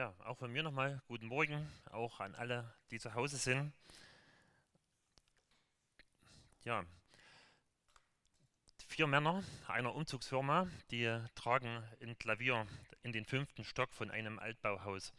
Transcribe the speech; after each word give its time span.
Ja, 0.00 0.14
auch 0.24 0.38
von 0.38 0.50
mir 0.50 0.62
nochmal 0.62 1.02
guten 1.08 1.26
Morgen, 1.26 1.70
auch 1.90 2.20
an 2.20 2.34
alle, 2.34 2.72
die 2.90 2.98
zu 2.98 3.12
Hause 3.12 3.36
sind. 3.36 3.70
Ja, 6.64 6.86
vier 8.88 9.06
Männer 9.06 9.44
einer 9.68 9.94
Umzugsfirma, 9.94 10.68
die 10.90 11.20
tragen 11.34 11.84
ein 12.00 12.18
Klavier 12.18 12.66
in 13.02 13.12
den 13.12 13.26
fünften 13.26 13.62
Stock 13.62 13.92
von 13.92 14.10
einem 14.10 14.38
Altbauhaus. 14.38 15.12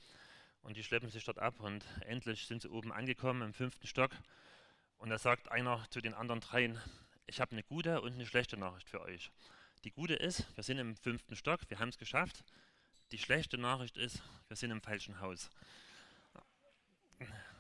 Und 0.64 0.78
die 0.78 0.84
schleppen 0.84 1.12
sich 1.12 1.26
dort 1.26 1.38
ab 1.38 1.60
und 1.60 1.86
endlich 2.08 2.48
sind 2.48 2.64
sie 2.64 2.70
oben 2.70 2.92
angekommen 2.92 3.44
im 3.44 3.54
fünften 3.54 3.86
Stock. 3.86 4.14
Und 4.98 5.12
da 5.12 5.20
sagt 5.20 5.52
einer 5.52 5.86
zu 5.92 6.02
den 6.02 6.16
anderen 6.16 6.42
dreien, 6.42 6.82
ich 7.28 7.40
habe 7.40 7.52
eine 7.52 7.62
gute 7.62 8.02
und 8.02 8.14
eine 8.14 8.26
schlechte 8.26 8.58
Nachricht 8.58 8.90
für 8.90 9.02
euch. 9.02 9.30
Die 9.84 9.92
gute 9.92 10.16
ist, 10.16 10.48
wir 10.56 10.64
sind 10.64 10.80
im 10.80 10.96
fünften 10.96 11.36
Stock, 11.36 11.60
wir 11.70 11.78
haben 11.78 11.90
es 11.90 12.00
geschafft. 12.00 12.44
Die 13.12 13.18
schlechte 13.18 13.58
Nachricht 13.58 13.98
ist, 13.98 14.22
wir 14.48 14.56
sind 14.56 14.72
im 14.72 14.82
falschen 14.82 15.20
Haus. 15.20 15.50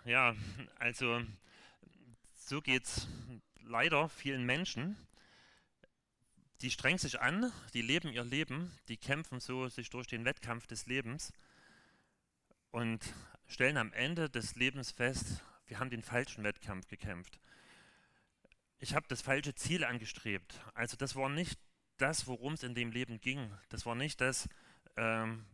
Ja, 0.06 0.34
also 0.80 1.22
so 2.36 2.62
geht 2.62 2.86
es 2.86 3.08
leider 3.60 4.08
vielen 4.08 4.46
Menschen. 4.46 4.96
Die 6.62 6.72
strengen 6.72 7.00
sich 7.00 7.20
an, 7.20 7.52
die 7.74 7.82
leben 7.82 8.10
ihr 8.14 8.24
Leben, 8.24 8.72
die 8.88 8.98
kämpfen 8.98 9.40
so 9.40 9.68
sich 9.68 9.90
durch 9.90 10.08
den 10.08 10.26
Wettkampf 10.26 10.68
des 10.68 10.86
Lebens 10.86 11.34
und 12.72 13.14
stellen 13.48 13.78
am 13.78 13.92
Ende 13.92 14.30
des 14.30 14.56
Lebens 14.56 14.92
fest, 14.92 15.44
wir 15.68 15.80
haben 15.80 15.90
den 15.90 16.04
falschen 16.04 16.44
Wettkampf 16.44 16.88
gekämpft. 16.88 17.40
Ich 18.80 18.96
habe 18.96 19.08
das 19.10 19.22
falsche 19.22 19.54
Ziel 19.54 19.84
angestrebt. 19.84 20.60
Also 20.74 20.96
das 20.98 21.16
war 21.16 21.30
nicht 21.30 21.60
das, 21.98 22.26
worum 22.28 22.54
es 22.54 22.64
in 22.64 22.74
dem 22.74 22.92
Leben 22.92 23.20
ging. 23.20 23.52
Das 23.70 23.86
war 23.86 23.96
nicht 23.96 24.22
das, 24.22 24.48
ähm, 24.98 25.46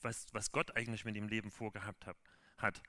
was, 0.00 0.26
was 0.32 0.52
Gott 0.52 0.76
eigentlich 0.76 1.04
mit 1.04 1.16
dem 1.16 1.28
Leben 1.28 1.50
vorgehabt 1.50 2.06
hab, 2.06 2.16
hat. 2.58 2.82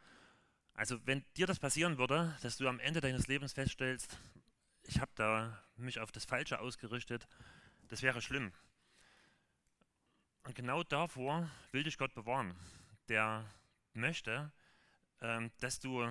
Also 0.74 1.00
wenn 1.05 1.24
dir 1.38 1.48
das 1.48 1.60
passieren 1.60 1.98
würde, 1.98 2.38
dass 2.41 2.58
du 2.58 2.68
am 2.68 2.80
Ende 2.80 3.02
deines 3.02 3.27
Lebens 3.27 3.54
feststellst, 3.54 4.18
ich 4.84 4.99
habe 4.99 5.12
da 5.16 5.63
mich 5.77 5.99
auf 5.99 6.12
das 6.12 6.26
Falsche 6.26 6.60
ausgerichtet, 6.60 7.27
das 7.88 8.02
wäre 8.02 8.21
schlimm. 8.21 8.52
Und 10.43 10.55
genau 10.55 10.84
davor 10.84 11.49
will 11.71 11.84
dich 11.84 11.98
Gott 11.98 12.13
bewahren. 12.13 12.55
Der 13.08 13.49
möchte, 13.93 14.52
ähm, 15.21 15.52
dass 15.60 15.80
du, 15.80 16.08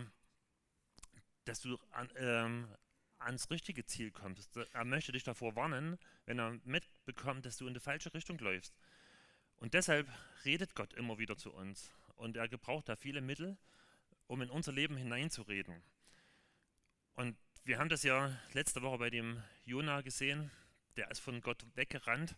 dass 1.45 1.61
du 1.61 1.79
an, 1.91 2.11
ähm, 2.17 2.69
ans 3.19 3.51
richtige 3.51 3.85
Ziel 3.85 4.11
kommst. 4.11 4.57
Er 4.73 4.85
möchte 4.85 5.13
dich 5.13 5.25
davor 5.25 5.55
warnen, 5.57 5.99
wenn 6.27 6.39
er 6.39 6.59
mitbekommt, 6.65 7.47
dass 7.47 7.57
du 7.57 7.67
in 7.67 7.75
die 7.75 7.81
falsche 7.81 8.13
Richtung 8.13 8.39
läufst. 8.39 8.75
Und 9.59 9.75
deshalb 9.75 10.09
redet 10.45 10.75
Gott 10.75 10.93
immer 10.95 11.19
wieder 11.19 11.37
zu 11.37 11.53
uns. 11.53 11.93
Und 12.17 12.37
er 12.37 12.49
gebraucht 12.49 12.89
da 12.89 12.97
viele 12.97 13.21
Mittel, 13.21 13.57
um 14.27 14.43
in 14.43 14.51
unser 14.51 14.73
Leben 14.73 14.97
hineinzureden. 14.97 15.83
Und 17.15 17.37
wir 17.65 17.79
haben 17.79 17.89
das 17.89 18.03
ja 18.03 18.31
letzte 18.53 18.83
Woche 18.83 18.99
bei 18.99 19.11
dem 19.11 19.43
Jona 19.65 20.01
gesehen. 20.03 20.51
Der 20.97 21.11
ist 21.11 21.21
von 21.21 21.41
Gott 21.41 21.65
weggerannt. 21.75 22.37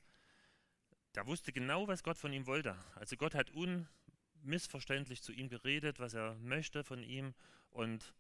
Der 1.15 1.27
wusste 1.27 1.53
genau, 1.53 1.89
was 1.89 2.03
Gott 2.03 2.19
von 2.19 2.33
ihm 2.33 2.47
wollte. 2.47 2.77
Also 2.95 3.17
Gott 3.17 3.35
hat 3.35 3.51
unmissverständlich 3.51 5.23
zu 5.23 5.33
ihm 5.33 5.49
geredet, 5.49 5.99
was 5.99 6.15
er 6.15 6.35
möchte 6.37 6.85
von 6.85 7.03
ihm. 7.03 7.35
Und 7.71 8.15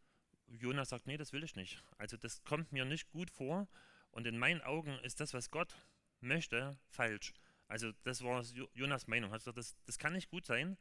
Jona 0.46 0.84
sagt, 0.84 1.06
nee, 1.06 1.16
das 1.16 1.32
will 1.32 1.44
ich 1.44 1.56
nicht. 1.56 1.82
Also 1.98 2.16
das 2.16 2.42
kommt 2.44 2.72
mir 2.72 2.84
nicht 2.84 3.10
gut 3.10 3.30
vor. 3.30 3.68
Und 4.10 4.26
in 4.26 4.38
meinen 4.38 4.62
Augen 4.62 4.98
ist 5.00 5.20
das, 5.20 5.34
was 5.34 5.50
Gott 5.50 5.76
möchte, 6.20 6.78
falsch. 6.88 7.34
Also 7.68 7.92
das 8.04 8.22
war 8.22 8.42
Jonas 8.74 9.06
Meinung. 9.06 9.32
Also 9.32 9.52
das, 9.52 9.76
das 9.86 9.98
kann 9.98 10.12
nicht 10.12 10.30
gut 10.30 10.46
sein 10.46 10.76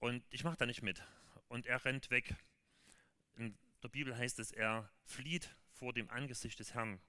und 0.00 0.24
ich 0.30 0.44
mache 0.44 0.56
da 0.56 0.66
nicht 0.66 0.82
mit. 0.82 1.02
Und 1.48 1.66
er 1.66 1.84
rennt 1.84 2.10
weg. 2.10 2.34
In 3.36 3.56
der 3.82 3.88
Bibel 3.88 4.16
heißt 4.16 4.38
es, 4.38 4.52
er 4.52 4.88
flieht 5.04 5.54
vor 5.72 5.92
dem 5.92 6.10
Angesicht 6.10 6.58
des 6.58 6.74
Herrn. 6.74 7.00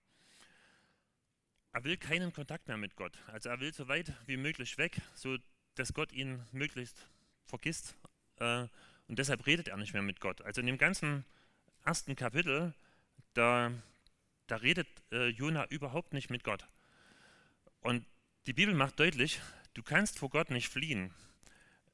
Er 1.74 1.84
will 1.84 1.98
keinen 1.98 2.34
Kontakt 2.34 2.68
mehr 2.68 2.78
mit 2.78 2.96
Gott. 2.96 3.18
Also 3.28 3.50
er 3.50 3.60
will 3.60 3.74
so 3.74 3.88
weit 3.88 4.14
wie 4.28 4.38
möglich 4.38 4.78
weg, 4.78 5.02
so 5.16 5.38
dass 5.76 5.94
Gott 5.94 6.12
ihn 6.12 6.46
möglichst 6.52 7.08
vergisst. 7.46 7.96
Äh, 8.38 8.68
und 9.08 9.20
deshalb 9.20 9.46
redet 9.46 9.68
er 9.68 9.78
nicht 9.78 9.94
mehr 9.94 10.02
mit 10.02 10.20
Gott. 10.20 10.42
Also 10.42 10.62
in 10.62 10.68
dem 10.68 10.78
ganzen 10.78 11.26
ersten 11.86 12.16
Kapitel, 12.16 12.74
da, 13.34 13.72
da 14.48 14.56
redet 14.58 14.88
äh, 15.12 15.28
Jona 15.28 15.66
überhaupt 15.66 16.14
nicht 16.14 16.30
mit 16.30 16.44
Gott. 16.44 16.68
Und 17.82 18.06
die 18.48 18.54
Bibel 18.54 18.74
macht 18.74 19.00
deutlich, 19.00 19.40
du 19.76 19.84
kannst 19.84 20.18
vor 20.18 20.30
Gott 20.30 20.50
nicht 20.50 20.70
fliehen. 20.70 21.14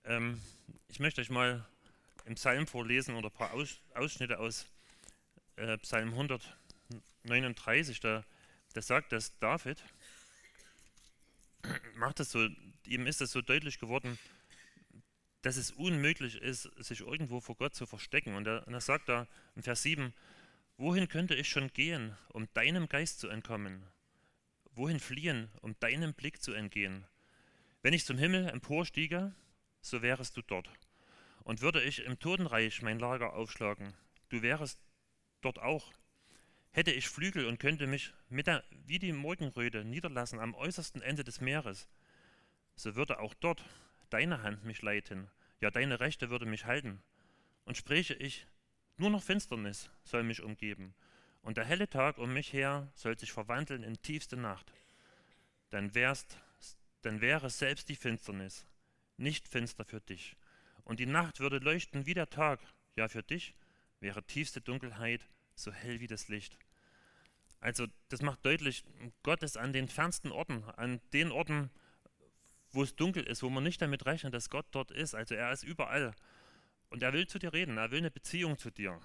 Ähm, 0.06 0.42
ich 0.88 1.00
möchte 1.00 1.20
euch 1.20 1.30
mal 1.30 1.68
im 2.26 2.36
Psalm 2.36 2.68
vorlesen 2.68 3.16
oder 3.16 3.28
ein 3.28 3.34
paar 3.34 3.54
Aus, 3.54 3.80
Ausschnitte 3.94 4.40
aus 4.40 4.66
äh, 5.58 5.78
Psalm 5.80 6.10
139. 6.10 8.00
Da, 8.00 8.24
da 8.74 8.82
sagt 8.82 9.12
das 9.12 9.38
David, 9.40 9.84
macht 11.96 12.20
das 12.22 12.32
so, 12.32 12.48
ihm 12.86 13.08
ist 13.08 13.22
es 13.22 13.32
so 13.32 13.42
deutlich 13.42 13.80
geworden, 13.80 14.18
dass 15.42 15.58
es 15.58 15.72
unmöglich 15.72 16.36
ist, 16.42 16.64
sich 16.78 17.02
irgendwo 17.02 17.42
vor 17.42 17.56
Gott 17.56 17.76
zu 17.76 17.86
verstecken. 17.86 18.36
Und 18.36 18.48
er, 18.48 18.66
und 18.68 18.74
er 18.74 18.82
sagt 18.82 19.10
da 19.10 19.28
in 19.56 19.64
Vers 19.64 19.84
7, 19.84 20.14
wohin 20.78 21.10
könnte 21.10 21.36
ich 21.36 21.50
schon 21.50 21.74
gehen, 21.74 22.18
um 22.30 22.48
deinem 22.54 22.88
Geist 22.88 23.20
zu 23.20 23.28
entkommen? 23.28 23.84
Wohin 24.78 25.00
fliehen, 25.00 25.50
um 25.62 25.76
deinem 25.80 26.14
Blick 26.14 26.40
zu 26.40 26.54
entgehen? 26.54 27.04
Wenn 27.82 27.94
ich 27.94 28.06
zum 28.06 28.20
Himmel 28.20 28.48
emporstiege, 28.48 29.34
so 29.82 30.04
wärest 30.04 30.38
du 30.38 30.44
dort. 30.44 30.70
Und 31.44 31.62
würde 31.62 31.82
ich 31.82 32.06
im 32.06 32.20
Totenreich 32.20 32.84
mein 32.84 33.00
Lager 33.00 33.34
aufschlagen, 33.34 33.96
du 34.30 34.44
wärest 34.44 34.80
dort 35.42 35.58
auch. 35.58 35.92
Hätte 36.70 36.92
ich 36.92 37.10
Flügel 37.10 37.48
und 37.48 37.58
könnte 37.58 37.88
mich 37.88 38.14
der, 38.30 38.64
wie 38.86 39.00
die 39.00 39.14
Morgenröte 39.14 39.84
niederlassen 39.84 40.40
am 40.40 40.54
äußersten 40.54 41.02
Ende 41.02 41.24
des 41.24 41.42
Meeres, 41.42 41.88
so 42.76 42.94
würde 42.94 43.20
auch 43.20 43.34
dort 43.34 43.66
deine 44.12 44.44
Hand 44.44 44.64
mich 44.64 44.84
leiten, 44.84 45.28
ja 45.60 45.72
deine 45.72 46.00
Rechte 46.00 46.30
würde 46.30 46.46
mich 46.46 46.66
halten. 46.66 47.02
Und 47.66 47.78
spräche 47.78 48.14
ich, 48.14 48.46
nur 48.98 49.10
noch 49.10 49.24
Finsternis 49.24 49.90
soll 50.04 50.22
mich 50.22 50.44
umgeben, 50.44 50.94
und 51.48 51.56
der 51.56 51.64
helle 51.64 51.90
Tag 51.90 52.18
um 52.18 52.34
mich 52.34 52.52
her 52.52 52.92
soll 52.94 53.18
sich 53.18 53.32
verwandeln 53.32 53.82
in 53.82 54.02
tiefste 54.02 54.36
Nacht. 54.36 54.74
Dann, 55.70 55.96
wärst, 55.96 56.38
dann 57.04 57.22
wäre 57.22 57.50
selbst 57.50 57.88
die 57.88 57.96
Finsternis 57.96 58.66
nicht 59.16 59.48
finster 59.48 59.86
für 59.86 60.02
dich. 60.02 60.36
Und 60.84 61.00
die 61.00 61.06
Nacht 61.06 61.40
würde 61.40 61.60
leuchten 61.60 62.06
wie 62.06 62.14
der 62.14 62.30
Tag. 62.30 62.60
Ja, 62.98 63.08
für 63.08 63.24
dich 63.24 63.56
wäre 64.02 64.24
tiefste 64.24 64.60
Dunkelheit 64.60 65.26
so 65.56 65.72
hell 65.72 66.02
wie 66.02 66.08
das 66.08 66.28
Licht. 66.28 66.58
Also 67.62 67.88
das 68.10 68.22
macht 68.22 68.46
deutlich, 68.46 68.84
Gott 69.24 69.42
ist 69.42 69.58
an 69.58 69.72
den 69.72 69.88
fernsten 69.88 70.34
Orten, 70.34 70.66
an 70.76 71.00
den 71.14 71.32
Orten, 71.32 71.70
wo 72.72 72.84
es 72.84 72.94
dunkel 72.98 73.24
ist, 73.24 73.42
wo 73.42 73.50
man 73.50 73.64
nicht 73.64 73.82
damit 73.82 74.06
rechnet, 74.06 74.34
dass 74.34 74.50
Gott 74.50 74.66
dort 74.72 74.92
ist. 74.92 75.16
Also 75.16 75.34
er 75.34 75.54
ist 75.54 75.64
überall. 75.64 76.14
Und 76.90 77.04
er 77.04 77.14
will 77.14 77.26
zu 77.26 77.40
dir 77.40 77.54
reden, 77.54 77.78
er 77.78 77.92
will 77.92 78.00
eine 78.00 78.12
Beziehung 78.12 78.58
zu 78.58 78.70
dir. 78.70 79.00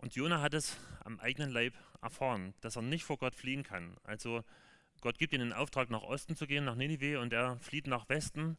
Und 0.00 0.14
Jona 0.14 0.40
hat 0.40 0.54
es 0.54 0.78
am 1.04 1.20
eigenen 1.20 1.50
Leib 1.50 1.74
erfahren, 2.00 2.54
dass 2.62 2.76
er 2.76 2.82
nicht 2.82 3.04
vor 3.04 3.18
Gott 3.18 3.34
fliehen 3.34 3.62
kann. 3.62 3.98
Also 4.02 4.42
Gott 5.02 5.18
gibt 5.18 5.34
ihm 5.34 5.40
den 5.40 5.52
Auftrag, 5.52 5.90
nach 5.90 6.02
Osten 6.02 6.36
zu 6.36 6.46
gehen, 6.46 6.64
nach 6.64 6.74
Ninive, 6.74 7.20
und 7.20 7.34
er 7.34 7.58
flieht 7.60 7.86
nach 7.86 8.08
Westen, 8.08 8.56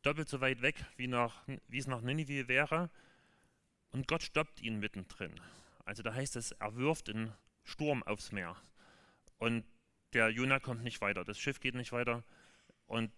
doppelt 0.00 0.30
so 0.30 0.40
weit 0.40 0.62
weg, 0.62 0.82
wie, 0.96 1.06
nach, 1.06 1.46
wie 1.68 1.78
es 1.78 1.86
nach 1.86 2.00
Ninive 2.00 2.48
wäre. 2.48 2.88
Und 3.90 4.08
Gott 4.08 4.22
stoppt 4.22 4.62
ihn 4.62 4.78
mittendrin. 4.78 5.38
Also 5.84 6.02
da 6.02 6.14
heißt 6.14 6.36
es, 6.36 6.52
er 6.52 6.74
wirft 6.76 7.10
einen 7.10 7.34
Sturm 7.62 8.02
aufs 8.02 8.32
Meer. 8.32 8.56
Und 9.36 9.64
der 10.14 10.30
Jona 10.30 10.60
kommt 10.60 10.82
nicht 10.82 11.02
weiter, 11.02 11.24
das 11.24 11.38
Schiff 11.38 11.60
geht 11.60 11.74
nicht 11.74 11.92
weiter. 11.92 12.24
Und 12.86 13.12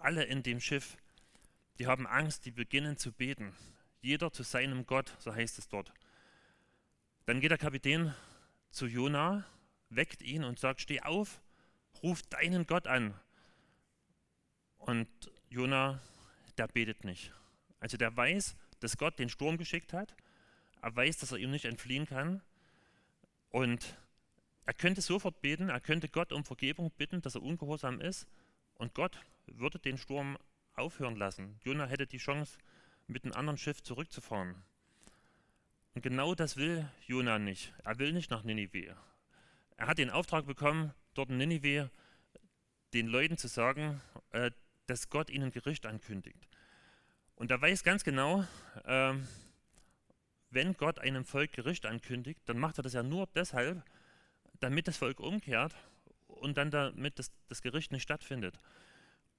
alle 0.00 0.24
in 0.24 0.42
dem 0.42 0.60
Schiff, 0.60 0.96
die 1.78 1.86
haben 1.86 2.08
Angst, 2.08 2.44
die 2.44 2.50
beginnen 2.50 2.96
zu 2.96 3.12
beten. 3.12 3.54
Jeder 4.00 4.32
zu 4.32 4.42
seinem 4.42 4.84
Gott, 4.84 5.14
so 5.20 5.32
heißt 5.32 5.60
es 5.60 5.68
dort. 5.68 5.92
Dann 7.26 7.40
geht 7.40 7.50
der 7.50 7.58
Kapitän 7.58 8.14
zu 8.70 8.86
Jona, 8.86 9.44
weckt 9.90 10.22
ihn 10.22 10.44
und 10.44 10.58
sagt, 10.58 10.80
steh 10.80 11.00
auf, 11.00 11.40
ruf 12.02 12.22
deinen 12.22 12.66
Gott 12.66 12.86
an. 12.86 13.14
Und 14.78 15.08
Jona, 15.48 16.00
der 16.58 16.66
betet 16.66 17.04
nicht. 17.04 17.32
Also 17.78 17.96
der 17.96 18.16
weiß, 18.16 18.56
dass 18.80 18.96
Gott 18.96 19.18
den 19.18 19.28
Sturm 19.28 19.56
geschickt 19.56 19.92
hat. 19.92 20.16
Er 20.80 20.94
weiß, 20.96 21.18
dass 21.18 21.30
er 21.30 21.38
ihm 21.38 21.52
nicht 21.52 21.64
entfliehen 21.64 22.06
kann. 22.06 22.42
Und 23.50 23.96
er 24.64 24.74
könnte 24.74 25.00
sofort 25.00 25.40
beten, 25.40 25.68
er 25.68 25.80
könnte 25.80 26.08
Gott 26.08 26.32
um 26.32 26.44
Vergebung 26.44 26.90
bitten, 26.90 27.20
dass 27.22 27.36
er 27.36 27.42
ungehorsam 27.42 28.00
ist. 28.00 28.26
Und 28.74 28.94
Gott 28.94 29.20
würde 29.46 29.78
den 29.78 29.98
Sturm 29.98 30.38
aufhören 30.74 31.16
lassen. 31.16 31.60
Jona 31.62 31.86
hätte 31.86 32.06
die 32.06 32.18
Chance, 32.18 32.58
mit 33.06 33.24
einem 33.24 33.34
anderen 33.34 33.58
Schiff 33.58 33.82
zurückzufahren. 33.82 34.56
Und 35.94 36.02
genau 36.02 36.34
das 36.34 36.56
will 36.56 36.88
Jona 37.06 37.38
nicht. 37.38 37.72
Er 37.84 37.98
will 37.98 38.12
nicht 38.12 38.30
nach 38.30 38.44
Ninive. 38.44 38.96
Er 39.76 39.86
hat 39.86 39.98
den 39.98 40.10
Auftrag 40.10 40.46
bekommen, 40.46 40.94
dort 41.14 41.30
in 41.30 41.38
Ninive 41.38 41.90
den 42.94 43.06
Leuten 43.06 43.36
zu 43.36 43.48
sagen, 43.48 44.00
äh, 44.30 44.50
dass 44.86 45.08
Gott 45.08 45.30
ihnen 45.30 45.50
Gericht 45.50 45.86
ankündigt. 45.86 46.48
Und 47.34 47.50
er 47.50 47.60
weiß 47.60 47.82
ganz 47.82 48.04
genau, 48.04 48.44
ähm, 48.84 49.26
wenn 50.50 50.74
Gott 50.74 50.98
einem 50.98 51.24
Volk 51.24 51.52
Gericht 51.52 51.86
ankündigt, 51.86 52.40
dann 52.46 52.58
macht 52.58 52.78
er 52.78 52.82
das 52.82 52.92
ja 52.92 53.02
nur 53.02 53.26
deshalb, 53.34 53.82
damit 54.60 54.86
das 54.86 54.96
Volk 54.96 55.18
umkehrt 55.18 55.74
und 56.26 56.56
dann 56.56 56.70
damit 56.70 57.18
das, 57.18 57.30
das 57.48 57.62
Gericht 57.62 57.90
nicht 57.92 58.02
stattfindet. 58.02 58.58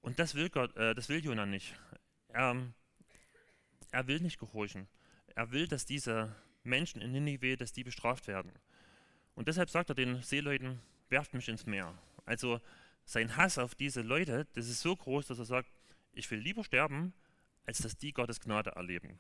Und 0.02 0.20
das 0.20 0.36
will 0.36 0.50
Gott, 0.50 0.76
äh, 0.76 0.94
das 0.96 1.10
will 1.10 1.24
Jonah 1.24 1.46
nicht. 1.46 1.76
Er, 2.30 2.56
er 3.92 4.08
will 4.08 4.20
nicht 4.20 4.40
gehorchen. 4.40 4.88
Er 5.36 5.52
will, 5.52 5.68
dass 5.68 5.86
diese 5.86 6.36
Menschen 6.64 7.02
in 7.02 7.12
Ninive, 7.12 7.58
dass 7.58 7.74
die 7.74 7.84
bestraft 7.84 8.28
werden. 8.28 8.52
Und 9.36 9.48
deshalb 9.48 9.70
sagt 9.70 9.90
er 9.90 9.96
den 9.96 10.22
Seeleuten, 10.22 10.80
werft 11.10 11.34
mich 11.34 11.50
ins 11.50 11.66
Meer. 11.66 11.98
Also 12.26 12.62
sein 13.06 13.36
Hass 13.36 13.58
auf 13.58 13.76
diese 13.76 14.02
Leute, 14.02 14.48
das 14.54 14.70
ist 14.70 14.82
so 14.82 14.96
groß, 14.96 15.28
dass 15.28 15.40
er 15.40 15.46
sagt, 15.46 15.72
ich 16.14 16.30
will 16.32 16.40
lieber 16.40 16.64
sterben, 16.64 17.14
als 17.66 17.80
dass 17.80 17.98
die 17.98 18.14
Gottes 18.14 18.40
Gnade 18.40 18.72
erleben. 18.72 19.20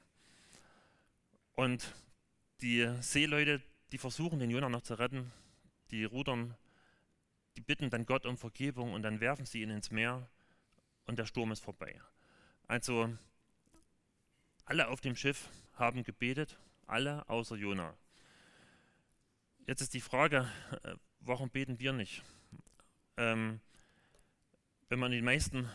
Und 1.55 1.93
die 2.61 2.89
Seeleute, 3.01 3.61
die 3.91 3.97
versuchen, 3.97 4.39
den 4.39 4.49
Jonah 4.49 4.69
noch 4.69 4.83
zu 4.83 4.97
retten, 4.97 5.31
die 5.91 6.03
rudern, 6.03 6.55
die 7.55 7.61
bitten 7.61 7.89
dann 7.89 8.05
Gott 8.05 8.25
um 8.25 8.37
Vergebung 8.37 8.93
und 8.93 9.03
dann 9.03 9.19
werfen 9.19 9.45
sie 9.45 9.61
ihn 9.61 9.69
ins 9.69 9.91
Meer 9.91 10.27
und 11.05 11.19
der 11.19 11.25
Sturm 11.25 11.51
ist 11.51 11.63
vorbei. 11.63 11.99
Also 12.67 13.15
alle 14.65 14.87
auf 14.87 15.01
dem 15.01 15.15
Schiff 15.15 15.49
haben 15.75 16.03
gebetet, 16.03 16.57
alle 16.87 17.27
außer 17.29 17.55
Jonah. 17.55 17.95
Jetzt 19.67 19.81
ist 19.81 19.93
die 19.93 20.01
Frage, 20.01 20.47
äh, 20.83 20.95
warum 21.19 21.49
beten 21.49 21.79
wir 21.79 21.93
nicht? 21.93 22.23
Ähm, 23.17 23.61
wenn 24.89 24.99
man 24.99 25.11
in 25.11 25.19
den 25.19 25.25
meisten 25.25 25.69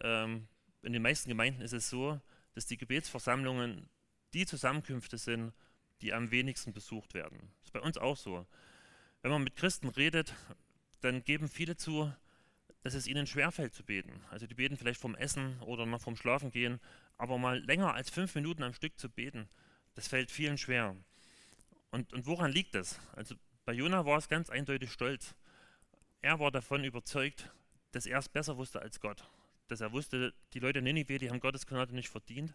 ähm, 0.00 0.48
in 0.82 0.92
den 0.92 1.02
meisten 1.02 1.28
Gemeinden 1.28 1.62
ist 1.62 1.72
es 1.72 1.90
so, 1.90 2.20
dass 2.54 2.66
die 2.66 2.76
Gebetsversammlungen 2.76 3.88
die 4.32 4.46
Zusammenkünfte 4.46 5.18
sind, 5.18 5.52
die 6.00 6.12
am 6.12 6.30
wenigsten 6.30 6.72
besucht 6.72 7.14
werden. 7.14 7.38
Das 7.58 7.68
ist 7.68 7.72
bei 7.72 7.80
uns 7.80 7.98
auch 7.98 8.16
so. 8.16 8.46
Wenn 9.22 9.32
man 9.32 9.42
mit 9.42 9.56
Christen 9.56 9.88
redet, 9.88 10.34
dann 11.00 11.24
geben 11.24 11.48
viele 11.48 11.76
zu, 11.76 12.12
dass 12.82 12.94
es 12.94 13.08
ihnen 13.08 13.26
schwerfällt 13.26 13.74
zu 13.74 13.82
beten. 13.82 14.12
Also 14.30 14.46
die 14.46 14.54
beten 14.54 14.76
vielleicht 14.76 15.00
vom 15.00 15.16
Essen 15.16 15.60
oder 15.62 15.86
noch 15.86 16.00
vom 16.00 16.16
Schlafen 16.16 16.50
gehen, 16.50 16.80
aber 17.18 17.38
mal 17.38 17.58
länger 17.60 17.94
als 17.94 18.10
fünf 18.10 18.34
Minuten 18.34 18.62
am 18.62 18.74
Stück 18.74 18.98
zu 18.98 19.08
beten, 19.08 19.48
das 19.94 20.08
fällt 20.08 20.30
vielen 20.30 20.58
schwer. 20.58 20.96
Und, 21.90 22.12
und 22.12 22.26
woran 22.26 22.52
liegt 22.52 22.74
das? 22.74 22.98
Also 23.12 23.34
bei 23.64 23.72
Jona 23.72 24.04
war 24.04 24.18
es 24.18 24.28
ganz 24.28 24.50
eindeutig 24.50 24.92
Stolz. 24.92 25.34
Er 26.20 26.38
war 26.38 26.50
davon 26.50 26.84
überzeugt, 26.84 27.50
dass 27.92 28.06
er 28.06 28.18
es 28.18 28.28
besser 28.28 28.56
wusste 28.56 28.82
als 28.82 29.00
Gott. 29.00 29.28
Dass 29.68 29.80
er 29.80 29.92
wusste, 29.92 30.34
die 30.52 30.58
Leute 30.58 30.80
in 30.80 30.84
Ninive, 30.84 31.18
die 31.18 31.30
haben 31.30 31.40
Gottes 31.40 31.66
Gnade 31.66 31.94
nicht 31.94 32.08
verdient. 32.08 32.54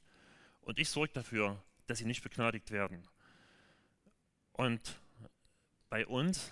Und 0.62 0.80
ich 0.80 0.90
sorge 0.90 1.14
dafür, 1.14 1.62
dass 1.88 1.98
sie 1.98 2.06
nicht 2.06 2.24
begnadigt 2.24 2.72
werden. 2.72 3.08
Und 4.54 5.00
bei 5.90 6.06
uns 6.06 6.52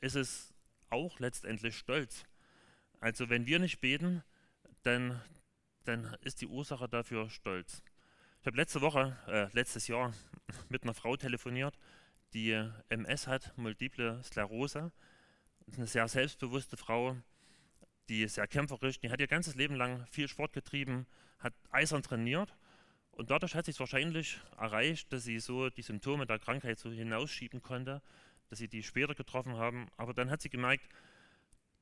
ist 0.00 0.14
es 0.14 0.54
auch 0.90 1.18
letztendlich 1.18 1.76
Stolz. 1.76 2.24
Also 3.00 3.28
wenn 3.28 3.46
wir 3.46 3.58
nicht 3.58 3.80
beten, 3.80 4.22
dann, 4.82 5.20
dann 5.84 6.16
ist 6.22 6.40
die 6.40 6.46
Ursache 6.46 6.88
dafür 6.88 7.30
Stolz. 7.30 7.82
Ich 8.40 8.46
habe 8.46 8.56
letzte 8.56 8.80
Woche, 8.80 9.16
äh, 9.26 9.48
letztes 9.52 9.86
Jahr 9.88 10.12
mit 10.68 10.82
einer 10.82 10.94
Frau 10.94 11.16
telefoniert, 11.16 11.78
die 12.32 12.50
MS 12.88 13.26
hat, 13.26 13.56
multiple 13.56 14.22
Sklerose. 14.22 14.92
Eine 15.76 15.86
sehr 15.86 16.08
selbstbewusste 16.08 16.76
Frau, 16.76 17.16
die 18.08 18.22
ist 18.22 18.34
sehr 18.34 18.46
kämpferisch, 18.46 19.00
die 19.00 19.10
hat 19.10 19.20
ihr 19.20 19.26
ganzes 19.26 19.54
Leben 19.54 19.76
lang 19.76 20.06
viel 20.10 20.28
Sport 20.28 20.52
getrieben, 20.52 21.06
hat 21.38 21.54
eisern 21.70 22.02
trainiert 22.02 22.54
und 23.12 23.30
dadurch 23.30 23.54
hat 23.54 23.64
sie 23.64 23.70
es 23.70 23.80
wahrscheinlich 23.80 24.40
erreicht, 24.58 25.12
dass 25.12 25.24
sie 25.24 25.38
so 25.38 25.70
die 25.70 25.82
Symptome 25.82 26.26
der 26.26 26.38
Krankheit 26.38 26.78
so 26.78 26.90
hinausschieben 26.90 27.62
konnte, 27.62 28.02
dass 28.50 28.58
sie 28.58 28.68
die 28.68 28.82
später 28.82 29.14
getroffen 29.14 29.56
haben. 29.56 29.88
Aber 29.96 30.12
dann 30.12 30.30
hat 30.30 30.42
sie 30.42 30.50
gemerkt, 30.50 30.88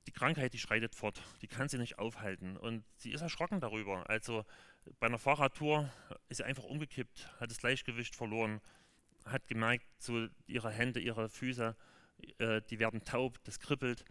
die 0.07 0.13
Krankheit, 0.13 0.53
die 0.53 0.59
schreitet 0.59 0.95
fort, 0.95 1.23
die 1.43 1.47
kann 1.47 1.69
sie 1.69 1.79
nicht 1.79 1.99
aufhalten. 1.99 2.57
Und 2.57 2.85
sie 2.97 3.13
ist 3.13 3.21
erschrocken 3.21 3.61
darüber. 3.61 4.09
Also 4.09 4.45
bei 4.99 5.07
einer 5.07 5.19
Fahrradtour 5.19 5.93
ist 6.29 6.39
sie 6.39 6.45
einfach 6.45 6.65
umgekippt, 6.65 7.29
hat 7.41 7.51
das 7.51 7.59
Gleichgewicht 7.59 8.17
verloren, 8.17 8.61
hat 9.25 9.47
gemerkt, 9.47 9.87
so 9.99 10.27
ihre 10.47 10.71
Hände, 10.71 11.01
ihre 11.01 11.29
Füße, 11.29 11.77
äh, 12.39 12.61
die 12.69 12.79
werden 12.79 13.05
taub, 13.05 13.39
das 13.45 13.61
kribbelt. 13.61 14.05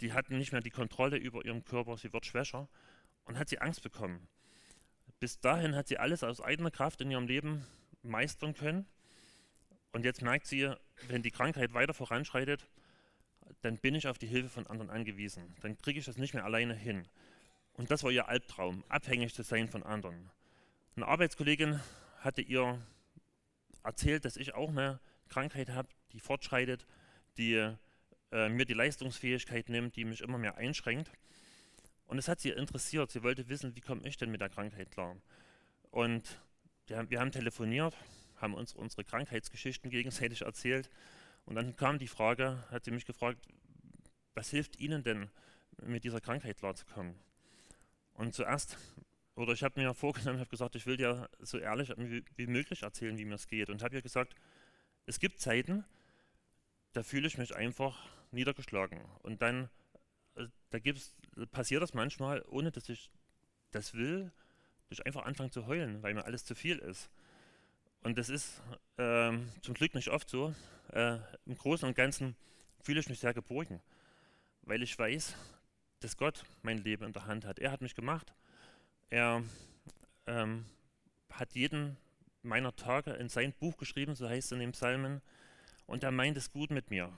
Die 0.00 0.12
hatten 0.12 0.36
nicht 0.36 0.52
mehr 0.52 0.60
die 0.60 0.70
Kontrolle 0.70 1.16
über 1.16 1.44
ihren 1.44 1.64
Körper, 1.64 1.96
sie 1.96 2.12
wird 2.12 2.26
schwächer 2.26 2.68
und 3.24 3.38
hat 3.38 3.48
sie 3.48 3.60
Angst 3.60 3.82
bekommen. 3.82 4.28
Bis 5.20 5.40
dahin 5.40 5.74
hat 5.74 5.88
sie 5.88 5.98
alles 5.98 6.22
aus 6.22 6.40
eigener 6.40 6.70
Kraft 6.70 7.00
in 7.00 7.10
ihrem 7.10 7.26
Leben 7.26 7.66
meistern 8.02 8.54
können. 8.54 8.86
Und 9.92 10.04
jetzt 10.04 10.22
merkt 10.22 10.46
sie, 10.46 10.72
wenn 11.08 11.22
die 11.22 11.30
Krankheit 11.30 11.74
weiter 11.74 11.94
voranschreitet, 11.94 12.68
dann 13.62 13.78
bin 13.78 13.94
ich 13.94 14.06
auf 14.06 14.18
die 14.18 14.26
Hilfe 14.26 14.48
von 14.48 14.66
anderen 14.66 14.90
angewiesen. 14.90 15.54
Dann 15.62 15.76
kriege 15.78 15.98
ich 15.98 16.04
das 16.04 16.16
nicht 16.16 16.34
mehr 16.34 16.44
alleine 16.44 16.74
hin. 16.74 17.06
Und 17.74 17.90
das 17.90 18.02
war 18.02 18.10
ihr 18.10 18.28
Albtraum, 18.28 18.84
abhängig 18.88 19.34
zu 19.34 19.42
sein 19.42 19.68
von 19.68 19.82
anderen. 19.82 20.30
Eine 20.96 21.06
Arbeitskollegin 21.06 21.80
hatte 22.20 22.42
ihr 22.42 22.80
erzählt, 23.84 24.24
dass 24.24 24.36
ich 24.36 24.54
auch 24.54 24.70
eine 24.70 25.00
Krankheit 25.28 25.70
habe, 25.70 25.88
die 26.12 26.20
fortschreitet, 26.20 26.86
die 27.36 27.54
äh, 28.32 28.48
mir 28.48 28.64
die 28.64 28.74
Leistungsfähigkeit 28.74 29.68
nimmt, 29.68 29.96
die 29.96 30.04
mich 30.04 30.20
immer 30.20 30.38
mehr 30.38 30.56
einschränkt. 30.56 31.10
Und 32.06 32.18
es 32.18 32.28
hat 32.28 32.40
sie 32.40 32.50
interessiert. 32.50 33.10
Sie 33.10 33.22
wollte 33.22 33.48
wissen, 33.48 33.76
wie 33.76 33.80
komme 33.80 34.06
ich 34.08 34.16
denn 34.16 34.30
mit 34.30 34.40
der 34.40 34.48
Krankheit 34.48 34.90
klar. 34.90 35.16
Und 35.90 36.40
wir, 36.86 37.08
wir 37.10 37.20
haben 37.20 37.32
telefoniert, 37.32 37.94
haben 38.36 38.54
uns 38.54 38.74
unsere 38.74 39.04
Krankheitsgeschichten 39.04 39.90
gegenseitig 39.90 40.42
erzählt. 40.42 40.90
Und 41.48 41.54
dann 41.54 41.76
kam 41.76 41.98
die 41.98 42.08
Frage, 42.08 42.62
hat 42.70 42.84
sie 42.84 42.90
mich 42.90 43.06
gefragt, 43.06 43.48
was 44.34 44.50
hilft 44.50 44.78
Ihnen 44.78 45.02
denn, 45.02 45.30
mit 45.82 46.04
dieser 46.04 46.20
Krankheit 46.20 46.58
klarzukommen? 46.58 47.14
Und 48.12 48.34
zuerst, 48.34 48.76
oder 49.34 49.54
ich 49.54 49.62
habe 49.62 49.80
mir 49.80 49.94
vorgenommen, 49.94 50.40
habe 50.40 50.50
gesagt, 50.50 50.74
ich 50.74 50.84
will 50.84 50.98
dir 50.98 51.30
so 51.38 51.56
ehrlich 51.56 51.90
wie, 51.96 52.46
möglich 52.46 52.82
erzählen, 52.82 53.16
wie 53.16 53.24
mir 53.24 53.36
es 53.36 53.46
geht. 53.46 53.70
Und 53.70 53.82
habe 53.82 53.94
ihr 53.96 54.02
gesagt, 54.02 54.34
es 55.06 55.20
gibt 55.20 55.40
Zeiten, 55.40 55.86
da 56.92 57.02
fühle 57.02 57.26
ich 57.26 57.38
mich 57.38 57.56
einfach 57.56 57.98
niedergeschlagen. 58.30 59.00
Und 59.22 59.40
dann 59.40 59.70
äh, 60.34 60.48
da 60.68 60.78
passiert 61.50 61.82
das 61.82 61.94
manchmal, 61.94 62.44
ohne 62.48 62.72
dass 62.72 62.90
ich 62.90 63.10
das 63.70 63.94
will, 63.94 64.32
dass 64.90 64.98
ich 64.98 65.06
einfach 65.06 65.24
anfange 65.24 65.50
zu 65.50 65.66
heulen, 65.66 66.02
weil 66.02 66.12
mir 66.12 66.26
alles 66.26 66.44
zu 66.44 66.54
viel 66.54 66.76
ist. 66.76 67.08
Und 68.02 68.18
das 68.18 68.28
ist 68.28 68.60
ähm, 68.96 69.48
zum 69.62 69.74
Glück 69.74 69.94
nicht 69.94 70.08
oft 70.08 70.28
so. 70.28 70.54
Äh, 70.92 71.18
Im 71.46 71.56
Großen 71.56 71.86
und 71.86 71.94
Ganzen 71.94 72.36
fühle 72.80 73.00
ich 73.00 73.08
mich 73.08 73.18
sehr 73.18 73.34
geborgen, 73.34 73.80
weil 74.62 74.82
ich 74.82 74.98
weiß, 74.98 75.34
dass 76.00 76.16
Gott 76.16 76.44
mein 76.62 76.78
Leben 76.78 77.04
in 77.04 77.12
der 77.12 77.26
Hand 77.26 77.44
hat. 77.44 77.58
Er 77.58 77.72
hat 77.72 77.82
mich 77.82 77.94
gemacht. 77.94 78.32
Er 79.10 79.42
ähm, 80.26 80.64
hat 81.30 81.54
jeden 81.54 81.96
meiner 82.42 82.74
Tage 82.76 83.12
in 83.12 83.28
sein 83.28 83.52
Buch 83.52 83.76
geschrieben, 83.76 84.14
so 84.14 84.28
heißt 84.28 84.46
es 84.46 84.52
in 84.52 84.60
den 84.60 84.72
Psalmen, 84.72 85.20
und 85.86 86.02
er 86.02 86.10
meint 86.10 86.36
es 86.36 86.52
gut 86.52 86.70
mit 86.70 86.90
mir. 86.90 87.12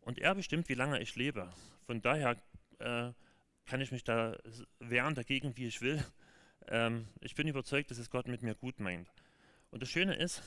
Und 0.00 0.18
er 0.18 0.34
bestimmt, 0.34 0.68
wie 0.68 0.74
lange 0.74 1.00
ich 1.00 1.16
lebe. 1.16 1.52
Von 1.86 2.00
daher 2.00 2.36
äh, 2.78 3.12
kann 3.66 3.80
ich 3.80 3.92
mich 3.92 4.04
da 4.04 4.36
wehren 4.78 5.14
dagegen, 5.14 5.56
wie 5.56 5.66
ich 5.66 5.80
will. 5.82 6.04
Ähm, 6.68 7.08
ich 7.20 7.34
bin 7.34 7.48
überzeugt, 7.48 7.90
dass 7.90 7.98
es 7.98 8.10
Gott 8.10 8.28
mit 8.28 8.42
mir 8.42 8.54
gut 8.54 8.80
meint. 8.80 9.08
Und 9.70 9.82
das 9.82 9.90
Schöne 9.90 10.14
ist, 10.14 10.42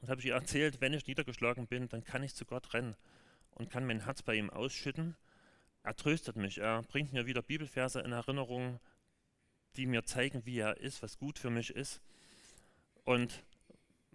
und 0.00 0.08
habe 0.08 0.20
ich 0.20 0.26
ihr 0.26 0.34
erzählt, 0.34 0.80
wenn 0.80 0.92
ich 0.92 1.06
niedergeschlagen 1.06 1.66
bin, 1.66 1.88
dann 1.88 2.04
kann 2.04 2.22
ich 2.22 2.34
zu 2.34 2.44
Gott 2.44 2.74
rennen 2.74 2.96
und 3.50 3.70
kann 3.70 3.86
mein 3.86 4.04
Herz 4.04 4.22
bei 4.22 4.34
ihm 4.34 4.50
ausschütten. 4.50 5.16
Er 5.82 5.96
tröstet 5.96 6.36
mich, 6.36 6.58
er 6.58 6.82
bringt 6.82 7.12
mir 7.12 7.26
wieder 7.26 7.42
Bibelverse 7.42 8.00
in 8.00 8.12
Erinnerung, 8.12 8.80
die 9.76 9.86
mir 9.86 10.04
zeigen, 10.04 10.44
wie 10.46 10.58
er 10.58 10.78
ist, 10.78 11.02
was 11.02 11.18
gut 11.18 11.38
für 11.38 11.50
mich 11.50 11.70
ist. 11.70 12.00
Und 13.04 13.44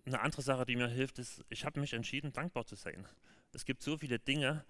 eine 0.05 0.19
andere 0.21 0.41
Sache, 0.41 0.65
die 0.65 0.75
mir 0.75 0.87
hilft, 0.87 1.19
ist, 1.19 1.43
ich 1.49 1.65
habe 1.65 1.79
mich 1.79 1.93
entschieden, 1.93 2.33
dankbar 2.33 2.65
zu 2.65 2.75
sein. 2.75 3.07
Es 3.53 3.65
gibt 3.65 3.83
so 3.83 3.97
viele 3.97 4.19
Dinge, 4.19 4.65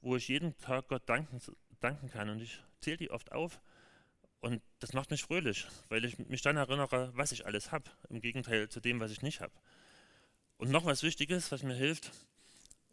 wo 0.00 0.16
ich 0.16 0.28
jeden 0.28 0.56
Tag 0.58 0.88
Gott 0.88 1.02
danken, 1.06 1.40
danken 1.80 2.08
kann 2.10 2.28
und 2.30 2.40
ich 2.40 2.62
zähle 2.80 2.98
die 2.98 3.10
oft 3.10 3.32
auf 3.32 3.60
und 4.40 4.62
das 4.78 4.92
macht 4.92 5.10
mich 5.10 5.22
fröhlich, 5.22 5.66
weil 5.88 6.04
ich 6.04 6.18
mich 6.18 6.42
dann 6.42 6.56
erinnere, 6.56 7.10
was 7.14 7.32
ich 7.32 7.46
alles 7.46 7.72
habe, 7.72 7.90
im 8.08 8.20
Gegenteil 8.20 8.68
zu 8.68 8.80
dem, 8.80 9.00
was 9.00 9.10
ich 9.10 9.22
nicht 9.22 9.40
habe. 9.40 9.52
Und 10.56 10.70
noch 10.70 10.84
was 10.84 11.02
Wichtiges, 11.02 11.50
was 11.50 11.62
mir 11.62 11.74
hilft, 11.74 12.12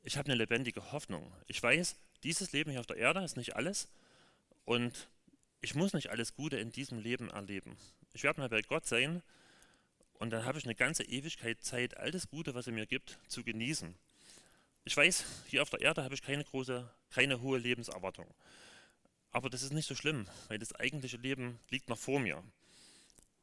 ich 0.04 0.18
habe 0.18 0.28
eine 0.28 0.36
lebendige 0.36 0.92
Hoffnung. 0.92 1.32
Ich 1.48 1.62
weiß, 1.62 1.96
dieses 2.24 2.52
Leben 2.52 2.72
hier 2.72 2.80
auf 2.80 2.86
der 2.86 2.98
Erde 2.98 3.24
ist 3.24 3.38
nicht 3.38 3.56
alles 3.56 3.88
und 4.64 5.10
ich 5.62 5.76
muss 5.76 5.94
nicht 5.94 6.10
alles 6.10 6.36
Gute 6.36 6.58
in 6.58 6.72
diesem 6.72 7.00
Leben 7.00 7.30
erleben. 7.30 7.78
Ich 8.14 8.24
werde 8.24 8.40
mal 8.40 8.50
bei 8.50 8.62
Gott 8.62 8.86
sein 8.88 9.24
und 10.14 10.30
dann 10.30 10.46
habe 10.46 10.58
ich 10.58 10.66
eine 10.66 10.76
ganze 10.76 11.04
Ewigkeit 11.04 11.62
Zeit, 11.64 11.98
all 11.98 12.12
das 12.12 12.30
Gute, 12.30 12.56
was 12.56 12.68
er 12.68 12.74
mir 12.74 12.86
gibt, 12.86 13.20
zu 13.28 13.44
genießen. 13.44 13.96
Ich 14.84 14.96
weiß, 14.96 15.26
hier 15.48 15.62
auf 15.62 15.70
der 15.72 15.82
Erde 15.82 16.04
habe 16.04 16.14
ich 16.14 16.22
keine 16.22 16.44
große, 16.44 16.88
keine 17.10 17.42
hohe 17.42 17.58
Lebenserwartung. 17.58 18.28
Aber 19.36 19.50
das 19.50 19.64
ist 19.64 19.74
nicht 19.74 19.86
so 19.86 19.96
schlimm, 19.96 20.30
weil 20.48 20.60
das 20.60 20.72
eigentliche 20.72 21.18
Leben 21.18 21.60
liegt 21.70 21.90
noch 21.90 21.98
vor 21.98 22.22
mir. 22.22 22.42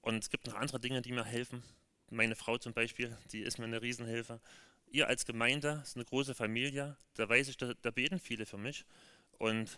Und 0.00 0.24
es 0.24 0.30
gibt 0.30 0.46
noch 0.46 0.54
andere 0.54 0.80
Dinge, 0.80 1.02
die 1.02 1.12
mir 1.12 1.22
helfen. 1.22 1.62
Meine 2.08 2.34
Frau 2.34 2.56
zum 2.56 2.72
Beispiel, 2.72 3.14
die 3.30 3.42
ist 3.42 3.58
mir 3.58 3.66
eine 3.66 3.82
Riesenhilfe. 3.82 4.40
Ihr 4.86 5.06
als 5.06 5.26
Gemeinde 5.26 5.82
ist 5.82 5.96
eine 5.96 6.06
große 6.06 6.34
Familie. 6.34 6.96
Da 7.12 7.28
weiß 7.28 7.48
ich, 7.48 7.58
da, 7.58 7.74
da 7.74 7.90
beten 7.90 8.20
viele 8.20 8.46
für 8.46 8.56
mich. 8.56 8.86
Und 9.32 9.76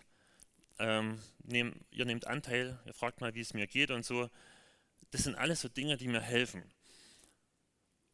ähm, 0.79 1.19
nehm, 1.43 1.73
ihr 1.91 2.05
nehmt 2.05 2.27
Anteil, 2.27 2.79
ihr 2.85 2.93
fragt 2.93 3.19
mal, 3.19 3.35
wie 3.35 3.41
es 3.41 3.53
mir 3.53 3.67
geht 3.67 3.91
und 3.91 4.05
so. 4.05 4.29
Das 5.11 5.23
sind 5.23 5.35
alles 5.35 5.59
so 5.59 5.67
Dinge, 5.67 5.97
die 5.97 6.07
mir 6.07 6.21
helfen. 6.21 6.63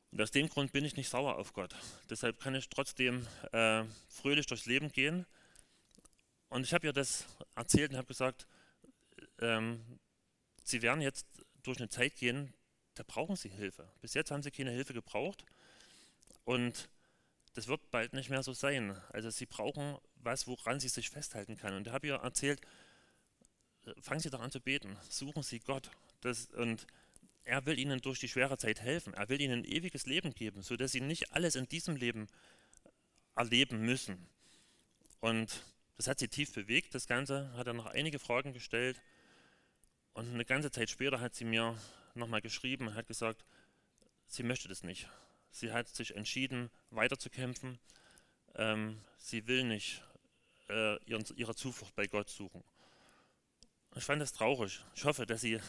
Und 0.09 0.19
aus 0.19 0.31
dem 0.31 0.49
Grund 0.49 0.71
bin 0.71 0.85
ich 0.85 0.95
nicht 0.95 1.09
sauer 1.09 1.35
auf 1.35 1.53
Gott. 1.53 1.75
Deshalb 2.09 2.39
kann 2.39 2.55
ich 2.55 2.67
trotzdem 2.67 3.27
äh, 3.51 3.83
fröhlich 4.09 4.47
durchs 4.47 4.65
Leben 4.65 4.91
gehen. 4.91 5.27
Und 6.51 6.63
ich 6.63 6.73
habe 6.73 6.85
ihr 6.85 6.91
das 6.91 7.25
erzählt 7.55 7.91
und 7.91 7.97
habe 7.97 8.07
gesagt, 8.07 8.45
ähm, 9.39 9.79
sie 10.65 10.81
werden 10.81 11.01
jetzt 11.01 11.25
durch 11.63 11.77
eine 11.77 11.87
Zeit 11.87 12.17
gehen, 12.17 12.53
da 12.95 13.03
brauchen 13.07 13.37
sie 13.37 13.47
Hilfe. 13.47 13.89
Bis 14.01 14.13
jetzt 14.15 14.31
haben 14.31 14.43
sie 14.43 14.51
keine 14.51 14.71
Hilfe 14.71 14.93
gebraucht. 14.93 15.45
Und 16.43 16.89
das 17.53 17.69
wird 17.69 17.89
bald 17.89 18.11
nicht 18.11 18.29
mehr 18.29 18.43
so 18.43 18.51
sein. 18.51 19.01
Also 19.13 19.29
sie 19.29 19.45
brauchen 19.45 19.97
was, 20.15 20.45
woran 20.45 20.81
sie 20.81 20.89
sich 20.89 21.09
festhalten 21.09 21.55
kann. 21.55 21.73
Und 21.73 21.87
da 21.87 21.93
habe 21.93 22.07
ich 22.07 22.11
ihr 22.11 22.19
erzählt, 22.19 22.59
äh, 23.85 23.93
fangen 24.01 24.19
Sie 24.19 24.29
doch 24.29 24.41
an 24.41 24.51
zu 24.51 24.59
beten, 24.59 24.97
suchen 25.07 25.43
Sie 25.43 25.59
Gott. 25.59 25.89
Das, 26.19 26.47
und 26.47 26.85
er 27.45 27.65
will 27.65 27.79
ihnen 27.79 28.01
durch 28.01 28.19
die 28.19 28.27
schwere 28.27 28.57
Zeit 28.57 28.81
helfen. 28.81 29.13
Er 29.13 29.29
will 29.29 29.39
ihnen 29.39 29.59
ein 29.59 29.65
ewiges 29.65 30.05
Leben 30.05 30.33
geben, 30.33 30.63
sodass 30.63 30.91
sie 30.91 30.99
nicht 30.99 31.31
alles 31.31 31.55
in 31.55 31.69
diesem 31.69 31.95
Leben 31.95 32.27
erleben 33.37 33.85
müssen. 33.85 34.27
Und 35.21 35.63
das 36.01 36.07
hat 36.07 36.17
sie 36.17 36.29
tief 36.29 36.51
bewegt, 36.51 36.95
das 36.95 37.05
Ganze. 37.05 37.53
Hat 37.53 37.67
er 37.67 37.73
noch 37.73 37.85
einige 37.85 38.17
Fragen 38.17 38.53
gestellt. 38.53 38.99
Und 40.13 40.33
eine 40.33 40.45
ganze 40.45 40.71
Zeit 40.71 40.89
später 40.89 41.19
hat 41.19 41.35
sie 41.35 41.45
mir 41.45 41.77
nochmal 42.15 42.41
geschrieben 42.41 42.87
und 42.87 42.95
hat 42.95 43.05
gesagt, 43.05 43.45
sie 44.25 44.41
möchte 44.41 44.67
das 44.67 44.81
nicht. 44.81 45.07
Sie 45.51 45.71
hat 45.71 45.87
sich 45.87 46.15
entschieden, 46.15 46.71
weiterzukämpfen. 46.89 47.77
Ähm, 48.55 48.99
sie 49.19 49.45
will 49.45 49.63
nicht 49.63 50.01
äh, 50.69 50.97
ihren, 51.03 51.23
ihre 51.35 51.53
Zuflucht 51.53 51.93
bei 51.93 52.07
Gott 52.07 52.31
suchen. 52.31 52.63
Ich 53.95 54.03
fand 54.03 54.23
das 54.23 54.33
traurig. 54.33 54.83
Ich 54.95 55.05
hoffe, 55.05 55.27
dass 55.27 55.41
sie 55.41 55.59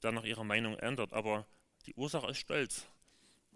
dann 0.00 0.16
noch 0.16 0.24
ihre 0.24 0.44
Meinung 0.44 0.78
ändert. 0.78 1.14
Aber 1.14 1.46
die 1.86 1.94
Ursache 1.94 2.30
ist 2.30 2.40
Stolz. 2.40 2.84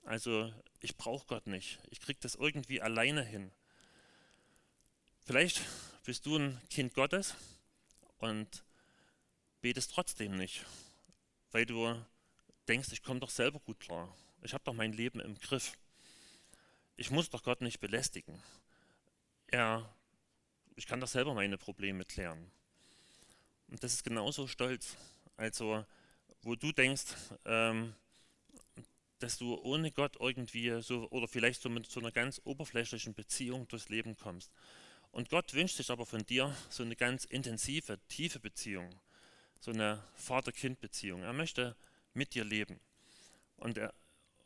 Also 0.07 0.51
ich 0.81 0.97
brauche 0.97 1.27
Gott 1.27 1.47
nicht. 1.47 1.79
Ich 1.91 2.01
kriege 2.01 2.21
das 2.23 2.37
irgendwie 2.37 2.81
alleine 2.81 3.23
hin. 3.23 3.53
Vielleicht 5.27 5.63
bist 6.05 6.27
du 6.27 6.37
ein 6.37 6.61
Kind 6.69 6.93
Gottes 6.93 7.35
und 8.19 8.63
betest 9.63 9.91
trotzdem 9.91 10.37
nicht, 10.37 10.67
weil 11.51 11.65
du 11.65 11.97
denkst, 12.69 12.93
ich 12.93 13.03
komme 13.03 13.21
doch 13.21 13.31
selber 13.31 13.59
gut 13.61 13.81
klar. 13.81 14.15
Ich 14.43 14.53
habe 14.53 14.65
doch 14.65 14.75
mein 14.75 14.93
Leben 14.93 15.21
im 15.21 15.39
Griff. 15.39 15.79
Ich 16.97 17.11
muss 17.11 17.31
doch 17.31 17.43
Gott 17.43 17.63
nicht 17.63 17.81
belästigen. 17.81 18.39
Er, 19.47 19.89
ich 20.77 20.87
kann 20.87 21.01
doch 21.01 21.09
selber 21.09 21.33
meine 21.33 21.57
Probleme 21.57 22.05
klären. 22.05 22.51
Und 23.69 23.83
das 23.83 23.95
ist 23.95 24.05
genauso 24.05 24.47
Stolz. 24.47 24.95
Also 25.39 25.87
wo 26.43 26.55
du 26.55 26.71
denkst, 26.71 27.15
ähm, 27.47 27.95
dass 29.21 29.39
du 29.39 29.55
ohne 29.55 29.91
Gott 29.91 30.17
irgendwie 30.21 30.83
so 30.83 31.09
oder 31.09 31.29
vielleicht 31.29 31.63
so 31.63 31.71
mit 31.71 31.91
so 31.91 32.01
einer 32.01 32.13
ganz 32.13 32.43
oberflächlichen 32.45 33.15
Beziehung 33.15 33.67
durchs 33.69 33.89
Leben 33.89 34.19
kommst. 34.19 34.53
Und 35.15 35.29
Gott 35.29 35.55
wünscht 35.55 35.77
sich 35.77 35.93
aber 35.93 36.07
von 36.07 36.27
dir 36.27 36.57
so 36.71 36.83
eine 36.83 36.97
ganz 36.97 37.25
intensive, 37.25 38.01
tiefe 38.09 38.41
Beziehung, 38.41 38.91
so 39.61 39.71
eine 39.71 40.03
Vater-Kind-Beziehung. 40.17 41.23
Er 41.23 41.33
möchte 41.33 41.77
mit 42.15 42.35
dir 42.35 42.43
leben. 42.43 42.81
Und 43.57 43.79
er, 43.79 43.95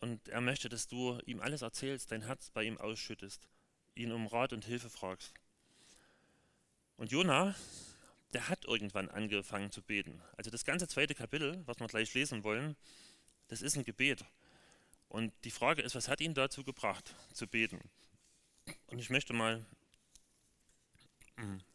und 0.00 0.28
er 0.28 0.42
möchte, 0.42 0.68
dass 0.68 0.86
du 0.86 1.18
ihm 1.24 1.40
alles 1.40 1.62
erzählst, 1.62 2.12
dein 2.12 2.20
Herz 2.20 2.50
bei 2.50 2.64
ihm 2.64 2.76
ausschüttest, 2.76 3.48
ihn 3.94 4.12
um 4.12 4.26
Rat 4.26 4.52
und 4.52 4.66
Hilfe 4.66 4.90
fragst. 4.90 5.32
Und 6.98 7.12
Jona, 7.12 7.54
der 8.34 8.50
hat 8.50 8.66
irgendwann 8.66 9.08
angefangen 9.08 9.72
zu 9.72 9.80
beten. 9.80 10.20
Also 10.36 10.50
das 10.50 10.66
ganze 10.66 10.86
zweite 10.86 11.14
Kapitel, 11.14 11.62
was 11.64 11.80
wir 11.80 11.86
gleich 11.86 12.12
lesen 12.12 12.44
wollen, 12.44 12.76
das 13.46 13.62
ist 13.62 13.78
ein 13.78 13.84
Gebet. 13.84 14.22
Und 15.08 15.32
die 15.44 15.50
Frage 15.50 15.80
ist, 15.80 15.94
was 15.94 16.08
hat 16.08 16.20
ihn 16.20 16.34
dazu 16.34 16.62
gebracht, 16.62 17.14
zu 17.32 17.46
beten? 17.46 17.80
Und 18.88 18.98
ich 18.98 19.08
möchte 19.08 19.32
mal 19.32 19.64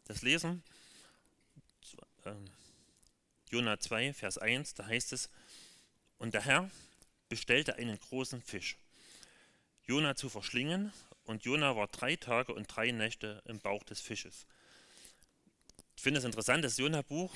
das 0.04 0.22
lesen. 0.22 0.62
Ähm, 2.24 2.44
Jona 3.50 3.78
2, 3.78 4.12
Vers 4.12 4.38
1, 4.38 4.74
da 4.74 4.86
heißt 4.86 5.12
es, 5.12 5.30
und 6.18 6.34
der 6.34 6.42
Herr 6.42 6.70
bestellte 7.28 7.76
einen 7.76 7.98
großen 7.98 8.42
Fisch, 8.42 8.76
Jona 9.86 10.16
zu 10.16 10.28
verschlingen, 10.28 10.92
und 11.24 11.44
Jona 11.44 11.74
war 11.74 11.88
drei 11.88 12.16
Tage 12.16 12.52
und 12.52 12.66
drei 12.66 12.90
Nächte 12.90 13.42
im 13.46 13.58
Bauch 13.58 13.82
des 13.84 14.00
Fisches. 14.00 14.46
Ich 15.96 16.02
finde 16.02 16.18
es 16.18 16.24
interessant, 16.24 16.64
das 16.64 16.76
Jona-Buch, 16.76 17.34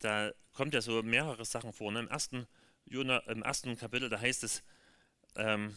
da 0.00 0.32
kommt 0.52 0.74
ja 0.74 0.82
so 0.82 1.02
mehrere 1.02 1.44
Sachen 1.44 1.72
vor. 1.72 1.92
Ne? 1.92 2.00
Im, 2.00 2.08
ersten 2.08 2.46
Jona, 2.84 3.18
Im 3.20 3.42
ersten 3.42 3.76
Kapitel, 3.78 4.10
da 4.10 4.20
heißt 4.20 4.44
es, 4.44 4.62
ähm, 5.36 5.76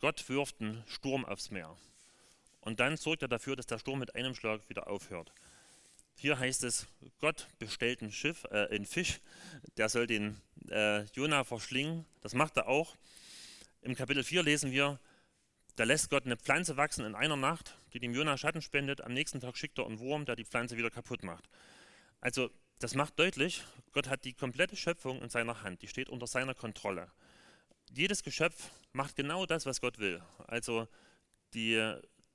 Gott 0.00 0.28
wirft 0.28 0.60
einen 0.60 0.84
Sturm 0.86 1.24
aufs 1.24 1.50
Meer. 1.50 1.74
Und 2.64 2.80
dann 2.80 2.96
sorgt 2.96 3.20
er 3.20 3.28
dafür, 3.28 3.56
dass 3.56 3.66
der 3.66 3.78
Sturm 3.78 3.98
mit 3.98 4.14
einem 4.14 4.34
Schlag 4.34 4.66
wieder 4.70 4.88
aufhört. 4.88 5.32
Hier 6.16 6.38
heißt 6.38 6.64
es, 6.64 6.86
Gott 7.20 7.46
bestellt 7.58 8.00
ein 8.00 8.10
Schiff, 8.10 8.44
äh, 8.50 8.68
einen 8.70 8.86
Fisch, 8.86 9.20
der 9.76 9.90
soll 9.90 10.06
den 10.06 10.40
äh, 10.70 11.02
Jona 11.12 11.44
verschlingen. 11.44 12.06
Das 12.22 12.32
macht 12.32 12.56
er 12.56 12.66
auch. 12.68 12.96
Im 13.82 13.94
Kapitel 13.94 14.24
4 14.24 14.42
lesen 14.42 14.72
wir, 14.72 14.98
da 15.76 15.84
lässt 15.84 16.08
Gott 16.08 16.24
eine 16.24 16.38
Pflanze 16.38 16.78
wachsen 16.78 17.04
in 17.04 17.14
einer 17.14 17.36
Nacht, 17.36 17.76
die 17.92 18.00
dem 18.00 18.14
Jona 18.14 18.38
Schatten 18.38 18.62
spendet. 18.62 19.02
Am 19.02 19.12
nächsten 19.12 19.40
Tag 19.40 19.58
schickt 19.58 19.78
er 19.78 19.84
einen 19.84 19.98
Wurm, 19.98 20.24
der 20.24 20.36
die 20.36 20.46
Pflanze 20.46 20.78
wieder 20.78 20.90
kaputt 20.90 21.22
macht. 21.22 21.50
Also 22.22 22.50
das 22.78 22.94
macht 22.94 23.18
deutlich, 23.18 23.62
Gott 23.92 24.08
hat 24.08 24.24
die 24.24 24.32
komplette 24.32 24.76
Schöpfung 24.76 25.20
in 25.20 25.28
seiner 25.28 25.62
Hand. 25.62 25.82
Die 25.82 25.88
steht 25.88 26.08
unter 26.08 26.26
seiner 26.26 26.54
Kontrolle. 26.54 27.10
Jedes 27.90 28.22
Geschöpf 28.22 28.70
macht 28.92 29.16
genau 29.16 29.44
das, 29.44 29.66
was 29.66 29.82
Gott 29.82 29.98
will. 29.98 30.22
Also 30.46 30.88
die, 31.52 31.94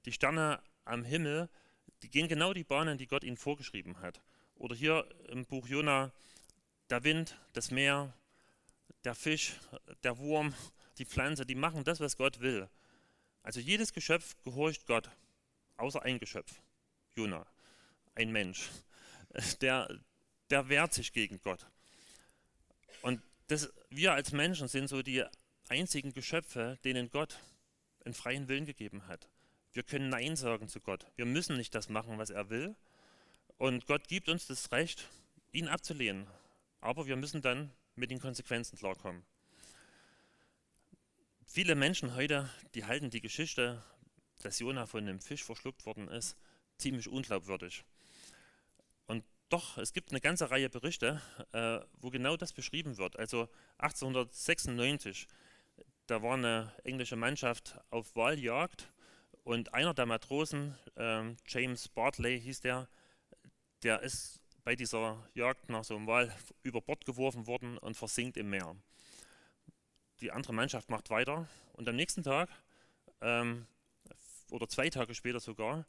die 0.10 0.14
Sterne 0.14 0.60
am 0.86 1.04
Himmel, 1.04 1.50
die 2.02 2.10
gehen 2.10 2.28
genau 2.28 2.52
die 2.52 2.64
Bahnen, 2.64 2.98
die 2.98 3.06
Gott 3.06 3.24
ihnen 3.24 3.38
vorgeschrieben 3.38 4.02
hat. 4.02 4.20
Oder 4.56 4.76
hier 4.76 5.08
im 5.28 5.46
Buch 5.46 5.68
Jona, 5.68 6.12
der 6.90 7.04
Wind, 7.04 7.38
das 7.54 7.70
Meer, 7.70 8.12
der 9.04 9.14
Fisch, 9.14 9.54
der 10.02 10.18
Wurm, 10.18 10.56
die 10.98 11.06
Pflanze, 11.06 11.46
die 11.46 11.54
machen 11.54 11.84
das, 11.84 12.00
was 12.00 12.18
Gott 12.18 12.40
will. 12.40 12.68
Also 13.44 13.60
jedes 13.60 13.94
Geschöpf 13.94 14.36
gehorcht 14.44 14.88
Gott, 14.88 15.12
außer 15.78 16.02
ein 16.02 16.18
Geschöpf, 16.18 16.60
Jona, 17.16 17.46
ein 18.16 18.32
Mensch. 18.32 18.70
Der, 19.62 19.88
der 20.50 20.70
wehrt 20.70 20.96
sich 20.96 21.14
gegen 21.14 21.40
Gott. 21.44 21.68
Und 23.04 23.22
das, 23.46 23.72
wir 23.92 24.14
als 24.14 24.32
Menschen 24.32 24.68
sind 24.68 24.88
so 24.88 25.04
die 25.04 25.24
einzigen 25.68 26.14
Geschöpfe, 26.14 26.80
denen 26.84 27.12
Gott 27.12 27.38
einen 28.06 28.16
freien 28.16 28.48
Willen 28.48 28.66
gegeben 28.66 29.06
hat. 29.06 29.30
Wir 29.72 29.84
können 29.84 30.10
Nein 30.10 30.36
sagen 30.36 30.68
zu 30.68 30.80
Gott. 30.80 31.06
Wir 31.16 31.26
müssen 31.26 31.58
nicht 31.58 31.76
das 31.76 31.90
machen, 31.90 32.18
was 32.18 32.32
er 32.32 32.50
will. 32.50 32.76
Und 33.58 33.86
Gott 33.86 34.08
gibt 34.08 34.30
uns 34.30 34.48
das 34.48 34.72
Recht, 34.72 35.08
ihn 35.52 35.68
abzulehnen. 35.68 36.28
Aber 36.82 37.06
wir 37.06 37.16
müssen 37.16 37.42
dann 37.42 37.72
mit 37.96 38.10
den 38.10 38.20
Konsequenzen 38.20 38.78
klarkommen. 38.78 39.24
Viele 41.46 41.76
Menschen 41.76 42.16
heute, 42.16 42.50
die 42.74 42.86
halten 42.86 43.10
die 43.10 43.22
Geschichte, 43.22 43.84
dass 44.42 44.60
Jona 44.60 44.86
von 44.86 45.02
einem 45.02 45.20
Fisch 45.20 45.44
verschluckt 45.44 45.86
worden 45.86 46.08
ist, 46.08 46.38
ziemlich 46.78 47.08
unglaubwürdig. 47.08 47.84
Und 49.08 49.24
doch, 49.50 49.78
es 49.78 49.94
gibt 49.94 50.12
eine 50.12 50.22
ganze 50.22 50.50
Reihe 50.50 50.70
Berichte, 50.70 51.22
äh, 51.52 51.80
wo 52.00 52.10
genau 52.10 52.38
das 52.38 52.54
beschrieben 52.54 52.98
wird. 52.98 53.20
Also 53.20 53.50
1896, 53.80 55.28
da 56.08 56.24
war 56.24 56.36
eine 56.36 56.72
englische 56.84 57.16
Mannschaft 57.16 57.80
auf 57.90 58.16
Wahljagd 58.16 58.90
und 59.44 59.74
einer 59.74 59.94
der 59.94 60.06
Matrosen, 60.06 60.76
äh, 60.96 61.34
James 61.48 61.88
Bartley 61.88 62.40
hieß 62.40 62.62
der, 62.62 62.88
der 63.84 64.02
ist 64.02 64.42
bei 64.64 64.76
dieser 64.76 65.24
Jagd 65.34 65.70
nach 65.70 65.84
so 65.84 65.96
einem 65.96 66.08
Wal 66.08 66.34
über 66.64 66.82
Bord 66.82 67.06
geworfen 67.06 67.48
worden 67.48 67.78
und 67.78 67.96
versinkt 67.96 68.38
im 68.38 68.50
Meer 68.50 68.76
die 70.22 70.32
andere 70.32 70.54
Mannschaft 70.54 70.90
macht 70.90 71.10
weiter 71.10 71.48
und 71.74 71.88
am 71.88 71.96
nächsten 71.96 72.24
Tag 72.24 72.50
ähm, 73.22 73.66
oder 74.50 74.68
zwei 74.68 74.90
Tage 74.90 75.16
später 75.16 75.40
sogar, 75.40 75.86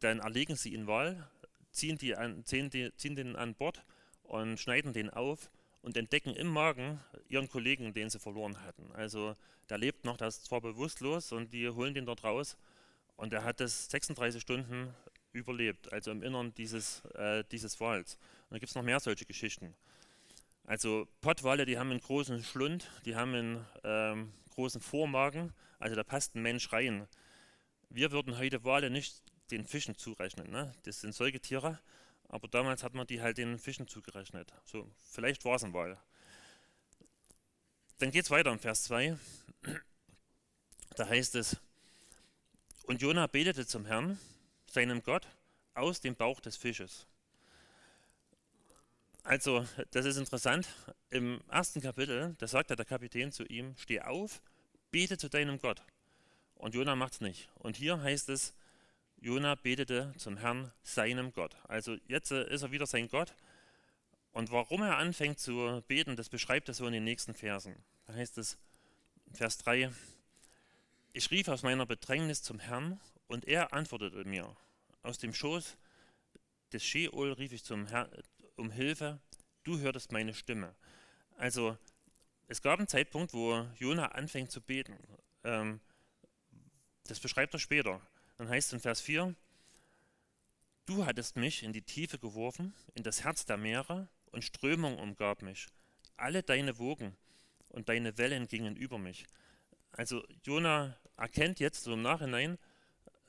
dann 0.00 0.20
erlegen 0.20 0.56
sie 0.56 0.72
ihn 0.72 0.86
Wal, 0.86 1.28
ziehen, 1.70 1.98
die 1.98 2.16
an, 2.16 2.44
ziehen, 2.44 2.70
die, 2.70 2.94
ziehen 2.96 3.14
den 3.14 3.36
an 3.36 3.54
Bord 3.54 3.84
und 4.22 4.58
schneiden 4.58 4.92
den 4.92 5.10
auf 5.10 5.50
und 5.82 5.96
entdecken 5.96 6.34
im 6.34 6.48
Magen 6.48 7.00
ihren 7.28 7.48
Kollegen, 7.48 7.92
den 7.92 8.10
sie 8.10 8.18
verloren 8.18 8.60
hatten. 8.62 8.90
Also 8.92 9.36
der 9.68 9.78
lebt 9.78 10.04
noch, 10.04 10.16
der 10.16 10.28
ist 10.28 10.44
zwar 10.44 10.60
bewusstlos 10.60 11.32
und 11.32 11.52
die 11.52 11.68
holen 11.68 11.94
den 11.94 12.06
dort 12.06 12.24
raus 12.24 12.56
und 13.16 13.32
er 13.32 13.44
hat 13.44 13.60
das 13.60 13.88
36 13.90 14.42
Stunden 14.42 14.94
überlebt, 15.32 15.92
also 15.92 16.10
im 16.10 16.22
Innern 16.22 16.54
dieses, 16.54 17.04
äh, 17.14 17.44
dieses 17.50 17.80
Wals. 17.80 18.14
Und 18.48 18.54
da 18.54 18.58
gibt 18.58 18.70
es 18.70 18.74
noch 18.74 18.82
mehr 18.82 19.00
solche 19.00 19.24
Geschichten. 19.24 19.74
Also 20.64 21.08
Pottwale, 21.20 21.64
die 21.64 21.78
haben 21.78 21.90
einen 21.90 22.00
großen 22.00 22.42
Schlund, 22.44 22.88
die 23.04 23.16
haben 23.16 23.34
einen 23.34 23.66
ähm, 23.82 24.32
großen 24.50 24.80
Vormagen, 24.80 25.52
also 25.78 25.96
da 25.96 26.04
passt 26.04 26.34
ein 26.34 26.42
Mensch 26.42 26.72
rein. 26.72 27.08
Wir 27.88 28.12
würden 28.12 28.38
heute 28.38 28.64
Wale 28.64 28.90
nicht 28.90 29.22
den 29.50 29.66
Fischen 29.66 29.96
zurechnen, 29.96 30.50
ne? 30.50 30.72
das 30.84 31.00
sind 31.00 31.14
Säugetiere, 31.14 31.80
aber 32.28 32.48
damals 32.48 32.82
hat 32.82 32.94
man 32.94 33.06
die 33.06 33.20
halt 33.20 33.38
den 33.38 33.58
Fischen 33.58 33.88
zugerechnet. 33.88 34.52
So, 34.64 34.90
vielleicht 35.10 35.44
war 35.44 35.56
es 35.56 35.64
ein 35.64 35.74
Wal. 35.74 35.98
Dann 37.98 38.10
geht 38.10 38.24
es 38.24 38.30
weiter 38.30 38.50
im 38.50 38.58
Vers 38.58 38.84
2. 38.84 39.16
Da 40.96 41.08
heißt 41.08 41.34
es, 41.36 41.56
und 42.84 43.00
Jona 43.00 43.26
betete 43.26 43.66
zum 43.66 43.86
Herrn, 43.86 44.18
seinem 44.66 45.02
Gott, 45.02 45.26
aus 45.74 46.00
dem 46.00 46.14
Bauch 46.14 46.40
des 46.40 46.56
Fisches. 46.56 47.06
Also, 49.24 49.64
das 49.92 50.04
ist 50.04 50.16
interessant. 50.16 50.66
Im 51.10 51.40
ersten 51.48 51.80
Kapitel, 51.80 52.34
da 52.38 52.48
sagt 52.48 52.70
der 52.70 52.84
Kapitän 52.84 53.30
zu 53.30 53.44
ihm: 53.44 53.74
Steh 53.76 54.00
auf, 54.00 54.42
bete 54.90 55.16
zu 55.16 55.28
deinem 55.28 55.60
Gott. 55.60 55.82
Und 56.54 56.74
Jona 56.74 56.96
macht 56.96 57.14
es 57.14 57.20
nicht. 57.20 57.48
Und 57.54 57.76
hier 57.76 58.00
heißt 58.00 58.28
es, 58.28 58.54
Jona 59.20 59.54
betete 59.54 60.12
zum 60.16 60.36
Herrn, 60.36 60.72
seinem 60.82 61.32
Gott. 61.32 61.56
Also, 61.68 61.96
jetzt 62.08 62.32
äh, 62.32 62.52
ist 62.52 62.62
er 62.62 62.72
wieder 62.72 62.86
sein 62.86 63.08
Gott. 63.08 63.34
Und 64.32 64.50
warum 64.50 64.82
er 64.82 64.96
anfängt 64.96 65.38
zu 65.38 65.82
beten, 65.86 66.16
das 66.16 66.28
beschreibt 66.28 66.68
er 66.68 66.74
so 66.74 66.86
in 66.86 66.92
den 66.92 67.04
nächsten 67.04 67.34
Versen. 67.34 67.76
Da 68.06 68.14
heißt 68.14 68.38
es, 68.38 68.58
Vers 69.32 69.58
3, 69.58 69.92
ich 71.12 71.30
rief 71.30 71.48
aus 71.48 71.62
meiner 71.62 71.86
Bedrängnis 71.86 72.42
zum 72.42 72.58
Herrn 72.58 73.00
und 73.26 73.46
er 73.46 73.72
antwortete 73.72 74.24
mir. 74.24 74.56
Aus 75.02 75.18
dem 75.18 75.34
Schoß 75.34 75.76
des 76.72 76.82
Sheol 76.82 77.32
rief 77.32 77.52
ich 77.52 77.64
zum 77.64 77.86
Herrn, 77.86 78.10
um 78.56 78.70
Hilfe, 78.70 79.20
du 79.64 79.78
hörtest 79.78 80.12
meine 80.12 80.34
Stimme. 80.34 80.74
Also 81.36 81.76
es 82.48 82.62
gab 82.62 82.78
einen 82.78 82.88
Zeitpunkt, 82.88 83.32
wo 83.34 83.66
Jona 83.78 84.06
anfängt 84.12 84.50
zu 84.50 84.60
beten. 84.60 84.96
Ähm, 85.44 85.80
das 87.04 87.20
beschreibt 87.20 87.54
er 87.54 87.60
später. 87.60 88.00
Dann 88.38 88.48
heißt 88.48 88.68
es 88.68 88.72
in 88.72 88.80
Vers 88.80 89.00
4, 89.00 89.34
du 90.86 91.04
hattest 91.04 91.36
mich 91.36 91.62
in 91.62 91.72
die 91.72 91.82
Tiefe 91.82 92.18
geworfen, 92.18 92.74
in 92.94 93.02
das 93.02 93.24
Herz 93.24 93.44
der 93.44 93.56
Meere, 93.56 94.08
und 94.30 94.44
Strömung 94.44 94.98
umgab 94.98 95.42
mich. 95.42 95.66
Alle 96.16 96.42
deine 96.42 96.78
Wogen 96.78 97.16
und 97.68 97.88
deine 97.88 98.16
Wellen 98.16 98.48
gingen 98.48 98.76
über 98.76 98.98
mich. 98.98 99.26
Also 99.92 100.24
Jona 100.42 100.96
erkennt 101.16 101.60
jetzt 101.60 101.84
so 101.84 101.92
im 101.94 102.02
Nachhinein, 102.02 102.58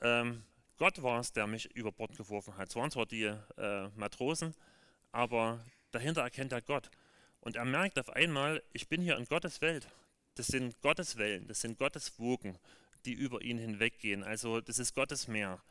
ähm, 0.00 0.44
Gott 0.76 1.02
war 1.02 1.20
es, 1.20 1.32
der 1.32 1.46
mich 1.46 1.74
über 1.76 1.92
Bord 1.92 2.16
geworfen 2.16 2.56
hat. 2.56 2.68
Es 2.68 2.76
waren 2.76 2.90
zwar 2.90 3.06
die 3.06 3.24
äh, 3.24 3.88
Matrosen, 3.96 4.54
aber 5.12 5.64
dahinter 5.92 6.22
erkennt 6.22 6.52
er 6.52 6.62
Gott. 6.62 6.90
Und 7.40 7.56
er 7.56 7.64
merkt 7.64 7.98
auf 7.98 8.10
einmal, 8.10 8.62
ich 8.72 8.88
bin 8.88 9.00
hier 9.00 9.16
in 9.16 9.26
Gottes 9.26 9.60
Welt. 9.60 9.88
Das 10.34 10.48
sind 10.48 10.80
Gottes 10.80 11.16
Wellen, 11.16 11.46
das 11.46 11.60
sind 11.60 11.78
Gottes 11.78 12.18
Wogen, 12.18 12.58
die 13.04 13.12
über 13.12 13.42
ihn 13.42 13.58
hinweggehen. 13.58 14.24
Also 14.24 14.60
das 14.60 14.78
ist 14.78 14.94
Gottes 14.94 15.28
Meer. 15.28 15.62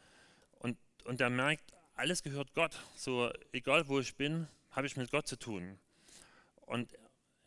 Und, 0.59 0.77
und 1.03 1.19
er 1.19 1.29
merkt, 1.29 1.73
alles 1.95 2.23
gehört 2.23 2.53
Gott. 2.53 2.79
So 2.95 3.31
egal 3.51 3.87
wo 3.89 3.99
ich 3.99 4.15
bin, 4.15 4.47
habe 4.71 4.87
ich 4.87 4.95
mit 4.95 5.11
Gott 5.11 5.27
zu 5.27 5.37
tun. 5.37 5.77
Und 6.61 6.89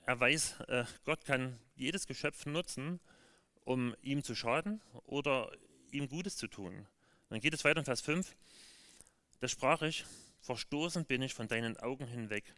er 0.04 0.20
weiß, 0.20 0.61
äh, 0.68 0.85
Gott 1.04 1.25
kann 1.25 1.58
jedes 1.75 2.06
Geschöpf 2.06 2.46
nutzen, 2.46 3.00
um 3.66 3.96
ihm 4.00 4.23
zu 4.23 4.35
schaden 4.35 4.80
oder 5.06 5.50
ihm 5.90 6.08
Gutes 6.08 6.37
zu 6.37 6.46
tun. 6.46 6.87
Dann 7.28 7.40
geht 7.40 7.52
es 7.52 7.64
weiter 7.64 7.80
in 7.80 7.85
Vers 7.85 8.00
5. 8.00 8.35
Da 9.40 9.49
sprach 9.49 9.82
ich, 9.82 10.04
verstoßen 10.40 11.04
bin 11.04 11.20
ich 11.20 11.35
von 11.35 11.49
deinen 11.49 11.76
Augen 11.76 12.06
hinweg. 12.06 12.54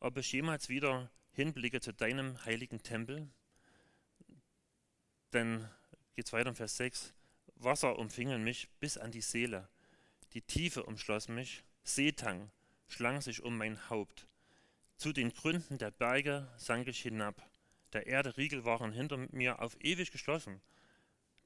Ob 0.00 0.16
ich 0.16 0.32
jemals 0.32 0.70
wieder 0.70 1.10
hinblicke 1.32 1.80
zu 1.80 1.92
deinem 1.92 2.42
heiligen 2.46 2.82
Tempel? 2.82 3.28
Dann 5.30 5.70
geht 6.14 6.26
es 6.26 6.32
weiter 6.32 6.48
in 6.48 6.56
Vers 6.56 6.78
6. 6.78 7.12
Wasser 7.56 7.98
umfingen 7.98 8.42
mich 8.42 8.70
bis 8.80 8.96
an 8.96 9.12
die 9.12 9.20
Seele. 9.20 9.68
Die 10.32 10.42
Tiefe 10.42 10.84
umschloss 10.84 11.28
mich. 11.28 11.62
Seetang 11.84 12.50
schlang 12.88 13.20
sich 13.20 13.42
um 13.42 13.58
mein 13.58 13.90
Haupt. 13.90 14.26
Zu 14.96 15.12
den 15.12 15.30
Gründen 15.34 15.76
der 15.76 15.90
Berge 15.90 16.48
sank 16.56 16.88
ich 16.88 17.02
hinab. 17.02 17.51
Der 17.92 18.06
Erde 18.06 18.36
Riegel 18.36 18.64
waren 18.64 18.92
hinter 18.92 19.18
mir 19.32 19.60
auf 19.60 19.76
ewig 19.80 20.10
geschlossen. 20.10 20.60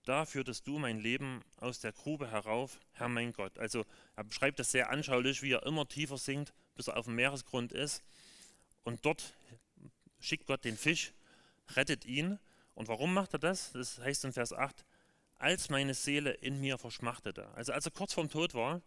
Da 0.04 0.24
führtest 0.24 0.66
du 0.68 0.78
mein 0.78 1.00
Leben 1.00 1.42
aus 1.56 1.80
der 1.80 1.92
Grube 1.92 2.30
herauf, 2.30 2.78
Herr 2.92 3.08
mein 3.08 3.32
Gott. 3.32 3.58
Also 3.58 3.84
er 4.14 4.22
beschreibt 4.22 4.60
das 4.60 4.70
sehr 4.70 4.90
anschaulich, 4.90 5.42
wie 5.42 5.50
er 5.50 5.64
immer 5.64 5.88
tiefer 5.88 6.16
sinkt, 6.16 6.54
bis 6.76 6.86
er 6.86 6.96
auf 6.96 7.06
dem 7.06 7.16
Meeresgrund 7.16 7.72
ist. 7.72 8.04
Und 8.84 9.04
dort 9.04 9.34
schickt 10.20 10.46
Gott 10.46 10.64
den 10.64 10.76
Fisch, 10.76 11.12
rettet 11.74 12.04
ihn. 12.04 12.38
Und 12.74 12.86
warum 12.86 13.14
macht 13.14 13.32
er 13.32 13.40
das? 13.40 13.72
Das 13.72 13.98
heißt 13.98 14.24
in 14.26 14.32
Vers 14.32 14.52
8, 14.52 14.84
als 15.38 15.70
meine 15.70 15.94
Seele 15.94 16.30
in 16.30 16.60
mir 16.60 16.78
verschmachtete. 16.78 17.48
Also 17.54 17.72
als 17.72 17.86
er 17.86 17.90
kurz 17.90 18.14
vorm 18.14 18.30
Tod 18.30 18.54
war, 18.54 18.82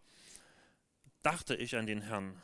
dachte 1.22 1.56
ich 1.56 1.76
an 1.76 1.86
den 1.86 2.02
Herrn. 2.04 2.42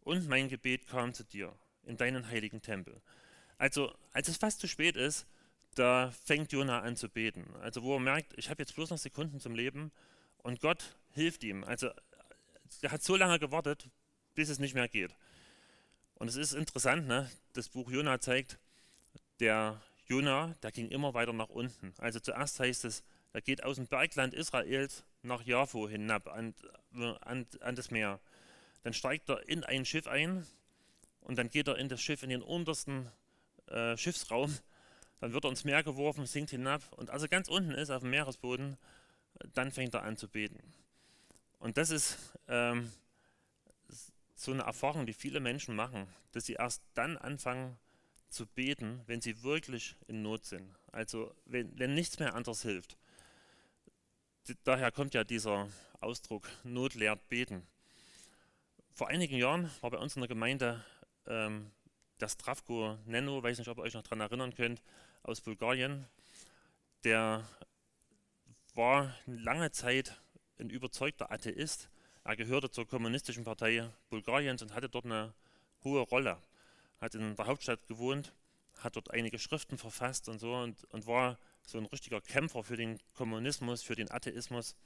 Und 0.00 0.28
mein 0.28 0.48
Gebet 0.48 0.88
kam 0.88 1.14
zu 1.14 1.22
dir 1.22 1.56
in 1.84 1.96
deinen 1.96 2.28
heiligen 2.28 2.60
Tempel. 2.60 3.00
Also 3.58 3.94
als 4.12 4.28
es 4.28 4.36
fast 4.36 4.60
zu 4.60 4.68
spät 4.68 4.96
ist, 4.96 5.26
da 5.74 6.10
fängt 6.24 6.52
Jona 6.52 6.80
an 6.80 6.96
zu 6.96 7.08
beten. 7.08 7.44
Also 7.60 7.82
wo 7.82 7.94
er 7.94 8.00
merkt, 8.00 8.32
ich 8.36 8.50
habe 8.50 8.62
jetzt 8.62 8.74
bloß 8.74 8.90
noch 8.90 8.98
Sekunden 8.98 9.40
zum 9.40 9.54
Leben 9.54 9.92
und 10.42 10.60
Gott 10.60 10.96
hilft 11.12 11.44
ihm. 11.44 11.64
Also 11.64 11.90
er 12.82 12.92
hat 12.92 13.02
so 13.02 13.16
lange 13.16 13.38
gewartet, 13.38 13.88
bis 14.34 14.48
es 14.48 14.58
nicht 14.58 14.74
mehr 14.74 14.88
geht. 14.88 15.14
Und 16.14 16.28
es 16.28 16.36
ist 16.36 16.52
interessant, 16.52 17.06
ne? 17.06 17.30
das 17.52 17.68
Buch 17.68 17.90
Jona 17.90 18.20
zeigt, 18.20 18.58
der 19.38 19.80
Jona, 20.06 20.54
der 20.62 20.72
ging 20.72 20.88
immer 20.88 21.14
weiter 21.14 21.32
nach 21.32 21.48
unten. 21.48 21.92
Also 21.98 22.20
zuerst 22.20 22.58
heißt 22.58 22.84
es, 22.84 23.02
er 23.32 23.42
geht 23.42 23.62
aus 23.64 23.76
dem 23.76 23.86
Bergland 23.86 24.32
Israels 24.32 25.04
nach 25.22 25.42
Jafo 25.42 25.88
hinab 25.88 26.28
an, 26.28 26.54
an, 27.20 27.46
an 27.60 27.76
das 27.76 27.90
Meer. 27.90 28.18
Dann 28.82 28.94
steigt 28.94 29.28
er 29.28 29.46
in 29.48 29.64
ein 29.64 29.84
Schiff 29.84 30.06
ein 30.06 30.46
und 31.20 31.36
dann 31.36 31.50
geht 31.50 31.68
er 31.68 31.76
in 31.76 31.88
das 31.88 32.00
Schiff 32.00 32.22
in 32.22 32.30
den 32.30 32.40
untersten 32.40 33.10
äh, 33.68 33.96
Schiffsraum 33.96 34.56
dann 35.20 35.32
wird 35.32 35.44
er 35.44 35.50
ins 35.50 35.64
Meer 35.64 35.82
geworfen, 35.82 36.26
sinkt 36.26 36.50
hinab 36.50 36.82
und 36.92 37.10
als 37.10 37.22
er 37.22 37.28
ganz 37.28 37.48
unten 37.48 37.72
ist, 37.72 37.90
auf 37.90 38.02
dem 38.02 38.10
Meeresboden, 38.10 38.76
dann 39.54 39.70
fängt 39.70 39.94
er 39.94 40.02
an 40.02 40.16
zu 40.16 40.28
beten. 40.28 40.60
Und 41.58 41.76
das 41.78 41.90
ist 41.90 42.18
ähm, 42.48 42.92
so 44.34 44.52
eine 44.52 44.62
Erfahrung, 44.62 45.06
die 45.06 45.14
viele 45.14 45.40
Menschen 45.40 45.74
machen, 45.74 46.06
dass 46.32 46.46
sie 46.46 46.54
erst 46.54 46.82
dann 46.94 47.16
anfangen 47.16 47.78
zu 48.28 48.46
beten, 48.46 49.00
wenn 49.06 49.22
sie 49.22 49.42
wirklich 49.42 49.96
in 50.06 50.22
Not 50.22 50.44
sind. 50.44 50.74
Also 50.92 51.34
wenn, 51.46 51.78
wenn 51.78 51.94
nichts 51.94 52.18
mehr 52.18 52.34
anderes 52.34 52.62
hilft. 52.62 52.98
Daher 54.64 54.92
kommt 54.92 55.14
ja 55.14 55.24
dieser 55.24 55.68
Ausdruck 56.00 56.48
Not 56.62 56.94
lehrt 56.94 57.28
beten. 57.28 57.66
Vor 58.92 59.08
einigen 59.08 59.36
Jahren 59.36 59.70
war 59.80 59.90
bei 59.90 59.98
uns 59.98 60.14
in 60.14 60.20
der 60.20 60.28
Gemeinde 60.28 60.84
ähm, 61.26 61.70
der 62.20 62.28
Stravko 62.28 62.98
Nenno, 63.04 63.42
weiß 63.42 63.58
nicht, 63.58 63.68
ob 63.68 63.78
ihr 63.78 63.82
euch 63.84 63.94
noch 63.94 64.02
daran 64.02 64.20
erinnern 64.20 64.54
könnt, 64.54 64.82
aus 65.22 65.40
Bulgarien. 65.40 66.06
Der 67.04 67.46
war 68.74 69.14
lange 69.26 69.70
Zeit 69.70 70.20
ein 70.58 70.70
überzeugter 70.70 71.30
Atheist. 71.30 71.88
Er 72.24 72.36
gehörte 72.36 72.70
zur 72.70 72.86
kommunistischen 72.86 73.44
Partei 73.44 73.88
Bulgariens 74.10 74.62
und 74.62 74.74
hatte 74.74 74.88
dort 74.88 75.04
eine 75.04 75.34
hohe 75.84 76.00
Rolle. 76.00 76.38
Hat 77.00 77.14
in 77.14 77.36
der 77.36 77.46
Hauptstadt 77.46 77.86
gewohnt, 77.86 78.32
hat 78.78 78.96
dort 78.96 79.10
einige 79.10 79.38
Schriften 79.38 79.78
verfasst 79.78 80.28
und 80.28 80.38
so 80.38 80.54
und, 80.54 80.84
und 80.84 81.06
war 81.06 81.38
so 81.62 81.78
ein 81.78 81.86
richtiger 81.86 82.20
Kämpfer 82.20 82.62
für 82.62 82.76
den 82.76 82.98
Kommunismus, 83.14 83.82
für 83.82 83.94
den 83.94 84.10
Atheismus. 84.10 84.76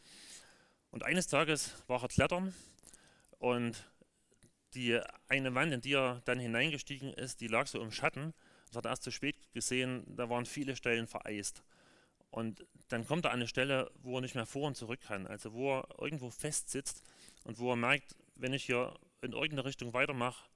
Und 0.91 1.05
eines 1.05 1.29
Tages 1.29 1.75
war 1.87 2.03
er 2.03 2.09
klettern 2.09 2.55
und 3.39 3.87
die 4.75 5.01
eine 5.29 5.55
Wand, 5.55 5.73
in 5.73 5.81
die 5.81 5.95
er 5.95 6.23
dann 6.25 6.39
hineingestiegen 6.39 7.13
ist, 7.13 7.41
die 7.41 7.49
lag 7.49 7.67
so 7.67 7.81
im 7.81 7.93
Schatten. 7.93 8.35
Das 8.69 8.77
hat 8.77 8.87
er 8.87 8.91
erst 8.91 9.03
zu 9.03 9.11
spät 9.11 9.37
gesehen, 9.53 10.05
da 10.17 10.29
waren 10.29 10.47
viele 10.47 10.77
Stellen 10.77 11.07
vereist. 11.07 11.63
Und 12.31 12.65
dann 12.89 13.07
kommt 13.07 13.25
er 13.25 13.33
an 13.33 13.41
eine 13.41 13.49
Stelle, 13.49 13.91
wo 14.03 14.17
er 14.17 14.21
nicht 14.21 14.37
mehr 14.37 14.47
vor 14.47 14.69
und 14.69 14.77
zurück 14.77 15.01
kann, 15.01 15.27
also 15.27 15.53
wo 15.53 15.79
er 15.79 15.89
irgendwo 15.99 16.31
fest 16.31 16.71
sitzt 16.71 17.03
und 17.45 17.59
wo 17.59 17.73
er 17.73 17.77
merkt, 17.77 18.15
wenn 18.37 18.53
ich 18.53 18.65
hier 18.65 18.95
in 19.23 19.33
irgendeine 19.33 19.65
Richtung 19.65 19.93
weitermache, 19.93 20.49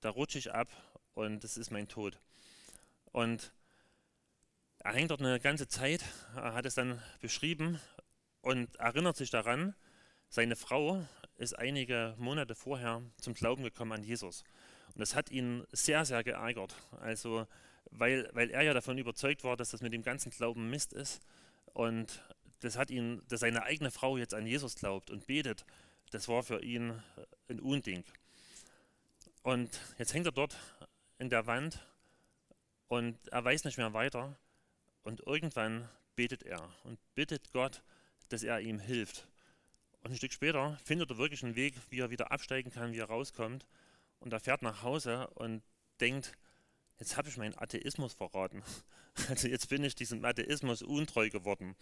da 0.00 0.10
rutsche 0.10 0.38
ich 0.38 0.52
ab 0.52 0.68
und 1.14 1.44
das 1.44 1.56
ist 1.56 1.70
mein 1.70 1.88
Tod. 1.88 2.18
Und 3.12 3.52
er 4.78 4.94
hängt 4.94 5.10
dort 5.10 5.20
eine 5.20 5.38
ganze 5.38 5.68
Zeit, 5.68 6.04
er 6.34 6.54
hat 6.54 6.66
es 6.66 6.74
dann 6.74 7.00
beschrieben 7.20 7.80
und 8.40 8.74
erinnert 8.76 9.16
sich 9.16 9.30
daran, 9.30 9.74
seine 10.28 10.56
Frau 10.56 11.04
ist 11.40 11.58
einige 11.58 12.14
Monate 12.18 12.54
vorher 12.54 13.02
zum 13.18 13.32
Glauben 13.32 13.62
gekommen 13.62 13.92
an 13.92 14.02
Jesus. 14.02 14.44
Und 14.88 15.00
das 15.00 15.14
hat 15.14 15.30
ihn 15.30 15.64
sehr, 15.72 16.04
sehr 16.04 16.22
geärgert. 16.22 16.74
Also, 17.00 17.46
weil, 17.90 18.28
weil 18.32 18.50
er 18.50 18.62
ja 18.62 18.74
davon 18.74 18.98
überzeugt 18.98 19.42
war, 19.42 19.56
dass 19.56 19.70
das 19.70 19.80
mit 19.80 19.92
dem 19.92 20.02
ganzen 20.02 20.30
Glauben 20.30 20.68
Mist 20.68 20.92
ist. 20.92 21.22
Und 21.72 22.22
das 22.60 22.76
hat 22.76 22.90
ihn, 22.90 23.22
dass 23.28 23.40
seine 23.40 23.62
eigene 23.62 23.90
Frau 23.90 24.18
jetzt 24.18 24.34
an 24.34 24.46
Jesus 24.46 24.74
glaubt 24.74 25.10
und 25.10 25.26
betet, 25.26 25.64
das 26.10 26.28
war 26.28 26.42
für 26.42 26.62
ihn 26.62 27.02
ein 27.48 27.60
Unding. 27.60 28.04
Und 29.42 29.80
jetzt 29.96 30.12
hängt 30.12 30.26
er 30.26 30.32
dort 30.32 30.58
in 31.18 31.30
der 31.30 31.46
Wand 31.46 31.78
und 32.88 33.16
er 33.28 33.42
weiß 33.42 33.64
nicht 33.64 33.78
mehr 33.78 33.94
weiter. 33.94 34.36
Und 35.04 35.20
irgendwann 35.26 35.88
betet 36.16 36.42
er 36.42 36.68
und 36.84 36.98
bittet 37.14 37.50
Gott, 37.52 37.82
dass 38.28 38.42
er 38.42 38.60
ihm 38.60 38.78
hilft. 38.78 39.26
Und 40.02 40.12
ein 40.12 40.16
Stück 40.16 40.32
später 40.32 40.78
findet 40.84 41.10
er 41.10 41.18
wirklich 41.18 41.44
einen 41.44 41.56
Weg, 41.56 41.74
wie 41.90 42.00
er 42.00 42.10
wieder 42.10 42.32
absteigen 42.32 42.70
kann, 42.70 42.92
wie 42.92 42.98
er 42.98 43.06
rauskommt. 43.06 43.66
Und 44.18 44.32
er 44.32 44.40
fährt 44.40 44.62
nach 44.62 44.82
Hause 44.82 45.28
und 45.34 45.62
denkt, 46.00 46.32
jetzt 46.98 47.16
habe 47.16 47.28
ich 47.28 47.36
meinen 47.36 47.58
Atheismus 47.58 48.14
verraten. 48.14 48.62
Also 49.28 49.48
jetzt 49.48 49.68
bin 49.68 49.82
ich 49.82 49.96
diesem 49.96 50.24
Atheismus 50.24 50.82
untreu 50.82 51.28
geworden. 51.30 51.74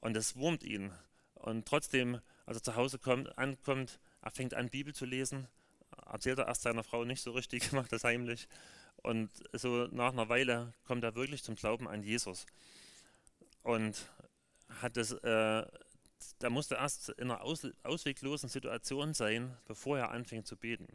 Und 0.00 0.14
das 0.14 0.36
wurmt 0.36 0.62
ihn. 0.62 0.92
Und 1.34 1.66
trotzdem, 1.66 2.20
als 2.44 2.58
er 2.58 2.62
zu 2.62 2.76
Hause 2.76 2.98
kommt, 2.98 3.36
ankommt, 3.38 3.98
er 4.20 4.30
fängt 4.30 4.54
an, 4.54 4.68
Bibel 4.68 4.94
zu 4.94 5.06
lesen. 5.06 5.48
Erzählt 6.06 6.38
er 6.38 6.46
erst 6.46 6.62
seiner 6.62 6.84
Frau 6.84 7.04
nicht 7.04 7.22
so 7.22 7.32
richtig, 7.32 7.72
macht 7.72 7.90
das 7.90 8.04
heimlich. 8.04 8.48
Und 8.96 9.30
so 9.52 9.88
nach 9.90 10.12
einer 10.12 10.28
Weile 10.28 10.74
kommt 10.84 11.02
er 11.04 11.16
wirklich 11.16 11.42
zum 11.42 11.56
Glauben 11.56 11.88
an 11.88 12.02
Jesus. 12.02 12.46
Und 13.62 14.10
hat 14.80 14.96
es, 14.96 15.12
äh, 15.12 15.66
da 16.38 16.50
musste 16.50 16.76
erst 16.76 17.10
in 17.10 17.30
einer 17.30 17.42
aus, 17.42 17.66
ausweglosen 17.82 18.48
Situation 18.48 19.14
sein, 19.14 19.56
bevor 19.66 19.98
er 19.98 20.10
anfing 20.10 20.44
zu 20.44 20.56
beten. 20.56 20.86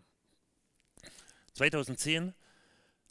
2010, 1.53 2.33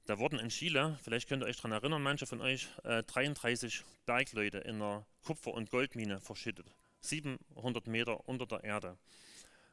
da 0.06 0.18
wurden 0.18 0.38
in 0.38 0.50
Chile, 0.50 0.98
vielleicht 1.02 1.28
könnt 1.28 1.42
ihr 1.42 1.46
euch 1.46 1.56
daran 1.56 1.72
erinnern, 1.72 2.02
manche 2.02 2.26
von 2.26 2.40
euch, 2.40 2.68
äh, 2.84 3.02
33 3.02 3.82
Bergleute 4.04 4.58
in 4.58 4.76
einer 4.76 5.04
Kupfer- 5.24 5.54
und 5.54 5.70
Goldmine 5.70 6.20
verschüttet. 6.20 6.66
700 7.00 7.86
Meter 7.86 8.28
unter 8.28 8.46
der 8.46 8.62
Erde. 8.64 8.96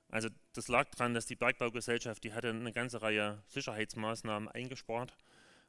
Also 0.09 0.29
das 0.53 0.67
lag 0.67 0.89
daran, 0.91 1.13
dass 1.13 1.25
die 1.25 1.35
Bergbaugesellschaft, 1.35 2.23
die 2.23 2.33
hatte 2.33 2.49
eine 2.49 2.71
ganze 2.71 3.01
Reihe 3.01 3.41
Sicherheitsmaßnahmen 3.47 4.49
eingespart 4.49 5.15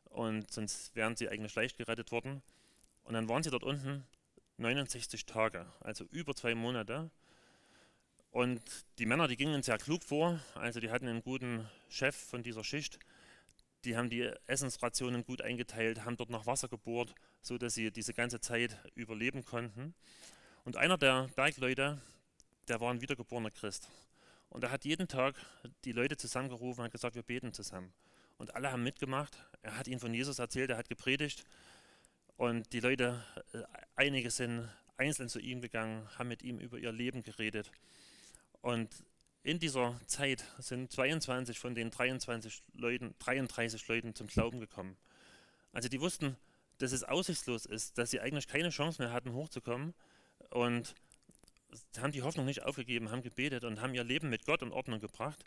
und 0.04 0.50
sonst 0.52 0.94
wären 0.94 1.16
sie 1.16 1.28
eigentlich 1.28 1.54
leicht 1.54 1.76
gerettet 1.76 2.12
worden. 2.12 2.42
Und 3.04 3.14
dann 3.14 3.28
waren 3.28 3.42
sie 3.42 3.50
dort 3.50 3.64
unten 3.64 4.06
69 4.56 5.26
Tage, 5.26 5.66
also 5.80 6.04
über 6.10 6.34
zwei 6.34 6.54
Monate. 6.54 7.10
Und 8.30 8.60
die 8.98 9.06
Männer, 9.06 9.28
die 9.28 9.36
gingen 9.36 9.62
sehr 9.62 9.78
klug 9.78 10.02
vor, 10.02 10.40
also 10.54 10.80
die 10.80 10.90
hatten 10.90 11.08
einen 11.08 11.22
guten 11.22 11.68
Chef 11.88 12.16
von 12.16 12.42
dieser 12.42 12.64
Schicht, 12.64 12.98
die 13.84 13.96
haben 13.96 14.10
die 14.10 14.30
Essensrationen 14.46 15.24
gut 15.24 15.42
eingeteilt, 15.42 16.04
haben 16.04 16.16
dort 16.16 16.30
nach 16.30 16.46
Wasser 16.46 16.68
gebohrt, 16.68 17.14
sodass 17.42 17.74
sie 17.74 17.90
diese 17.90 18.14
ganze 18.14 18.40
Zeit 18.40 18.76
überleben 18.94 19.44
konnten. 19.44 19.94
Und 20.64 20.76
einer 20.76 20.96
der 20.96 21.28
Bergleute, 21.36 22.00
der 22.68 22.80
war 22.80 22.90
ein 22.92 23.02
wiedergeborener 23.02 23.50
Christ. 23.50 23.88
Und 24.48 24.64
er 24.64 24.70
hat 24.70 24.84
jeden 24.84 25.08
Tag 25.08 25.34
die 25.84 25.92
Leute 25.92 26.16
zusammengerufen 26.16 26.80
und 26.80 26.84
hat 26.86 26.92
gesagt, 26.92 27.14
wir 27.14 27.22
beten 27.22 27.52
zusammen. 27.52 27.92
Und 28.38 28.54
alle 28.54 28.72
haben 28.72 28.82
mitgemacht. 28.82 29.36
Er 29.62 29.76
hat 29.76 29.86
ihnen 29.86 30.00
von 30.00 30.14
Jesus 30.14 30.38
erzählt, 30.38 30.70
er 30.70 30.76
hat 30.76 30.88
gepredigt. 30.88 31.44
Und 32.36 32.72
die 32.72 32.80
Leute, 32.80 33.22
äh, 33.52 33.62
einige 33.96 34.30
sind 34.30 34.68
einzeln 34.96 35.28
zu 35.28 35.38
ihm 35.38 35.60
gegangen, 35.60 36.08
haben 36.18 36.28
mit 36.28 36.42
ihm 36.42 36.58
über 36.58 36.78
ihr 36.78 36.92
Leben 36.92 37.22
geredet. 37.22 37.70
Und 38.60 38.88
in 39.42 39.58
dieser 39.58 40.00
Zeit 40.06 40.44
sind 40.58 40.90
22 40.90 41.58
von 41.58 41.74
den 41.74 41.90
23 41.90 42.62
Leuten, 42.74 43.14
33 43.18 43.86
Leuten 43.88 44.14
zum 44.14 44.26
Glauben 44.26 44.58
gekommen. 44.58 44.96
Also 45.72 45.88
die 45.88 46.00
wussten, 46.00 46.36
dass 46.78 46.92
es 46.92 47.04
aussichtslos 47.04 47.66
ist, 47.66 47.98
dass 47.98 48.10
sie 48.10 48.20
eigentlich 48.20 48.48
keine 48.48 48.70
Chance 48.70 49.02
mehr 49.02 49.12
hatten, 49.12 49.32
hochzukommen. 49.32 49.94
Und 50.50 50.94
haben 51.98 52.12
die 52.12 52.22
Hoffnung 52.22 52.46
nicht 52.46 52.62
aufgegeben, 52.62 53.10
haben 53.10 53.22
gebetet 53.22 53.64
und 53.64 53.80
haben 53.80 53.94
ihr 53.94 54.04
Leben 54.04 54.30
mit 54.30 54.44
Gott 54.46 54.62
in 54.62 54.72
Ordnung 54.72 55.00
gebracht. 55.00 55.44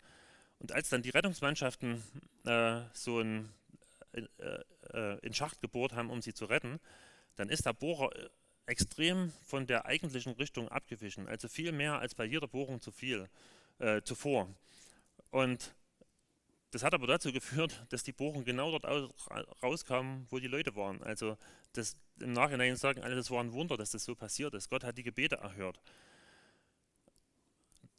Und 0.58 0.72
als 0.72 0.88
dann 0.88 1.02
die 1.02 1.10
Rettungsmannschaften 1.10 2.02
äh, 2.44 2.80
so 2.92 3.20
ein 3.20 3.48
äh, 4.12 4.22
äh, 4.92 5.18
in 5.20 5.34
Schacht 5.34 5.60
gebohrt 5.60 5.92
haben, 5.92 6.10
um 6.10 6.22
sie 6.22 6.34
zu 6.34 6.46
retten, 6.46 6.80
dann 7.36 7.48
ist 7.48 7.66
der 7.66 7.72
Bohrer 7.72 8.14
äh, 8.16 8.28
extrem 8.66 9.32
von 9.46 9.66
der 9.66 9.86
eigentlichen 9.86 10.32
Richtung 10.32 10.68
abgewichen. 10.68 11.26
Also 11.26 11.48
viel 11.48 11.72
mehr 11.72 11.98
als 11.98 12.14
bei 12.14 12.24
jeder 12.24 12.48
Bohrung 12.48 12.80
zu 12.80 12.90
viel, 12.90 13.28
äh, 13.78 14.02
zuvor. 14.02 14.48
Und 15.30 15.74
das 16.70 16.82
hat 16.82 16.92
aber 16.92 17.06
dazu 17.06 17.32
geführt, 17.32 17.82
dass 17.88 18.02
die 18.02 18.12
Bohrung 18.12 18.44
genau 18.44 18.76
dort 18.76 19.10
rauskam, 19.62 20.26
wo 20.28 20.38
die 20.38 20.48
Leute 20.48 20.76
waren. 20.76 21.02
Also 21.02 21.38
das, 21.72 21.96
im 22.20 22.34
Nachhinein 22.34 22.76
sagen 22.76 23.02
alle, 23.02 23.16
das 23.16 23.30
war 23.30 23.42
ein 23.42 23.52
Wunder, 23.52 23.78
dass 23.78 23.90
das 23.92 24.04
so 24.04 24.14
passiert 24.14 24.52
ist. 24.54 24.68
Gott 24.68 24.84
hat 24.84 24.98
die 24.98 25.02
Gebete 25.02 25.36
erhört. 25.36 25.80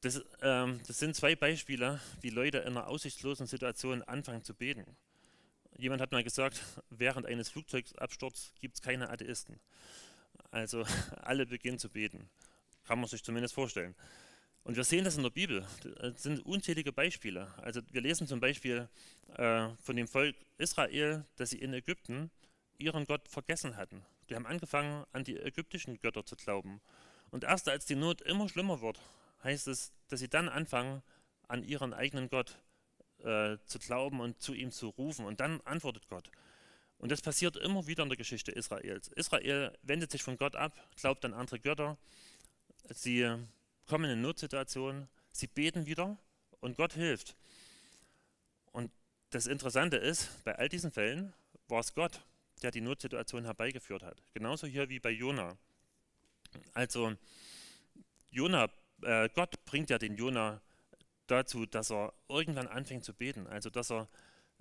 Das, 0.02 0.24
ähm, 0.42 0.80
das 0.88 1.00
sind 1.00 1.16
zwei 1.16 1.36
Beispiele, 1.36 2.00
wie 2.22 2.30
Leute 2.30 2.60
in 2.60 2.78
einer 2.78 2.88
aussichtslosen 2.88 3.48
Situation 3.48 4.04
anfangen 4.04 4.44
zu 4.44 4.54
beten. 4.54 4.86
Jemand 5.80 6.02
hat 6.02 6.12
mal 6.12 6.26
gesagt, 6.26 6.62
während 6.90 7.26
eines 7.26 7.48
Flugzeugabsturzes 7.50 8.52
gibt 8.60 8.76
es 8.76 8.82
keine 8.82 9.10
Atheisten. 9.10 9.62
Also 10.52 10.84
alle 11.22 11.46
beginnen 11.46 11.80
zu 11.80 11.90
beten. 11.90 12.30
Kann 12.84 13.00
man 13.00 13.08
sich 13.08 13.24
zumindest 13.24 13.54
vorstellen. 13.54 13.96
Und 14.66 14.76
wir 14.76 14.84
sehen 14.84 15.06
das 15.06 15.16
in 15.16 15.24
der 15.24 15.30
Bibel. 15.30 15.66
Das 16.02 16.22
sind 16.22 16.46
unzählige 16.46 16.92
Beispiele. 16.92 17.48
Also 17.62 17.80
wir 17.92 18.02
lesen 18.02 18.28
zum 18.28 18.42
Beispiel 18.42 18.90
äh, 19.38 19.70
von 19.82 19.96
dem 19.96 20.10
Volk 20.10 20.36
Israel, 20.58 21.24
dass 21.38 21.52
sie 21.52 21.60
in 21.60 21.74
Ägypten 21.74 22.30
ihren 22.78 23.06
Gott 23.06 23.30
vergessen 23.30 23.78
hatten. 23.78 24.04
Die 24.30 24.36
haben 24.36 24.46
angefangen, 24.46 25.06
an 25.14 25.24
die 25.24 25.38
ägyptischen 25.38 25.98
Götter 26.02 26.26
zu 26.26 26.36
glauben. 26.36 26.82
Und 27.32 27.46
erst 27.46 27.70
als 27.70 27.86
die 27.86 27.96
Not 27.96 28.22
immer 28.22 28.50
schlimmer 28.50 28.82
wird, 28.82 29.00
heißt 29.46 29.70
es, 29.70 29.94
dass 30.10 30.20
sie 30.20 30.30
dann 30.30 30.50
anfangen, 30.50 31.04
an 31.48 31.64
ihren 31.64 31.94
eigenen 31.94 32.30
Gott 32.30 32.60
äh, 33.24 33.58
zu 33.66 33.80
glauben 33.80 34.20
und 34.20 34.42
zu 34.42 34.54
ihm 34.54 34.72
zu 34.72 34.90
rufen. 34.90 35.26
Und 35.26 35.40
dann 35.40 35.62
antwortet 35.62 36.08
Gott. 36.08 36.30
Und 37.00 37.12
das 37.12 37.22
passiert 37.22 37.56
immer 37.58 37.88
wieder 37.88 38.04
in 38.04 38.10
der 38.10 38.18
Geschichte 38.18 38.52
Israels. 38.52 39.08
Israel 39.10 39.78
wendet 39.84 40.12
sich 40.12 40.22
von 40.22 40.38
Gott 40.38 40.56
ab, 40.56 40.74
glaubt 40.98 41.24
an 41.26 41.34
andere 41.34 41.60
Götter. 41.60 41.98
Sie 42.90 43.28
kommen 43.88 44.10
in 44.12 44.22
Notsituationen, 44.22 45.08
sie 45.32 45.48
beten 45.48 45.86
wieder 45.86 46.18
und 46.60 46.78
Gott 46.78 46.94
hilft. 46.94 47.36
Und 48.72 48.92
das 49.30 49.48
Interessante 49.48 49.98
ist, 49.98 50.44
bei 50.44 50.58
all 50.58 50.70
diesen 50.70 50.92
Fällen 50.92 51.34
war 51.68 51.80
es 51.80 51.94
Gott, 51.94 52.22
der 52.62 52.72
die 52.72 52.82
Notsituation 52.82 53.46
herbeigeführt 53.46 54.04
hat. 54.04 54.22
Genauso 54.34 54.68
hier 54.68 54.90
wie 54.90 55.00
bei 55.00 55.12
Jona. 55.12 55.58
Also 56.74 57.16
Jona, 58.32 58.70
äh, 59.04 59.30
Gott 59.34 59.64
bringt 59.66 59.90
ja 59.90 59.98
den 59.98 60.16
Jona 60.16 60.62
dazu, 61.32 61.66
dass 61.66 61.92
er 61.92 62.14
irgendwann 62.28 62.68
anfängt 62.68 63.04
zu 63.04 63.14
beten. 63.14 63.48
Also 63.48 63.70
dass 63.70 63.92
er, 63.92 64.08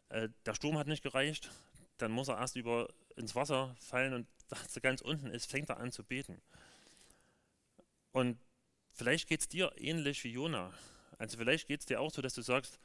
äh, 0.08 0.28
der 0.46 0.54
Sturm 0.54 0.78
hat 0.78 0.86
nicht 0.86 1.02
gereicht, 1.02 1.50
dann 1.98 2.12
muss 2.12 2.28
er 2.28 2.38
erst 2.38 2.56
über 2.56 2.88
ins 3.16 3.34
Wasser 3.34 3.74
fallen 3.80 4.14
und 4.14 4.26
als 4.50 4.76
er 4.76 4.82
ganz 4.82 5.00
unten 5.00 5.28
ist, 5.28 5.50
fängt 5.50 5.68
er 5.68 5.78
an 5.78 5.92
zu 5.92 6.04
beten. 6.04 6.40
Und 8.12 8.38
vielleicht 8.92 9.28
geht 9.28 9.40
es 9.40 9.48
dir 9.48 9.72
ähnlich 9.76 10.24
wie 10.24 10.32
Jona. 10.32 10.72
Also 11.18 11.36
vielleicht 11.36 11.68
geht 11.68 11.80
es 11.80 11.86
dir 11.86 12.00
auch 12.00 12.12
so, 12.12 12.22
dass 12.22 12.34
du 12.34 12.42
sagst, 12.42 12.78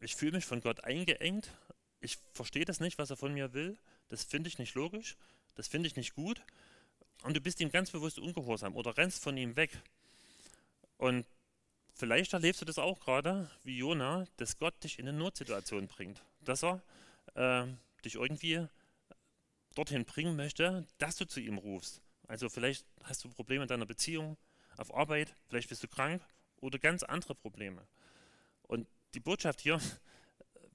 ich 0.00 0.14
fühle 0.14 0.32
mich 0.32 0.44
von 0.44 0.60
Gott 0.60 0.84
eingeengt, 0.84 1.50
ich 2.00 2.18
verstehe 2.32 2.64
das 2.64 2.80
nicht, 2.80 2.98
was 2.98 3.10
er 3.10 3.16
von 3.16 3.32
mir 3.34 3.52
will, 3.52 3.78
das 4.08 4.24
finde 4.24 4.48
ich 4.48 4.58
nicht 4.58 4.74
logisch, 4.74 5.16
das 5.54 5.68
finde 5.68 5.88
ich 5.88 5.96
nicht 5.96 6.14
gut 6.14 6.40
und 7.22 7.36
du 7.36 7.40
bist 7.40 7.60
ihm 7.60 7.70
ganz 7.70 7.90
bewusst 7.90 8.18
ungehorsam 8.18 8.76
oder 8.76 8.96
rennst 8.96 9.22
von 9.22 9.36
ihm 9.36 9.56
weg. 9.56 9.70
Und 10.98 11.26
vielleicht 11.96 12.32
erlebst 12.32 12.60
du 12.60 12.64
das 12.64 12.78
auch 12.78 13.00
gerade, 13.00 13.50
wie 13.64 13.78
Jona, 13.78 14.26
dass 14.36 14.58
Gott 14.58 14.74
dich 14.84 14.98
in 14.98 15.08
eine 15.08 15.18
Notsituation 15.18 15.88
bringt. 15.88 16.22
Dass 16.42 16.62
er 16.62 16.82
äh, 17.34 17.66
dich 18.04 18.14
irgendwie 18.14 18.66
dorthin 19.74 20.04
bringen 20.04 20.36
möchte, 20.36 20.86
dass 20.98 21.16
du 21.16 21.26
zu 21.26 21.40
ihm 21.40 21.58
rufst. 21.58 22.00
Also 22.28 22.48
vielleicht 22.48 22.86
hast 23.04 23.24
du 23.24 23.28
Probleme 23.28 23.62
in 23.62 23.68
deiner 23.68 23.86
Beziehung, 23.86 24.36
auf 24.76 24.94
Arbeit, 24.94 25.34
vielleicht 25.48 25.68
bist 25.68 25.82
du 25.82 25.88
krank 25.88 26.22
oder 26.60 26.78
ganz 26.78 27.02
andere 27.02 27.34
Probleme. 27.34 27.86
Und 28.62 28.86
die 29.14 29.20
Botschaft 29.20 29.60
hier 29.60 29.80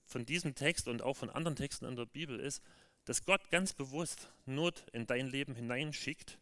von 0.06 0.26
diesem 0.26 0.56
Text 0.56 0.88
und 0.88 1.02
auch 1.02 1.16
von 1.16 1.30
anderen 1.30 1.56
Texten 1.56 1.86
in 1.86 1.96
der 1.96 2.06
Bibel 2.06 2.40
ist, 2.40 2.62
dass 3.06 3.26
Gott 3.26 3.50
ganz 3.50 3.74
bewusst 3.74 4.30
Not 4.46 4.86
in 4.92 5.08
dein 5.08 5.28
Leben 5.28 5.56
hineinschickt, 5.56 6.38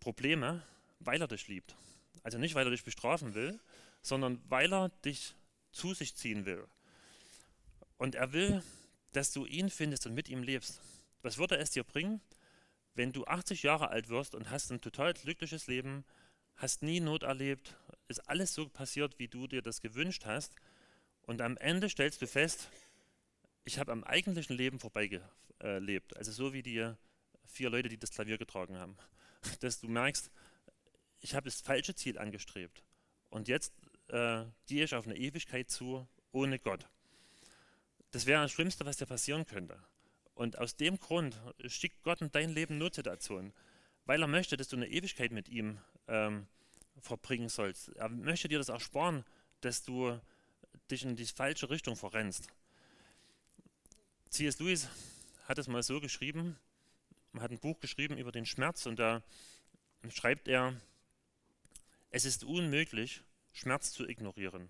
Probleme, 0.00 0.62
weil 0.98 1.20
er 1.20 1.28
dich 1.28 1.48
liebt. 1.48 1.74
Also 2.22 2.38
nicht, 2.38 2.54
weil 2.54 2.66
er 2.66 2.70
dich 2.70 2.84
bestrafen 2.84 3.34
will, 3.34 3.58
sondern 4.02 4.40
weil 4.48 4.72
er 4.72 4.88
dich 5.04 5.34
zu 5.72 5.94
sich 5.94 6.14
ziehen 6.14 6.46
will. 6.46 6.66
Und 7.96 8.14
er 8.14 8.32
will, 8.32 8.62
dass 9.12 9.32
du 9.32 9.46
ihn 9.46 9.70
findest 9.70 10.06
und 10.06 10.14
mit 10.14 10.28
ihm 10.28 10.42
lebst. 10.42 10.80
Was 11.22 11.38
würde 11.38 11.58
es 11.58 11.70
dir 11.70 11.84
bringen, 11.84 12.20
wenn 12.94 13.12
du 13.12 13.24
80 13.24 13.62
Jahre 13.62 13.90
alt 13.90 14.08
wirst 14.08 14.34
und 14.34 14.50
hast 14.50 14.70
ein 14.70 14.80
total 14.80 15.14
glückliches 15.14 15.66
Leben, 15.66 16.04
hast 16.56 16.82
nie 16.82 17.00
Not 17.00 17.22
erlebt, 17.22 17.76
ist 18.08 18.28
alles 18.28 18.54
so 18.54 18.68
passiert, 18.68 19.18
wie 19.18 19.28
du 19.28 19.46
dir 19.46 19.62
das 19.62 19.80
gewünscht 19.80 20.24
hast, 20.24 20.54
und 21.30 21.40
am 21.42 21.56
Ende 21.58 21.88
stellst 21.88 22.20
du 22.22 22.26
fest, 22.26 22.70
ich 23.64 23.78
habe 23.78 23.92
am 23.92 24.02
eigentlichen 24.02 24.56
Leben 24.56 24.80
vorbeigelebt. 24.80 26.16
Also 26.16 26.32
so 26.32 26.52
wie 26.52 26.62
die 26.62 26.92
vier 27.46 27.70
Leute, 27.70 27.88
die 27.88 27.98
das 27.98 28.10
Klavier 28.10 28.36
getragen 28.36 28.76
haben. 28.78 28.96
Dass 29.60 29.78
du 29.80 29.86
merkst, 29.86 30.30
ich 31.20 31.36
habe 31.36 31.44
das 31.44 31.60
falsche 31.60 31.94
Ziel 31.94 32.18
angestrebt. 32.18 32.82
Und 33.28 33.46
jetzt 33.46 33.72
äh, 34.10 34.44
gehe 34.66 34.84
ich 34.84 34.94
auf 34.94 35.06
eine 35.06 35.16
Ewigkeit 35.16 35.70
zu 35.70 36.06
ohne 36.32 36.58
Gott. 36.58 36.88
Das 38.10 38.26
wäre 38.26 38.42
das 38.42 38.52
Schlimmste, 38.52 38.84
was 38.86 38.96
dir 38.96 39.06
passieren 39.06 39.46
könnte. 39.46 39.78
Und 40.34 40.58
aus 40.58 40.76
dem 40.76 40.98
Grund 40.98 41.40
schickt 41.66 42.02
Gott 42.02 42.20
in 42.20 42.32
dein 42.32 42.50
Leben 42.50 42.78
Notsituationen, 42.78 43.52
weil 44.06 44.22
er 44.22 44.28
möchte, 44.28 44.56
dass 44.56 44.68
du 44.68 44.76
eine 44.76 44.88
Ewigkeit 44.88 45.32
mit 45.32 45.48
ihm 45.48 45.78
ähm, 46.08 46.46
verbringen 47.00 47.48
sollst. 47.48 47.90
Er 47.90 48.08
möchte 48.08 48.48
dir 48.48 48.58
das 48.58 48.68
ersparen, 48.68 49.24
dass 49.60 49.82
du 49.82 50.18
dich 50.90 51.04
in 51.04 51.16
die 51.16 51.26
falsche 51.26 51.70
Richtung 51.70 51.96
verrennst. 51.96 52.48
C.S. 54.30 54.58
Lewis 54.58 54.88
hat 55.44 55.58
es 55.58 55.68
mal 55.68 55.82
so 55.82 56.00
geschrieben, 56.00 56.56
er 57.34 57.42
hat 57.42 57.50
ein 57.50 57.58
Buch 57.58 57.78
geschrieben 57.80 58.16
über 58.18 58.32
den 58.32 58.46
Schmerz 58.46 58.86
und 58.86 58.98
da 58.98 59.22
schreibt 60.08 60.48
er, 60.48 60.74
es 62.10 62.24
ist 62.24 62.44
unmöglich, 62.44 63.22
Schmerz 63.52 63.92
zu 63.92 64.08
ignorieren. 64.08 64.68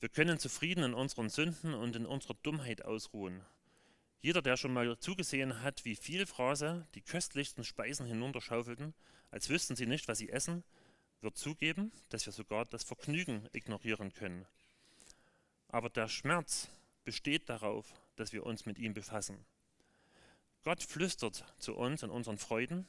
Wir 0.00 0.08
können 0.08 0.38
zufrieden 0.38 0.84
in 0.84 0.94
unseren 0.94 1.28
Sünden 1.28 1.74
und 1.74 1.96
in 1.96 2.06
unserer 2.06 2.34
Dummheit 2.42 2.84
ausruhen. 2.84 3.42
Jeder, 4.20 4.42
der 4.42 4.56
schon 4.56 4.72
mal 4.72 4.98
zugesehen 4.98 5.62
hat, 5.62 5.84
wie 5.84 5.96
viel 5.96 6.26
Phrase 6.26 6.86
die 6.94 7.02
köstlichsten 7.02 7.64
Speisen 7.64 8.06
hinunterschaufelten, 8.06 8.94
als 9.30 9.48
wüssten 9.48 9.76
sie 9.76 9.86
nicht, 9.86 10.08
was 10.08 10.18
sie 10.18 10.30
essen, 10.30 10.64
wird 11.20 11.36
zugeben, 11.36 11.92
dass 12.08 12.26
wir 12.26 12.32
sogar 12.32 12.64
das 12.64 12.84
Vergnügen 12.84 13.48
ignorieren 13.52 14.12
können. 14.12 14.46
Aber 15.68 15.90
der 15.90 16.08
Schmerz 16.08 16.68
besteht 17.04 17.48
darauf, 17.48 17.92
dass 18.16 18.32
wir 18.32 18.44
uns 18.44 18.66
mit 18.66 18.78
ihm 18.78 18.94
befassen. 18.94 19.44
Gott 20.62 20.82
flüstert 20.82 21.44
zu 21.58 21.76
uns 21.76 22.02
in 22.02 22.10
unseren 22.10 22.38
Freuden, 22.38 22.86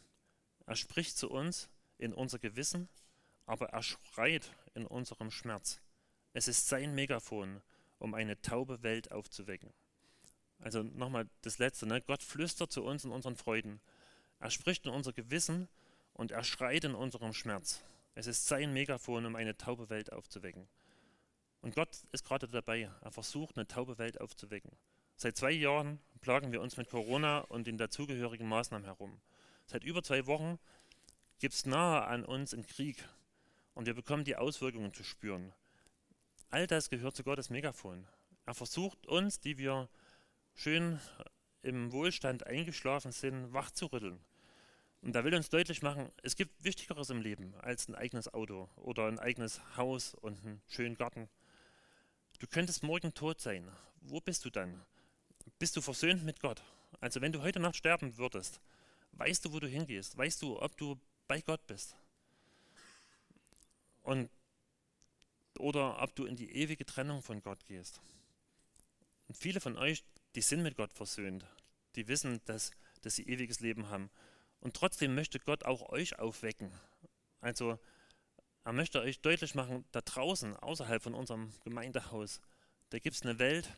er 0.65 0.75
spricht 0.75 1.17
zu 1.17 1.29
uns 1.29 1.69
in 1.97 2.13
unser 2.13 2.37
Gewissen, 2.37 2.89
aber 3.49 3.69
er 3.69 3.81
schreit 3.81 4.51
in 4.75 4.85
unserem 4.85 5.31
Schmerz. 5.31 5.81
Es 6.33 6.47
ist 6.47 6.67
sein 6.67 6.93
Megafon, 6.93 7.61
um 7.97 8.13
eine 8.13 8.39
taube 8.41 8.83
Welt 8.83 9.11
aufzuwecken. 9.11 9.73
Also 10.59 10.83
nochmal 10.83 11.27
das 11.41 11.57
Letzte, 11.57 11.87
ne? 11.87 11.99
Gott 12.01 12.21
flüstert 12.21 12.71
zu 12.71 12.83
uns 12.83 13.05
in 13.05 13.11
unseren 13.11 13.35
Freuden. 13.35 13.81
Er 14.39 14.51
spricht 14.51 14.85
in 14.85 14.91
unser 14.91 15.13
Gewissen 15.13 15.67
und 16.13 16.31
er 16.31 16.43
schreit 16.43 16.83
in 16.83 16.93
unserem 16.93 17.33
Schmerz. 17.33 17.81
Es 18.13 18.27
ist 18.27 18.45
sein 18.45 18.71
Megafon, 18.71 19.25
um 19.25 19.35
eine 19.35 19.57
taube 19.57 19.89
Welt 19.89 20.13
aufzuwecken. 20.13 20.67
Und 21.61 21.73
Gott 21.73 22.03
ist 22.11 22.25
gerade 22.25 22.47
dabei. 22.47 22.91
Er 23.01 23.11
versucht, 23.11 23.57
eine 23.57 23.67
taube 23.67 23.97
Welt 23.97 24.21
aufzuwecken. 24.21 24.71
Seit 25.15 25.37
zwei 25.37 25.51
Jahren 25.51 25.99
plagen 26.21 26.51
wir 26.51 26.61
uns 26.61 26.77
mit 26.77 26.89
Corona 26.89 27.39
und 27.39 27.65
den 27.65 27.79
dazugehörigen 27.79 28.47
Maßnahmen 28.47 28.85
herum. 28.85 29.19
Seit 29.65 29.83
über 29.83 30.03
zwei 30.03 30.27
Wochen 30.27 30.59
gibt 31.39 31.55
es 31.55 31.65
nahe 31.65 32.05
an 32.05 32.23
uns 32.23 32.53
einen 32.53 32.67
Krieg 32.67 33.09
und 33.79 33.85
wir 33.85 33.93
bekommen 33.93 34.25
die 34.25 34.35
Auswirkungen 34.35 34.93
zu 34.93 35.05
spüren. 35.05 35.53
All 36.49 36.67
das 36.67 36.89
gehört 36.89 37.15
zu 37.15 37.23
Gottes 37.23 37.49
Megafon. 37.49 38.05
Er 38.45 38.53
versucht 38.53 39.07
uns, 39.07 39.39
die 39.39 39.57
wir 39.57 39.87
schön 40.53 40.99
im 41.61 41.93
Wohlstand 41.93 42.45
eingeschlafen 42.45 43.13
sind, 43.13 43.53
wachzurütteln. 43.53 44.19
Und 45.01 45.13
da 45.13 45.23
will 45.23 45.33
uns 45.33 45.47
deutlich 45.47 45.81
machen, 45.81 46.11
es 46.23 46.35
gibt 46.35 46.61
Wichtigeres 46.61 47.09
im 47.09 47.21
Leben 47.21 47.53
als 47.61 47.87
ein 47.87 47.95
eigenes 47.95 48.33
Auto 48.33 48.67
oder 48.75 49.07
ein 49.07 49.17
eigenes 49.17 49.61
Haus 49.77 50.13
und 50.13 50.43
einen 50.43 50.61
schönen 50.67 50.95
Garten. 50.95 51.29
Du 52.39 52.47
könntest 52.47 52.83
morgen 52.83 53.13
tot 53.13 53.39
sein. 53.39 53.71
Wo 54.01 54.19
bist 54.19 54.43
du 54.43 54.49
dann? 54.49 54.83
Bist 55.57 55.77
du 55.77 55.79
versöhnt 55.79 56.25
mit 56.25 56.41
Gott? 56.41 56.61
Also 56.99 57.21
wenn 57.21 57.31
du 57.31 57.41
heute 57.43 57.61
Nacht 57.61 57.77
sterben 57.77 58.17
würdest, 58.17 58.59
weißt 59.13 59.45
du, 59.45 59.53
wo 59.53 59.61
du 59.61 59.69
hingehst? 59.69 60.17
Weißt 60.17 60.41
du, 60.41 60.61
ob 60.61 60.75
du 60.75 60.99
bei 61.29 61.39
Gott 61.39 61.65
bist? 61.65 61.95
Und 64.09 64.27
oder 65.59 66.01
ob 66.01 66.15
du 66.15 66.25
in 66.25 66.35
die 66.35 66.51
ewige 66.55 66.83
Trennung 66.83 67.21
von 67.21 67.43
Gott 67.43 67.63
gehst. 67.67 68.01
Und 69.27 69.37
viele 69.37 69.61
von 69.61 69.77
euch, 69.77 70.03
die 70.33 70.41
sind 70.41 70.63
mit 70.63 70.75
Gott 70.75 70.91
versöhnt. 70.91 71.45
Die 71.95 72.07
wissen, 72.07 72.41
dass, 72.45 72.71
dass 73.03 73.15
sie 73.15 73.27
ewiges 73.27 73.59
Leben 73.59 73.89
haben. 73.89 74.09
Und 74.61 74.75
trotzdem 74.75 75.13
möchte 75.13 75.39
Gott 75.39 75.63
auch 75.63 75.89
euch 75.89 76.17
aufwecken. 76.17 76.71
Also 77.39 77.77
er 78.63 78.73
möchte 78.73 78.99
euch 78.99 79.21
deutlich 79.21 79.53
machen, 79.53 79.85
da 79.91 80.01
draußen, 80.01 80.55
außerhalb 80.55 81.03
von 81.03 81.13
unserem 81.13 81.53
Gemeindehaus, 81.63 82.41
da 82.89 82.97
gibt 82.97 83.15
es 83.15 83.21
eine 83.21 83.37
Welt, 83.37 83.69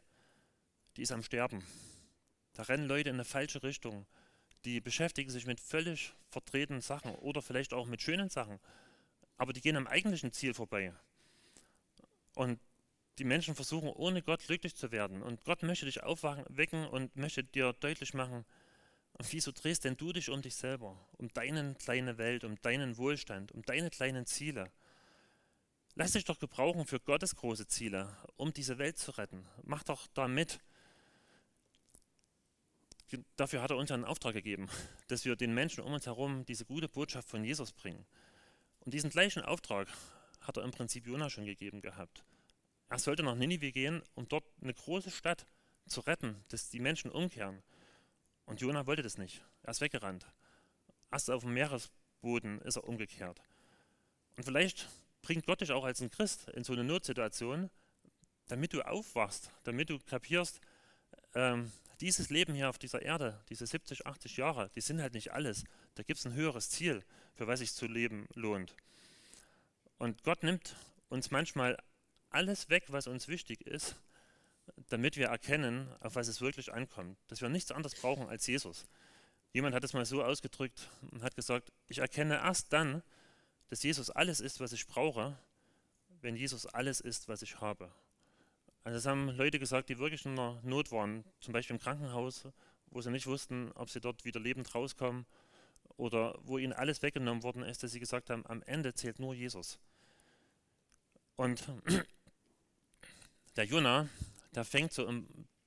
die 0.95 1.01
ist 1.01 1.11
am 1.11 1.23
Sterben. 1.23 1.61
Da 2.53 2.63
rennen 2.63 2.87
Leute 2.87 3.09
in 3.09 3.15
eine 3.15 3.25
falsche 3.25 3.63
Richtung. 3.63 4.05
Die 4.63 4.79
beschäftigen 4.79 5.29
sich 5.29 5.45
mit 5.45 5.59
völlig 5.59 6.13
verdrehten 6.29 6.79
Sachen 6.79 7.15
oder 7.15 7.41
vielleicht 7.41 7.73
auch 7.73 7.85
mit 7.85 8.01
schönen 8.01 8.29
Sachen. 8.29 8.61
Aber 9.41 9.53
die 9.53 9.61
gehen 9.61 9.75
am 9.75 9.87
eigentlichen 9.87 10.31
Ziel 10.31 10.53
vorbei. 10.53 10.93
Und 12.35 12.59
die 13.17 13.23
Menschen 13.23 13.55
versuchen, 13.55 13.89
ohne 13.89 14.21
Gott 14.21 14.45
glücklich 14.45 14.75
zu 14.75 14.91
werden. 14.91 15.23
Und 15.23 15.43
Gott 15.45 15.63
möchte 15.63 15.87
dich 15.87 16.03
aufwecken 16.03 16.85
und 16.85 17.15
möchte 17.15 17.43
dir 17.43 17.73
deutlich 17.73 18.13
machen, 18.13 18.45
wieso 19.17 19.51
drehst 19.51 19.83
denn 19.83 19.97
du 19.97 20.13
dich 20.13 20.29
um 20.29 20.43
dich 20.43 20.53
selber, 20.53 20.95
um 21.17 21.27
deine 21.33 21.73
kleine 21.73 22.19
Welt, 22.19 22.43
um 22.43 22.61
deinen 22.61 22.97
Wohlstand, 22.97 23.51
um 23.51 23.63
deine 23.63 23.89
kleinen 23.89 24.27
Ziele? 24.27 24.71
Lass 25.95 26.11
dich 26.11 26.25
doch 26.25 26.37
gebrauchen 26.37 26.85
für 26.85 26.99
Gottes 26.99 27.35
große 27.35 27.65
Ziele, 27.65 28.15
um 28.35 28.53
diese 28.53 28.77
Welt 28.77 28.99
zu 28.99 29.09
retten. 29.09 29.47
Mach 29.63 29.81
doch 29.81 30.05
da 30.13 30.27
mit. 30.27 30.59
Dafür 33.37 33.63
hat 33.63 33.71
er 33.71 33.77
uns 33.77 33.89
einen 33.89 34.05
Auftrag 34.05 34.35
gegeben, 34.35 34.69
dass 35.07 35.25
wir 35.25 35.35
den 35.35 35.55
Menschen 35.55 35.83
um 35.83 35.93
uns 35.93 36.05
herum 36.05 36.45
diese 36.45 36.63
gute 36.63 36.87
Botschaft 36.87 37.27
von 37.27 37.43
Jesus 37.43 37.71
bringen. 37.71 38.05
Und 38.81 38.93
diesen 38.93 39.09
gleichen 39.09 39.43
Auftrag 39.43 39.87
hat 40.41 40.57
er 40.57 40.63
im 40.63 40.71
Prinzip 40.71 41.05
Jona 41.05 41.29
schon 41.29 41.45
gegeben 41.45 41.81
gehabt. 41.81 42.23
Er 42.89 42.99
sollte 42.99 43.23
nach 43.23 43.35
Ninive 43.35 43.71
gehen, 43.71 44.03
um 44.15 44.27
dort 44.27 44.43
eine 44.61 44.73
große 44.73 45.11
Stadt 45.11 45.45
zu 45.87 46.01
retten, 46.01 46.43
dass 46.49 46.69
die 46.69 46.79
Menschen 46.79 47.11
umkehren. 47.11 47.61
Und 48.45 48.59
Jona 48.59 48.85
wollte 48.87 49.03
das 49.03 49.17
nicht. 49.17 49.43
Er 49.63 49.71
ist 49.71 49.81
weggerannt. 49.81 50.25
Erst 51.11 51.29
auf 51.29 51.43
dem 51.43 51.53
Meeresboden 51.53 52.59
ist 52.61 52.77
er 52.77 52.83
umgekehrt. 52.83 53.41
Und 54.35 54.43
vielleicht 54.43 54.89
bringt 55.21 55.45
Gott 55.45 55.61
dich 55.61 55.71
auch 55.71 55.85
als 55.85 56.01
ein 56.01 56.09
Christ 56.09 56.49
in 56.49 56.63
so 56.63 56.73
eine 56.73 56.83
Notsituation, 56.83 57.69
damit 58.47 58.73
du 58.73 58.81
aufwachst, 58.81 59.51
damit 59.63 59.89
du 59.89 59.99
kapierst, 59.99 60.59
ähm, 61.35 61.71
dieses 62.01 62.29
Leben 62.29 62.53
hier 62.55 62.69
auf 62.69 62.79
dieser 62.79 63.01
Erde, 63.01 63.39
diese 63.49 63.65
70, 63.65 64.07
80 64.07 64.37
Jahre, 64.37 64.69
die 64.75 64.81
sind 64.81 65.01
halt 65.01 65.13
nicht 65.13 65.31
alles. 65.31 65.63
Da 65.95 66.03
gibt 66.03 66.19
es 66.19 66.25
ein 66.25 66.33
höheres 66.33 66.69
Ziel, 66.69 67.03
für 67.35 67.47
was 67.47 67.59
sich 67.59 67.73
zu 67.73 67.85
leben 67.85 68.27
lohnt. 68.33 68.75
Und 69.97 70.23
Gott 70.23 70.41
nimmt 70.41 70.75
uns 71.09 71.29
manchmal 71.29 71.77
alles 72.31 72.69
weg, 72.69 72.85
was 72.87 73.07
uns 73.07 73.27
wichtig 73.27 73.61
ist, 73.67 73.95
damit 74.89 75.15
wir 75.15 75.27
erkennen, 75.27 75.93
auf 75.99 76.15
was 76.15 76.27
es 76.27 76.41
wirklich 76.41 76.73
ankommt. 76.73 77.17
Dass 77.27 77.41
wir 77.41 77.49
nichts 77.49 77.71
anderes 77.71 77.95
brauchen 77.95 78.27
als 78.27 78.47
Jesus. 78.47 78.85
Jemand 79.53 79.75
hat 79.75 79.83
es 79.83 79.93
mal 79.93 80.05
so 80.05 80.23
ausgedrückt 80.23 80.89
und 81.11 81.21
hat 81.21 81.35
gesagt, 81.35 81.71
ich 81.87 81.99
erkenne 81.99 82.35
erst 82.35 82.73
dann, 82.73 83.03
dass 83.69 83.83
Jesus 83.83 84.09
alles 84.09 84.39
ist, 84.39 84.59
was 84.59 84.73
ich 84.73 84.87
brauche, 84.87 85.37
wenn 86.21 86.35
Jesus 86.35 86.65
alles 86.65 86.99
ist, 86.99 87.27
was 87.27 87.41
ich 87.41 87.59
habe. 87.61 87.91
Also 88.83 88.97
das 88.97 89.05
haben 89.05 89.29
Leute 89.29 89.59
gesagt, 89.59 89.89
die 89.89 89.99
wirklich 89.99 90.25
in 90.25 90.31
einer 90.31 90.59
Not 90.63 90.91
waren, 90.91 91.23
zum 91.39 91.53
Beispiel 91.53 91.75
im 91.75 91.81
Krankenhaus, 91.81 92.47
wo 92.87 93.01
sie 93.01 93.11
nicht 93.11 93.27
wussten, 93.27 93.71
ob 93.73 93.89
sie 93.89 94.01
dort 94.01 94.25
wieder 94.25 94.39
lebend 94.39 94.73
rauskommen 94.73 95.25
oder 95.97 96.37
wo 96.41 96.57
ihnen 96.57 96.73
alles 96.73 97.01
weggenommen 97.03 97.43
worden 97.43 97.63
ist, 97.63 97.83
dass 97.83 97.91
sie 97.91 97.99
gesagt 97.99 98.29
haben, 98.29 98.45
am 98.47 98.63
Ende 98.63 98.93
zählt 98.93 99.19
nur 99.19 99.35
Jesus. 99.35 99.79
Und 101.35 101.63
der 103.55 103.65
Jonah, 103.65 104.09
der 104.55 104.65
fängt, 104.65 104.93
so 104.93 105.07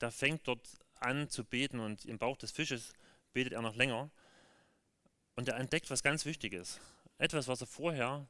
der 0.01 0.11
fängt 0.11 0.47
dort 0.49 0.69
an 1.01 1.29
zu 1.29 1.45
beten 1.45 1.81
und 1.81 2.05
im 2.07 2.19
Bauch 2.19 2.37
des 2.37 2.51
Fisches 2.51 2.93
betet 3.33 3.53
er 3.53 3.63
noch 3.63 3.77
länger. 3.77 4.11
Und 5.37 5.49
er 5.49 5.57
entdeckt 5.57 5.91
was 5.91 6.03
ganz 6.03 6.25
Wichtiges. 6.25 6.81
Etwas, 7.19 7.49
was 7.49 7.61
er 7.61 7.67
vorher 7.67 8.27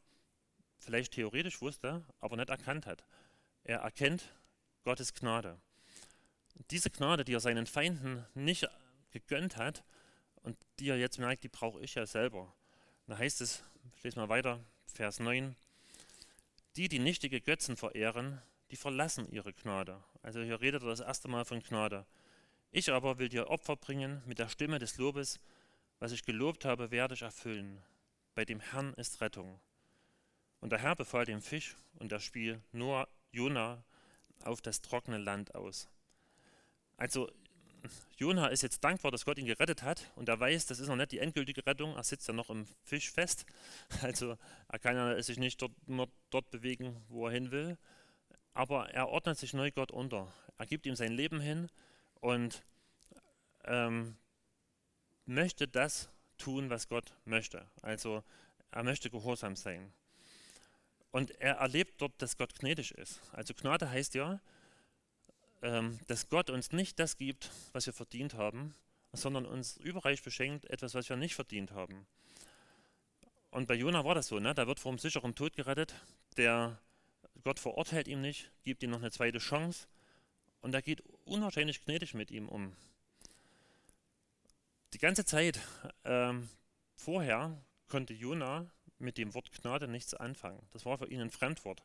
vielleicht 0.79 1.15
theoretisch 1.15 1.61
wusste, 1.61 2.05
aber 2.21 2.37
nicht 2.37 2.51
erkannt 2.51 2.87
hat. 2.87 3.05
Er 3.65 3.79
erkennt 3.79 4.29
Gottes 4.85 5.15
Gnade. 5.15 5.59
Diese 6.71 6.91
Gnade, 6.91 7.25
die 7.25 7.33
er 7.33 7.41
seinen 7.41 7.67
Feinden 7.67 8.25
nicht 8.35 8.69
gegönnt 9.11 9.57
hat 9.57 9.83
und 10.43 10.57
die 10.79 10.89
er 10.89 10.99
jetzt 10.99 11.19
merkt, 11.19 11.43
die 11.43 11.49
brauche 11.49 11.81
ich 11.81 11.95
ja 11.95 12.07
selber. 12.07 12.55
Da 13.07 13.19
heißt 13.19 13.41
es, 13.41 13.65
ich 13.97 14.03
lese 14.05 14.19
mal 14.19 14.29
weiter, 14.29 14.61
Vers 14.87 15.21
9, 15.21 15.57
die, 16.77 16.89
die 16.89 16.99
nichtige 16.99 17.41
Götzen 17.41 17.77
verehren, 17.77 18.41
die 18.71 18.77
verlassen 18.77 19.29
ihre 19.31 19.53
Gnade. 19.53 20.03
Also 20.23 20.43
hier 20.43 20.61
redet 20.61 20.83
er 20.83 20.91
das 20.91 21.01
erste 21.01 21.29
Mal 21.29 21.45
von 21.45 21.63
Gnade. 21.63 22.07
Ich 22.71 22.91
aber 22.93 23.19
will 23.19 23.29
dir 23.29 23.49
Opfer 23.49 23.77
bringen 23.77 24.23
mit 24.27 24.39
der 24.39 24.49
Stimme 24.49 24.79
des 24.79 24.97
Lobes, 24.99 25.41
was 25.99 26.13
ich 26.13 26.25
gelobt 26.25 26.65
habe, 26.65 26.91
werde 26.91 27.15
ich 27.15 27.23
erfüllen. 27.23 27.81
Bei 28.35 28.45
dem 28.45 28.61
Herrn 28.61 28.95
ist 28.95 29.21
Rettung. 29.21 29.61
Und 30.61 30.71
der 30.71 30.81
Herr 30.81 30.97
befahl 30.97 31.25
dem 31.25 31.41
Fisch 31.41 31.77
und 31.99 32.11
der 32.11 32.21
Spiel 32.21 32.61
nur 32.73 33.09
Jona 33.33 33.85
auf 34.43 34.61
das 34.61 34.83
trockene 34.83 35.19
Land 35.19 35.55
aus. 35.55 35.89
Also 36.97 37.31
Jona 38.17 38.49
ist 38.49 38.63
jetzt 38.63 38.83
dankbar, 38.85 39.11
dass 39.11 39.25
Gott 39.25 39.39
ihn 39.39 39.47
gerettet 39.47 39.83
hat 39.83 40.11
und 40.17 40.29
er 40.29 40.39
weiß, 40.41 40.67
das 40.67 40.81
ist 40.81 40.89
noch 40.89 40.97
nicht 40.97 41.13
die 41.13 41.19
endgültige 41.19 41.67
Rettung. 41.67 41.95
Er 41.97 42.05
sitzt 42.05 42.29
ja 42.29 42.35
noch 42.35 42.51
im 42.51 42.67
Fisch 42.83 43.11
fest. 43.11 43.47
Also 44.03 44.39
er 44.69 44.79
kann 44.79 45.23
sich 45.23 45.39
nicht 45.39 45.61
dort, 45.61 45.73
nur 45.87 46.09
dort 46.31 46.51
bewegen, 46.51 46.97
wo 47.09 47.27
er 47.27 47.33
hin 47.33 47.51
will. 47.51 47.77
aber 48.55 48.91
er 48.91 49.09
ordnet 49.09 49.39
sich 49.39 49.53
neu 49.53 49.71
Gott 49.73 49.91
unter. 49.91 50.33
Er 50.59 50.67
gibt 50.67 50.87
ihm 50.87 50.95
sein 50.95 51.13
Leben 51.13 51.41
hin 51.41 51.69
und 52.21 52.63
ähm, 53.65 54.17
möchte 55.27 55.67
das 55.67 56.09
tun, 56.39 56.71
was 56.71 56.89
Gott 56.89 57.17
möchte. 57.25 57.67
Also 57.83 58.23
er 58.71 58.85
möchte 58.85 59.11
gehorsam 59.11 59.57
sein. 59.57 59.93
Und 61.15 61.31
er 61.41 61.59
erlebt 61.59 62.03
dort, 62.03 62.21
dass 62.21 62.37
Gott 62.37 62.59
gnädig 62.59 62.91
ist. 62.91 63.21
Also 63.31 63.55
Gnade 63.55 63.89
heißt 63.89 64.17
ja, 64.17 64.41
ähm, 65.63 66.01
dass 66.09 66.29
Gott 66.29 66.51
uns 66.51 66.73
nicht 66.73 66.99
das 66.99 67.17
gibt, 67.17 67.53
was 67.73 67.87
wir 67.87 67.93
verdient 67.93 68.35
haben, 68.35 68.75
sondern 69.13 69.47
uns 69.47 69.77
überreich 69.77 70.25
beschenkt 70.25 70.65
etwas, 70.65 70.93
was 70.93 71.09
wir 71.09 71.15
nicht 71.15 71.37
verdient 71.37 71.71
haben. 71.71 72.05
Und 73.53 73.69
bei 73.69 73.75
Jona 73.75 74.05
war 74.05 74.17
das 74.17 74.27
so, 74.27 74.41
ne? 74.41 74.57
da 74.57 74.67
wird 74.67 74.81
vor 74.81 74.91
einem 74.91 74.99
sicheren 74.99 75.37
Tod 75.37 75.55
gerettet, 75.55 75.95
der 76.37 76.81
Gott 77.45 77.61
verurteilt 77.61 78.09
ihm 78.09 78.21
nicht, 78.21 78.51
gibt 78.65 78.83
ihm 78.83 78.91
noch 78.91 78.99
eine 78.99 79.13
zweite 79.13 79.39
Chance 79.39 79.87
und 80.63 80.75
er 80.75 80.83
geht 80.83 81.01
unwahrscheinlich 81.27 81.85
gnädig 81.85 82.15
mit 82.15 82.33
ihm 82.33 82.49
um. 82.49 82.75
Die 84.95 84.99
ganze 84.99 85.25
Zeit 85.25 85.61
ähm, 86.05 86.49
vorher 86.97 87.57
konnte 87.87 88.15
Jona 88.15 88.69
mit 88.99 89.19
dem 89.19 89.35
Wort 89.35 89.51
Gnade 89.53 89.89
nichts 89.89 90.15
anfangen. 90.15 90.67
Das 90.73 90.85
war 90.85 90.99
für 90.99 91.09
ihn 91.09 91.21
ein 91.21 91.31
Fremdwort. 91.31 91.83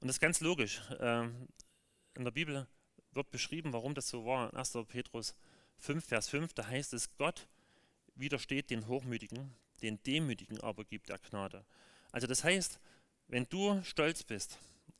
Und 0.00 0.08
das 0.08 0.16
ist 0.16 0.20
ganz 0.20 0.40
logisch. 0.40 0.80
Ähm, 1.00 1.48
in 2.14 2.24
der 2.24 2.30
Bibel 2.30 2.66
wird 3.12 3.30
beschrieben, 3.30 3.72
warum 3.72 3.94
das 3.94 4.08
so 4.08 4.24
war. 4.24 4.50
In 4.50 4.56
1. 4.56 4.78
Petrus 4.88 5.34
5, 5.78 6.04
Vers 6.04 6.28
5, 6.28 6.54
da 6.54 6.66
heißt 6.66 6.92
es, 6.92 7.16
Gott 7.16 7.48
widersteht 8.14 8.70
den 8.70 8.86
Hochmütigen, 8.86 9.54
den 9.82 10.02
Demütigen 10.04 10.60
aber 10.60 10.84
gibt 10.84 11.10
er 11.10 11.18
Gnade. 11.18 11.64
Also 12.12 12.26
das 12.26 12.44
heißt, 12.44 12.78
wenn 13.28 13.46
du 13.48 13.82
stolz 13.82 14.22
bist, 14.22 14.58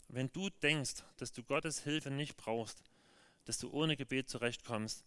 wenn 0.09 0.31
du 0.33 0.51
denkst, 0.51 1.05
dass 1.17 1.33
du 1.33 1.43
Gottes 1.43 1.85
Hilfe 1.85 2.11
nicht 2.11 2.37
brauchst, 2.37 2.83
dass 3.45 3.59
du 3.59 3.71
ohne 3.71 3.97
Gebet 3.97 4.29
zurechtkommst, 4.29 5.05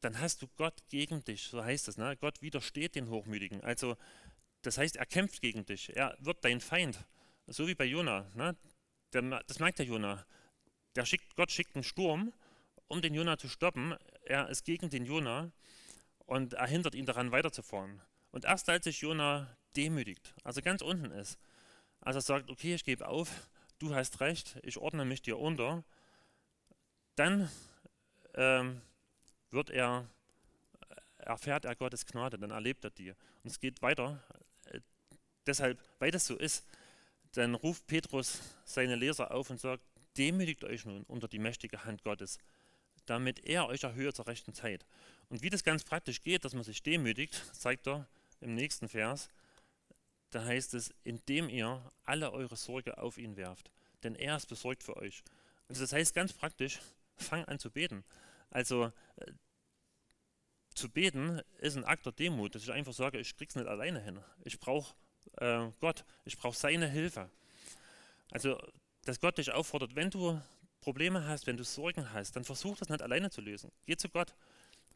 dann 0.00 0.20
hast 0.20 0.42
du 0.42 0.48
Gott 0.56 0.82
gegen 0.88 1.24
dich, 1.24 1.44
so 1.44 1.64
heißt 1.64 1.88
es. 1.88 1.96
Ne? 1.96 2.16
Gott 2.16 2.42
widersteht 2.42 2.94
den 2.94 3.08
Hochmütigen. 3.08 3.62
Also 3.62 3.96
das 4.66 4.78
heißt, 4.78 4.96
er 4.96 5.06
kämpft 5.06 5.40
gegen 5.40 5.64
dich. 5.64 5.96
Er 5.96 6.16
wird 6.18 6.44
dein 6.44 6.60
Feind. 6.60 6.98
So 7.46 7.68
wie 7.68 7.74
bei 7.74 7.84
Jona. 7.84 8.26
Ne? 8.34 8.56
Der, 9.12 9.22
das 9.46 9.60
merkt 9.60 9.78
der 9.78 9.86
Jona. 9.86 10.26
Der 10.96 11.04
schickt, 11.04 11.36
Gott 11.36 11.52
schickt 11.52 11.76
einen 11.76 11.84
Sturm, 11.84 12.32
um 12.88 13.00
den 13.00 13.14
Jona 13.14 13.38
zu 13.38 13.48
stoppen. 13.48 13.94
Er 14.22 14.48
ist 14.48 14.64
gegen 14.64 14.90
den 14.90 15.04
Jona 15.04 15.52
und 16.26 16.54
er 16.54 16.66
hindert 16.66 16.94
ihn 16.94 17.06
daran 17.06 17.30
weiterzufahren. 17.30 18.02
Und 18.32 18.44
erst 18.44 18.68
als 18.68 18.84
sich 18.84 19.00
Jona 19.00 19.56
demütigt, 19.76 20.34
also 20.42 20.60
ganz 20.62 20.82
unten 20.82 21.10
ist, 21.12 21.38
also 22.00 22.18
er 22.18 22.22
sagt, 22.22 22.50
okay, 22.50 22.74
ich 22.74 22.84
gebe 22.84 23.06
auf, 23.06 23.48
du 23.78 23.94
hast 23.94 24.20
recht, 24.20 24.58
ich 24.62 24.78
ordne 24.78 25.04
mich 25.04 25.22
dir 25.22 25.38
unter, 25.38 25.84
dann 27.14 27.50
ähm, 28.34 28.82
wird 29.50 29.70
er, 29.70 30.08
erfährt 31.18 31.64
er 31.64 31.76
Gottes 31.76 32.04
Gnade, 32.06 32.38
dann 32.38 32.50
erlebt 32.50 32.84
er 32.84 32.90
die. 32.90 33.10
Und 33.10 33.50
es 33.50 33.60
geht 33.60 33.82
weiter. 33.82 34.22
Deshalb, 35.46 35.78
weil 35.98 36.10
das 36.10 36.26
so 36.26 36.36
ist, 36.36 36.64
dann 37.32 37.54
ruft 37.54 37.86
Petrus 37.86 38.40
seine 38.64 38.96
Leser 38.96 39.30
auf 39.32 39.50
und 39.50 39.60
sagt, 39.60 39.82
demütigt 40.16 40.64
euch 40.64 40.84
nun 40.84 41.02
unter 41.04 41.28
die 41.28 41.38
mächtige 41.38 41.84
Hand 41.84 42.02
Gottes, 42.02 42.38
damit 43.04 43.44
er 43.44 43.66
euch 43.66 43.82
erhöhe 43.82 44.12
zur 44.12 44.26
rechten 44.26 44.54
Zeit. 44.54 44.86
Und 45.28 45.42
wie 45.42 45.50
das 45.50 45.64
ganz 45.64 45.84
praktisch 45.84 46.22
geht, 46.22 46.44
dass 46.44 46.54
man 46.54 46.62
sich 46.62 46.82
demütigt, 46.82 47.34
zeigt 47.54 47.86
er 47.86 48.08
im 48.40 48.54
nächsten 48.54 48.88
Vers. 48.88 49.28
Da 50.30 50.44
heißt 50.44 50.74
es, 50.74 50.92
indem 51.04 51.48
ihr 51.48 51.80
alle 52.04 52.32
eure 52.32 52.56
Sorge 52.56 52.98
auf 52.98 53.18
ihn 53.18 53.36
werft, 53.36 53.70
denn 54.02 54.14
er 54.14 54.36
ist 54.36 54.46
besorgt 54.46 54.82
für 54.82 54.96
euch. 54.96 55.22
Also 55.68 55.82
das 55.82 55.92
heißt 55.92 56.14
ganz 56.14 56.32
praktisch, 56.32 56.80
fang 57.16 57.44
an 57.44 57.58
zu 57.58 57.70
beten. 57.70 58.04
Also 58.50 58.92
äh, 59.16 59.32
zu 60.74 60.90
beten 60.90 61.40
ist 61.58 61.76
ein 61.76 61.84
Akt 61.84 62.04
der 62.06 62.12
Demut, 62.12 62.54
dass 62.54 62.62
ich 62.62 62.72
einfach 62.72 62.92
sage, 62.92 63.18
ich 63.18 63.36
krieg's 63.36 63.54
nicht 63.54 63.66
alleine 63.66 64.00
hin. 64.00 64.20
Ich 64.44 64.60
brauche 64.60 64.94
äh, 65.38 65.68
Gott, 65.80 66.04
ich 66.24 66.36
brauche 66.36 66.56
seine 66.56 66.88
Hilfe. 66.88 67.30
Also, 68.30 68.58
dass 69.04 69.20
Gott 69.20 69.38
dich 69.38 69.52
auffordert, 69.52 69.94
wenn 69.94 70.10
du 70.10 70.40
Probleme 70.80 71.26
hast, 71.26 71.46
wenn 71.46 71.56
du 71.56 71.64
Sorgen 71.64 72.12
hast, 72.12 72.36
dann 72.36 72.44
versuch 72.44 72.76
das 72.76 72.88
nicht 72.88 73.02
alleine 73.02 73.30
zu 73.30 73.40
lösen. 73.40 73.72
Geh 73.86 73.96
zu 73.96 74.08
Gott, 74.08 74.34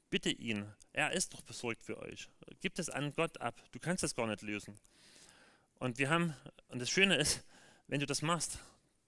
bitte 0.09 0.31
ihn. 0.31 0.73
Er 0.93 1.12
ist 1.12 1.35
doch 1.35 1.43
besorgt 1.43 1.83
für 1.83 1.99
euch. 1.99 2.29
Gib 2.61 2.79
es 2.79 2.90
an 2.90 3.12
Gott 3.14 3.40
ab. 3.40 3.61
Du 3.73 3.79
kannst 3.79 4.05
es 4.05 4.14
gar 4.14 4.27
nicht 4.27 4.43
lösen. 4.43 4.79
Und 5.79 5.99
wir 5.99 6.11
haben, 6.11 6.35
und 6.69 6.81
das 6.81 6.90
Schöne 6.90 7.16
ist, 7.16 7.45
wenn 7.87 8.01
du 8.01 8.07
das 8.07 8.23
machst, 8.23 8.59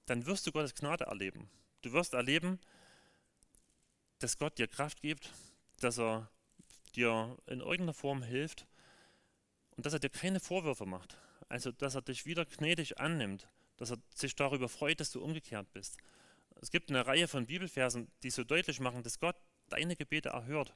dann 0.07 0.27
wirst 0.27 0.47
du 0.47 0.53
Gottes 0.53 0.75
Gnade 0.75 1.05
erleben. 1.05 1.49
Du 1.83 1.93
wirst 1.93 2.15
erleben, 2.15 2.59
dass 4.19 4.39
Gott 4.39 4.59
dir 4.59 4.69
Kraft 4.69 5.03
gibt, 5.03 5.31
dass 5.81 5.99
er 5.99 6.31
dir 6.95 7.37
in 7.47 7.61
irgendeiner 7.61 7.95
Form 7.95 8.23
hilft 8.23 8.67
und 9.77 9.87
dass 9.87 9.93
er 9.93 9.99
dir 9.99 10.11
keine 10.11 10.41
Vorwürfe 10.41 10.87
macht. 10.87 11.17
Also, 11.49 11.73
dass 11.73 11.95
er 11.95 12.03
dich 12.03 12.27
wieder 12.27 12.45
gnädig 12.45 12.99
annimmt, 13.01 13.49
dass 13.77 13.91
er 13.91 13.99
sich 14.15 14.35
darüber 14.35 14.69
freut, 14.69 15.01
dass 15.01 15.11
du 15.11 15.23
umgekehrt 15.23 15.73
bist. 15.73 15.99
Es 16.61 16.71
gibt 16.71 16.91
eine 16.91 17.07
Reihe 17.07 17.29
von 17.29 17.47
Bibelversen, 17.47 18.09
die 18.23 18.31
so 18.31 18.45
deutlich 18.45 18.81
machen, 18.81 19.03
dass 19.03 19.19
Gott 19.19 19.37
deine 19.69 19.97
Gebete 19.97 20.31
erhört. 20.31 20.75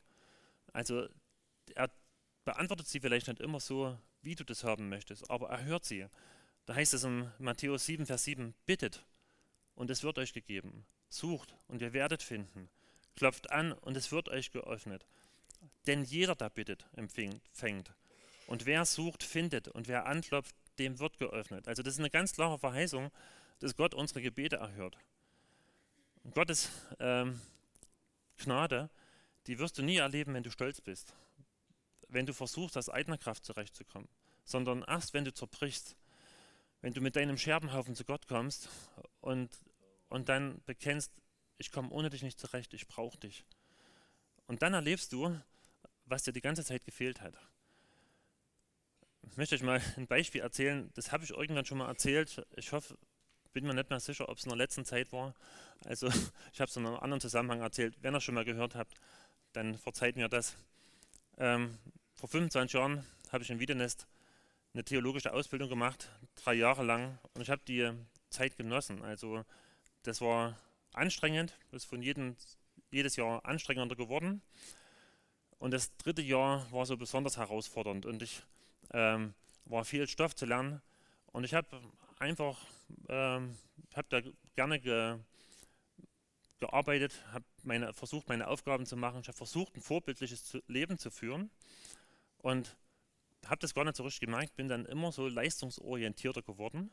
Also, 0.72 1.08
er 1.74 1.90
beantwortet 2.44 2.88
sie 2.88 3.00
vielleicht 3.00 3.28
nicht 3.28 3.40
immer 3.40 3.60
so, 3.60 3.98
wie 4.22 4.34
du 4.34 4.44
das 4.44 4.64
haben 4.64 4.88
möchtest, 4.88 5.30
aber 5.30 5.48
er 5.48 5.64
hört 5.64 5.84
sie. 5.84 6.06
Da 6.66 6.74
heißt 6.74 6.94
es 6.94 7.04
in 7.04 7.30
Matthäus 7.38 7.86
7, 7.86 8.06
Vers 8.06 8.24
7, 8.24 8.54
bittet 8.66 9.04
und 9.74 9.90
es 9.90 10.02
wird 10.02 10.18
euch 10.18 10.32
gegeben. 10.32 10.84
Sucht 11.08 11.54
und 11.68 11.80
ihr 11.80 11.92
werdet 11.92 12.22
finden. 12.22 12.68
Klopft 13.14 13.50
an 13.50 13.72
und 13.72 13.96
es 13.96 14.10
wird 14.10 14.28
euch 14.28 14.50
geöffnet. 14.50 15.06
Denn 15.86 16.04
jeder, 16.04 16.34
der 16.34 16.50
bittet, 16.50 16.86
empfängt. 16.94 17.92
Und 18.46 18.66
wer 18.66 18.84
sucht, 18.84 19.22
findet. 19.22 19.68
Und 19.68 19.88
wer 19.88 20.06
anklopft, 20.06 20.54
dem 20.78 20.98
wird 20.98 21.18
geöffnet. 21.18 21.68
Also 21.68 21.82
das 21.82 21.94
ist 21.94 22.00
eine 22.00 22.10
ganz 22.10 22.32
klare 22.32 22.58
Verheißung, 22.58 23.10
dass 23.58 23.76
Gott 23.76 23.94
unsere 23.94 24.22
Gebete 24.22 24.56
erhört. 24.56 24.96
Und 26.22 26.34
Gottes 26.34 26.70
ähm, 26.98 27.40
Gnade, 28.36 28.90
die 29.46 29.58
wirst 29.58 29.78
du 29.78 29.82
nie 29.82 29.96
erleben, 29.96 30.34
wenn 30.34 30.42
du 30.42 30.50
stolz 30.50 30.80
bist. 30.80 31.14
Wenn 32.08 32.26
du 32.26 32.34
versuchst, 32.34 32.76
aus 32.76 32.88
eigener 32.88 33.18
Kraft 33.18 33.44
zurechtzukommen. 33.44 34.08
Sondern 34.44 34.84
erst, 34.86 35.14
wenn 35.14 35.24
du 35.24 35.32
zerbrichst. 35.32 35.96
Wenn 36.82 36.92
du 36.92 37.00
mit 37.00 37.16
deinem 37.16 37.38
Scherbenhaufen 37.38 37.94
zu 37.94 38.04
Gott 38.04 38.28
kommst 38.28 38.68
und, 39.20 39.50
und 40.08 40.28
dann 40.28 40.60
bekennst, 40.66 41.10
ich 41.58 41.72
komme 41.72 41.90
ohne 41.90 42.10
dich 42.10 42.22
nicht 42.22 42.38
zurecht, 42.38 42.74
ich 42.74 42.86
brauche 42.86 43.18
dich. 43.18 43.44
Und 44.46 44.62
dann 44.62 44.74
erlebst 44.74 45.12
du, 45.12 45.36
was 46.04 46.22
dir 46.22 46.32
die 46.32 46.40
ganze 46.40 46.64
Zeit 46.64 46.84
gefehlt 46.84 47.20
hat. 47.20 47.34
Möchte 49.34 49.54
euch 49.54 49.62
mal 49.62 49.82
ein 49.96 50.06
Beispiel 50.06 50.40
erzählen, 50.40 50.90
das 50.94 51.12
habe 51.12 51.24
ich 51.24 51.30
irgendwann 51.30 51.66
schon 51.66 51.78
mal 51.78 51.88
erzählt. 51.88 52.46
Ich 52.56 52.72
hoffe, 52.72 52.96
bin 53.52 53.66
mir 53.66 53.74
nicht 53.74 53.90
mehr 53.90 54.00
sicher, 54.00 54.28
ob 54.28 54.38
es 54.38 54.44
in 54.44 54.50
der 54.50 54.58
letzten 54.58 54.84
Zeit 54.84 55.12
war. 55.12 55.34
Also 55.84 56.08
ich 56.52 56.60
habe 56.60 56.70
es 56.70 56.76
in 56.76 56.86
einem 56.86 56.96
anderen 56.96 57.20
Zusammenhang 57.20 57.60
erzählt. 57.60 57.96
Wenn 58.02 58.14
ihr 58.14 58.20
schon 58.20 58.34
mal 58.34 58.44
gehört 58.44 58.74
habt, 58.74 58.94
dann 59.52 59.76
verzeiht 59.78 60.16
mir 60.16 60.28
das. 60.28 60.56
Ähm, 61.38 61.78
vor 62.14 62.28
25 62.28 62.74
Jahren 62.74 63.04
habe 63.32 63.44
ich 63.44 63.50
in 63.50 63.58
Wiedenest 63.58 64.06
eine 64.72 64.84
theologische 64.84 65.32
Ausbildung 65.32 65.68
gemacht, 65.68 66.10
drei 66.34 66.54
Jahre 66.54 66.84
lang. 66.84 67.18
Und 67.34 67.42
ich 67.42 67.50
habe 67.50 67.62
die 67.66 67.90
Zeit 68.30 68.56
genossen. 68.56 69.02
Also 69.02 69.44
das 70.02 70.20
war 70.20 70.58
anstrengend, 70.92 71.58
das 71.70 71.82
ist 71.82 71.88
von 71.88 72.02
jedem 72.02 72.36
jedes 72.90 73.16
Jahr 73.16 73.44
anstrengender 73.44 73.96
geworden. 73.96 74.42
Und 75.58 75.72
das 75.72 75.96
dritte 75.96 76.22
Jahr 76.22 76.70
war 76.72 76.86
so 76.86 76.96
besonders 76.96 77.38
herausfordernd 77.38 78.06
und 78.06 78.22
ich 78.22 78.42
ähm, 78.92 79.34
war 79.64 79.84
viel 79.84 80.06
Stoff 80.08 80.34
zu 80.34 80.46
lernen. 80.46 80.80
Und 81.26 81.44
ich 81.44 81.54
habe 81.54 81.68
einfach 82.18 82.58
ähm, 83.08 83.56
hab 83.94 84.08
da 84.10 84.20
gerne 84.54 84.80
ge, 84.80 85.18
gearbeitet, 86.58 87.22
habe 87.32 87.44
meine, 87.62 87.92
versucht, 87.92 88.28
meine 88.28 88.48
Aufgaben 88.48 88.86
zu 88.86 88.96
machen. 88.96 89.20
Ich 89.20 89.28
habe 89.28 89.36
versucht, 89.36 89.76
ein 89.76 89.82
vorbildliches 89.82 90.58
Leben 90.66 90.98
zu 90.98 91.10
führen 91.10 91.50
und 92.38 92.76
habe 93.46 93.60
das 93.60 93.74
gar 93.74 93.84
nicht 93.84 93.96
so 93.96 94.04
richtig 94.04 94.20
gemerkt, 94.20 94.56
bin 94.56 94.68
dann 94.68 94.86
immer 94.86 95.12
so 95.12 95.28
leistungsorientierter 95.28 96.42
geworden 96.42 96.90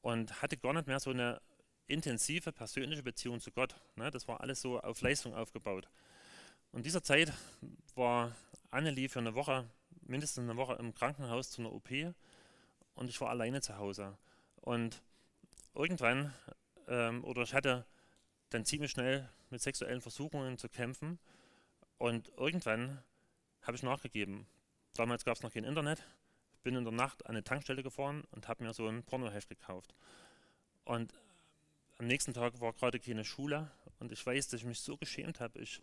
und 0.00 0.42
hatte 0.42 0.56
gar 0.56 0.72
nicht 0.72 0.86
mehr 0.86 1.00
so 1.00 1.10
eine 1.10 1.40
intensive 1.86 2.52
persönliche 2.52 3.02
Beziehung 3.02 3.40
zu 3.40 3.50
Gott. 3.50 3.74
Ne? 3.96 4.10
Das 4.10 4.28
war 4.28 4.40
alles 4.40 4.60
so 4.60 4.80
auf 4.80 5.00
Leistung 5.00 5.34
aufgebaut. 5.34 5.88
Und 6.70 6.84
dieser 6.84 7.02
Zeit 7.02 7.32
war 7.94 8.34
Annelie 8.70 9.08
für 9.08 9.20
eine 9.20 9.34
Woche, 9.34 9.68
mindestens 10.08 10.42
eine 10.42 10.56
Woche 10.56 10.74
im 10.74 10.94
Krankenhaus 10.94 11.50
zu 11.50 11.62
einer 11.62 11.72
OP 11.72 11.90
und 12.94 13.08
ich 13.08 13.20
war 13.20 13.30
alleine 13.30 13.60
zu 13.60 13.76
Hause. 13.76 14.16
Und 14.56 15.02
irgendwann, 15.74 16.34
ähm, 16.88 17.24
oder 17.24 17.42
ich 17.42 17.54
hatte 17.54 17.86
dann 18.50 18.64
ziemlich 18.64 18.90
schnell 18.90 19.28
mit 19.50 19.60
sexuellen 19.60 20.00
Versuchungen 20.00 20.58
zu 20.58 20.68
kämpfen 20.68 21.18
und 21.98 22.32
irgendwann 22.36 23.02
habe 23.62 23.76
ich 23.76 23.82
nachgegeben. 23.82 24.46
Damals 24.94 25.24
gab 25.24 25.36
es 25.36 25.42
noch 25.42 25.52
kein 25.52 25.64
Internet. 25.64 26.02
Ich 26.54 26.60
bin 26.62 26.74
in 26.74 26.84
der 26.84 26.92
Nacht 26.92 27.24
an 27.26 27.32
eine 27.32 27.44
Tankstelle 27.44 27.82
gefahren 27.82 28.24
und 28.30 28.48
habe 28.48 28.64
mir 28.64 28.72
so 28.72 28.88
ein 28.88 29.04
Pornoheft 29.04 29.48
gekauft. 29.48 29.94
Und 30.84 31.12
am 31.98 32.06
nächsten 32.06 32.32
Tag 32.32 32.60
war 32.60 32.72
gerade 32.72 32.98
keine 32.98 33.24
Schule 33.24 33.70
und 33.98 34.10
ich 34.12 34.24
weiß, 34.24 34.48
dass 34.48 34.60
ich 34.60 34.66
mich 34.66 34.80
so 34.80 34.96
geschämt 34.96 35.40
habe. 35.40 35.58
Ich, 35.60 35.82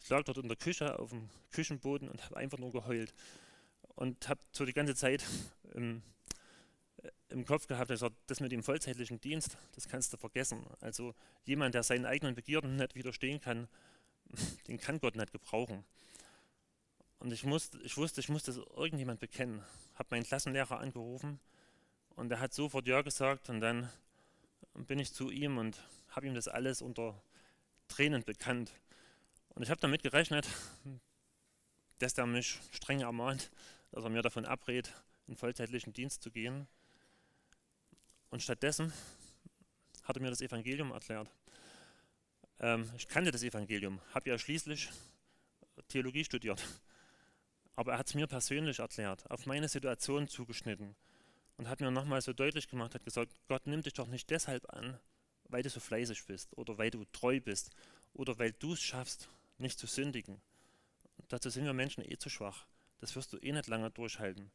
ich 0.00 0.08
lag 0.08 0.24
dort 0.24 0.38
in 0.38 0.48
der 0.48 0.56
Küche 0.56 0.98
auf 0.98 1.10
dem 1.10 1.28
Küchenboden 1.52 2.08
und 2.08 2.24
habe 2.24 2.36
einfach 2.36 2.58
nur 2.58 2.72
geheult 2.72 3.12
und 3.98 4.28
habe 4.28 4.40
so 4.52 4.64
die 4.64 4.72
ganze 4.72 4.94
Zeit 4.94 5.24
im, 5.74 6.02
äh, 7.02 7.10
im 7.30 7.44
Kopf 7.44 7.66
gehabt, 7.66 7.90
also 7.90 8.10
das 8.28 8.38
mit 8.38 8.52
dem 8.52 8.62
vollzeitlichen 8.62 9.20
Dienst, 9.20 9.58
das 9.74 9.88
kannst 9.88 10.12
du 10.12 10.16
vergessen. 10.16 10.64
Also 10.80 11.14
jemand, 11.44 11.74
der 11.74 11.82
seinen 11.82 12.06
eigenen 12.06 12.36
Begierden 12.36 12.76
nicht 12.76 12.94
widerstehen 12.94 13.40
kann, 13.40 13.68
den 14.68 14.78
kann 14.78 15.00
Gott 15.00 15.16
nicht 15.16 15.32
gebrauchen. 15.32 15.84
Und 17.18 17.32
ich, 17.32 17.42
musste, 17.42 17.78
ich 17.78 17.96
wusste, 17.96 18.20
ich 18.20 18.28
musste 18.28 18.52
irgendjemand 18.76 19.18
bekennen. 19.18 19.64
Habe 19.96 20.08
meinen 20.12 20.22
Klassenlehrer 20.22 20.78
angerufen 20.78 21.40
und 22.14 22.30
er 22.30 22.38
hat 22.38 22.54
sofort 22.54 22.86
Ja 22.86 23.02
gesagt 23.02 23.48
und 23.48 23.60
dann 23.60 23.90
bin 24.74 25.00
ich 25.00 25.12
zu 25.12 25.30
ihm 25.30 25.58
und 25.58 25.76
habe 26.10 26.28
ihm 26.28 26.34
das 26.34 26.46
alles 26.46 26.82
unter 26.82 27.20
Tränen 27.88 28.22
bekannt. 28.22 28.70
Und 29.48 29.64
ich 29.64 29.70
habe 29.70 29.80
damit 29.80 30.04
gerechnet, 30.04 30.46
dass 31.98 32.16
er 32.16 32.26
mich 32.26 32.60
streng 32.70 33.00
ermahnt, 33.00 33.50
dass 33.90 34.04
er 34.04 34.10
mir 34.10 34.22
davon 34.22 34.44
abrät, 34.44 34.92
in 35.26 35.36
vollzeitlichen 35.36 35.92
Dienst 35.92 36.22
zu 36.22 36.30
gehen. 36.30 36.66
Und 38.30 38.42
stattdessen 38.42 38.92
hat 40.04 40.16
er 40.16 40.22
mir 40.22 40.30
das 40.30 40.40
Evangelium 40.40 40.90
erklärt. 40.90 41.30
Ähm, 42.60 42.90
ich 42.96 43.08
kannte 43.08 43.30
das 43.30 43.42
Evangelium, 43.42 44.00
habe 44.14 44.30
ja 44.30 44.38
schließlich 44.38 44.90
Theologie 45.88 46.24
studiert. 46.24 46.64
Aber 47.76 47.92
er 47.92 47.98
hat 47.98 48.08
es 48.08 48.14
mir 48.14 48.26
persönlich 48.26 48.80
erklärt, 48.80 49.30
auf 49.30 49.46
meine 49.46 49.68
Situation 49.68 50.26
zugeschnitten 50.26 50.96
und 51.56 51.68
hat 51.68 51.80
mir 51.80 51.90
nochmal 51.90 52.20
so 52.20 52.32
deutlich 52.32 52.68
gemacht, 52.68 52.94
hat 52.94 53.04
gesagt, 53.04 53.32
Gott 53.46 53.66
nimmt 53.66 53.86
dich 53.86 53.92
doch 53.92 54.08
nicht 54.08 54.30
deshalb 54.30 54.72
an, 54.72 54.98
weil 55.48 55.62
du 55.62 55.70
so 55.70 55.78
fleißig 55.78 56.24
bist 56.26 56.56
oder 56.56 56.76
weil 56.78 56.90
du 56.90 57.04
treu 57.12 57.40
bist 57.40 57.70
oder 58.14 58.38
weil 58.38 58.52
du 58.52 58.72
es 58.72 58.82
schaffst, 58.82 59.28
nicht 59.58 59.78
zu 59.78 59.86
sündigen. 59.86 60.40
dazu 61.28 61.50
sind 61.50 61.64
wir 61.64 61.72
Menschen 61.72 62.04
eh 62.04 62.16
zu 62.16 62.30
schwach. 62.30 62.66
Das 62.98 63.14
wirst 63.16 63.32
du 63.32 63.38
eh 63.38 63.52
nicht 63.52 63.68
lange 63.68 63.90
durchhalten. 63.90 64.50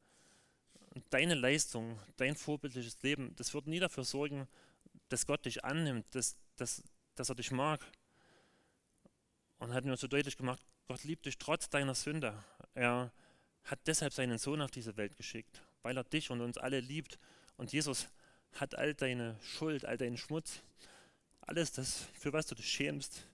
Und 0.93 1.05
deine 1.09 1.33
Leistung, 1.33 1.99
dein 2.17 2.35
vorbildliches 2.35 3.01
Leben, 3.01 3.35
das 3.35 3.53
wird 3.53 3.67
nie 3.67 3.79
dafür 3.79 4.03
sorgen, 4.03 4.47
dass 5.09 5.25
Gott 5.25 5.45
dich 5.45 5.63
annimmt, 5.63 6.05
dass, 6.13 6.35
dass, 6.55 6.83
dass 7.15 7.29
er 7.29 7.35
dich 7.35 7.51
mag. 7.51 7.81
Und 9.59 9.73
hat 9.73 9.85
mir 9.85 9.95
so 9.97 10.07
deutlich 10.07 10.37
gemacht, 10.37 10.59
Gott 10.87 11.03
liebt 11.03 11.25
dich 11.25 11.37
trotz 11.37 11.69
deiner 11.69 11.95
Sünde. 11.95 12.43
Er 12.73 13.11
hat 13.63 13.79
deshalb 13.87 14.13
seinen 14.13 14.37
Sohn 14.37 14.61
auf 14.61 14.71
diese 14.71 14.97
Welt 14.97 15.15
geschickt, 15.15 15.61
weil 15.81 15.97
er 15.97 16.03
dich 16.03 16.29
und 16.29 16.41
uns 16.41 16.57
alle 16.57 16.79
liebt. 16.79 17.17
Und 17.57 17.71
Jesus 17.71 18.09
hat 18.53 18.75
all 18.75 18.93
deine 18.93 19.39
Schuld, 19.41 19.85
all 19.85 19.97
deinen 19.97 20.17
Schmutz, 20.17 20.61
alles 21.41 21.71
das, 21.71 22.07
für 22.13 22.33
was 22.33 22.45
du 22.47 22.55
dich 22.55 22.69
schämst, 22.69 23.25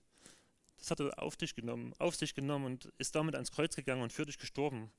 das 0.80 0.90
hat 0.90 1.00
er 1.00 1.22
auf 1.22 1.36
dich 1.36 1.54
genommen, 1.54 1.94
auf 1.98 2.16
sich 2.16 2.34
genommen 2.34 2.64
und 2.64 2.86
ist 2.98 3.14
damit 3.14 3.34
ans 3.34 3.52
Kreuz 3.52 3.76
gegangen 3.76 4.02
und 4.02 4.12
für 4.12 4.26
dich 4.26 4.38
gestorben. 4.38 4.90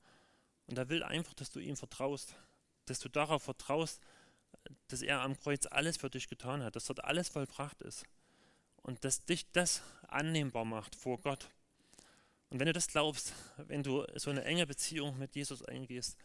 Und 0.66 0.78
er 0.78 0.88
will 0.88 1.02
einfach, 1.02 1.34
dass 1.34 1.50
du 1.50 1.58
ihm 1.58 1.76
vertraust, 1.76 2.36
dass 2.86 3.00
du 3.00 3.08
darauf 3.08 3.42
vertraust, 3.42 4.00
dass 4.88 5.02
er 5.02 5.20
am 5.20 5.38
Kreuz 5.38 5.66
alles 5.66 5.96
für 5.96 6.08
dich 6.08 6.28
getan 6.28 6.62
hat, 6.62 6.76
dass 6.76 6.86
dort 6.86 7.04
alles 7.04 7.28
vollbracht 7.28 7.82
ist 7.82 8.04
und 8.82 9.04
dass 9.04 9.24
dich 9.24 9.50
das 9.50 9.82
annehmbar 10.06 10.64
macht 10.64 10.94
vor 10.94 11.20
Gott. 11.20 11.48
Und 12.48 12.60
wenn 12.60 12.66
du 12.66 12.72
das 12.72 12.86
glaubst, 12.86 13.32
wenn 13.56 13.82
du 13.82 14.06
so 14.14 14.30
eine 14.30 14.44
enge 14.44 14.66
Beziehung 14.66 15.18
mit 15.18 15.34
Jesus 15.34 15.64
eingehst, 15.64 16.16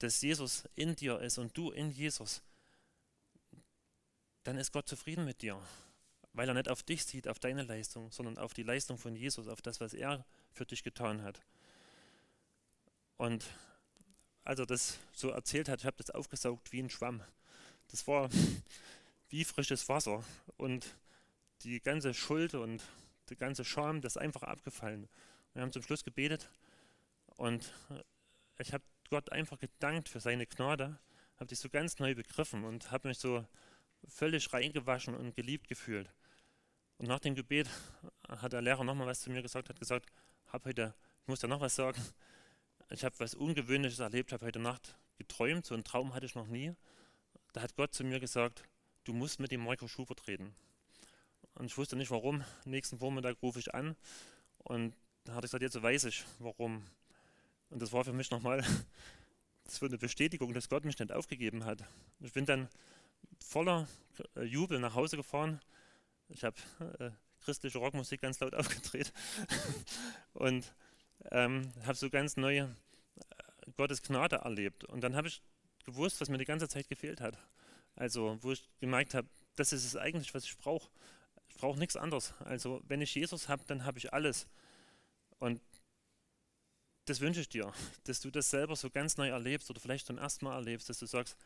dass 0.00 0.20
Jesus 0.20 0.64
in 0.74 0.96
dir 0.96 1.20
ist 1.20 1.38
und 1.38 1.56
du 1.56 1.70
in 1.70 1.90
Jesus, 1.90 2.42
dann 4.42 4.58
ist 4.58 4.72
Gott 4.72 4.88
zufrieden 4.88 5.24
mit 5.24 5.40
dir 5.40 5.58
weil 6.34 6.48
er 6.48 6.54
nicht 6.54 6.68
auf 6.68 6.82
dich 6.82 7.04
sieht, 7.04 7.28
auf 7.28 7.38
deine 7.38 7.62
Leistung, 7.62 8.10
sondern 8.10 8.38
auf 8.38 8.54
die 8.54 8.62
Leistung 8.62 8.98
von 8.98 9.14
Jesus, 9.14 9.48
auf 9.48 9.62
das, 9.62 9.80
was 9.80 9.94
er 9.94 10.24
für 10.52 10.64
dich 10.64 10.82
getan 10.82 11.22
hat. 11.22 11.40
Und 13.18 13.46
als 14.44 14.58
er 14.58 14.66
das 14.66 14.98
so 15.12 15.30
erzählt 15.30 15.68
hat, 15.68 15.80
ich 15.80 15.86
habe 15.86 15.96
das 15.96 16.10
aufgesaugt 16.10 16.72
wie 16.72 16.82
ein 16.82 16.90
Schwamm. 16.90 17.22
Das 17.88 18.06
war 18.06 18.28
wie 19.28 19.44
frisches 19.44 19.88
Wasser 19.88 20.24
und 20.56 20.96
die 21.62 21.80
ganze 21.80 22.14
Schuld 22.14 22.54
und 22.54 22.82
die 23.28 23.36
ganze 23.36 23.64
Scham, 23.64 24.00
das 24.00 24.16
ist 24.16 24.22
einfach 24.22 24.42
abgefallen. 24.42 25.08
Wir 25.52 25.62
haben 25.62 25.72
zum 25.72 25.82
Schluss 25.82 26.02
gebetet 26.02 26.48
und 27.36 27.72
ich 28.58 28.72
habe 28.72 28.84
Gott 29.10 29.30
einfach 29.30 29.58
gedankt 29.58 30.08
für 30.08 30.20
seine 30.20 30.46
Gnade, 30.46 30.98
habe 31.36 31.46
dich 31.46 31.58
so 31.58 31.68
ganz 31.68 31.98
neu 31.98 32.14
begriffen 32.14 32.64
und 32.64 32.90
habe 32.90 33.08
mich 33.08 33.18
so 33.18 33.46
völlig 34.08 34.52
reingewaschen 34.52 35.14
und 35.14 35.36
geliebt 35.36 35.68
gefühlt. 35.68 36.10
Und 37.02 37.08
nach 37.08 37.18
dem 37.18 37.34
Gebet 37.34 37.68
hat 38.28 38.52
der 38.52 38.62
Lehrer 38.62 38.84
nochmal 38.84 39.08
was 39.08 39.22
zu 39.22 39.30
mir 39.30 39.42
gesagt, 39.42 39.68
hat 39.68 39.80
gesagt, 39.80 40.06
hab 40.52 40.64
heute, 40.64 40.94
ich 41.22 41.26
muss 41.26 41.42
ja 41.42 41.48
noch 41.48 41.60
was 41.60 41.74
sagen, 41.74 42.00
ich 42.90 43.04
habe 43.04 43.18
was 43.18 43.34
Ungewöhnliches 43.34 43.98
erlebt, 43.98 44.32
habe 44.32 44.46
heute 44.46 44.60
Nacht 44.60 44.94
geträumt, 45.18 45.66
so 45.66 45.74
einen 45.74 45.82
Traum 45.82 46.14
hatte 46.14 46.26
ich 46.26 46.36
noch 46.36 46.46
nie. 46.46 46.76
Da 47.54 47.62
hat 47.62 47.74
Gott 47.74 47.92
zu 47.92 48.04
mir 48.04 48.20
gesagt, 48.20 48.62
du 49.02 49.12
musst 49.12 49.40
mit 49.40 49.50
dem 49.50 49.64
Marco 49.64 49.88
Schubert 49.88 50.28
reden. 50.28 50.54
Und 51.54 51.66
ich 51.66 51.76
wusste 51.76 51.96
nicht 51.96 52.12
warum. 52.12 52.44
Nächsten 52.66 53.00
Vormittag 53.00 53.42
rufe 53.42 53.58
ich 53.58 53.74
an 53.74 53.96
und 54.58 54.94
da 55.24 55.34
hatte 55.34 55.46
ich 55.46 55.50
gesagt, 55.50 55.64
jetzt 55.64 55.82
weiß 55.82 56.04
ich 56.04 56.24
warum. 56.38 56.86
Und 57.70 57.82
das 57.82 57.92
war 57.92 58.04
für 58.04 58.12
mich 58.12 58.30
nochmal 58.30 58.58
war 59.80 59.88
eine 59.88 59.98
Bestätigung, 59.98 60.54
dass 60.54 60.68
Gott 60.68 60.84
mich 60.84 61.00
nicht 61.00 61.10
aufgegeben 61.10 61.64
hat. 61.64 61.82
Ich 62.20 62.32
bin 62.32 62.46
dann 62.46 62.68
voller 63.44 63.88
Jubel 64.40 64.78
nach 64.78 64.94
Hause 64.94 65.16
gefahren 65.16 65.60
ich 66.32 66.44
habe 66.44 66.56
äh, 66.98 67.10
christliche 67.40 67.78
Rockmusik 67.78 68.20
ganz 68.20 68.40
laut 68.40 68.54
aufgedreht 68.56 69.12
und 70.32 70.72
ähm, 71.30 71.72
habe 71.84 71.94
so 71.94 72.10
ganz 72.10 72.36
neue 72.36 72.74
äh, 73.16 73.70
Gottes 73.76 74.02
Gnade 74.02 74.36
erlebt. 74.36 74.84
Und 74.84 75.02
dann 75.02 75.16
habe 75.16 75.28
ich 75.28 75.42
gewusst, 75.84 76.20
was 76.20 76.28
mir 76.28 76.38
die 76.38 76.44
ganze 76.44 76.68
Zeit 76.68 76.88
gefehlt 76.88 77.20
hat. 77.20 77.38
Also, 77.94 78.38
wo 78.40 78.52
ich 78.52 78.68
gemerkt 78.80 79.14
habe, 79.14 79.28
das 79.56 79.72
ist 79.72 79.84
es 79.84 79.96
eigentlich, 79.96 80.34
was 80.34 80.44
ich 80.44 80.56
brauche. 80.56 80.88
Ich 81.48 81.56
brauche 81.56 81.78
nichts 81.78 81.96
anderes. 81.96 82.32
Also, 82.40 82.80
wenn 82.86 83.02
ich 83.02 83.14
Jesus 83.14 83.48
habe, 83.48 83.62
dann 83.66 83.84
habe 83.84 83.98
ich 83.98 84.12
alles. 84.12 84.46
Und 85.38 85.60
das 87.04 87.20
wünsche 87.20 87.40
ich 87.40 87.48
dir, 87.48 87.72
dass 88.04 88.20
du 88.20 88.30
das 88.30 88.48
selber 88.48 88.76
so 88.76 88.88
ganz 88.88 89.16
neu 89.16 89.28
erlebst 89.28 89.68
oder 89.70 89.80
vielleicht 89.80 90.06
zum 90.06 90.18
ersten 90.18 90.44
Mal 90.44 90.54
erlebst, 90.54 90.88
dass 90.88 90.98
du 90.98 91.06
sagst, 91.06 91.36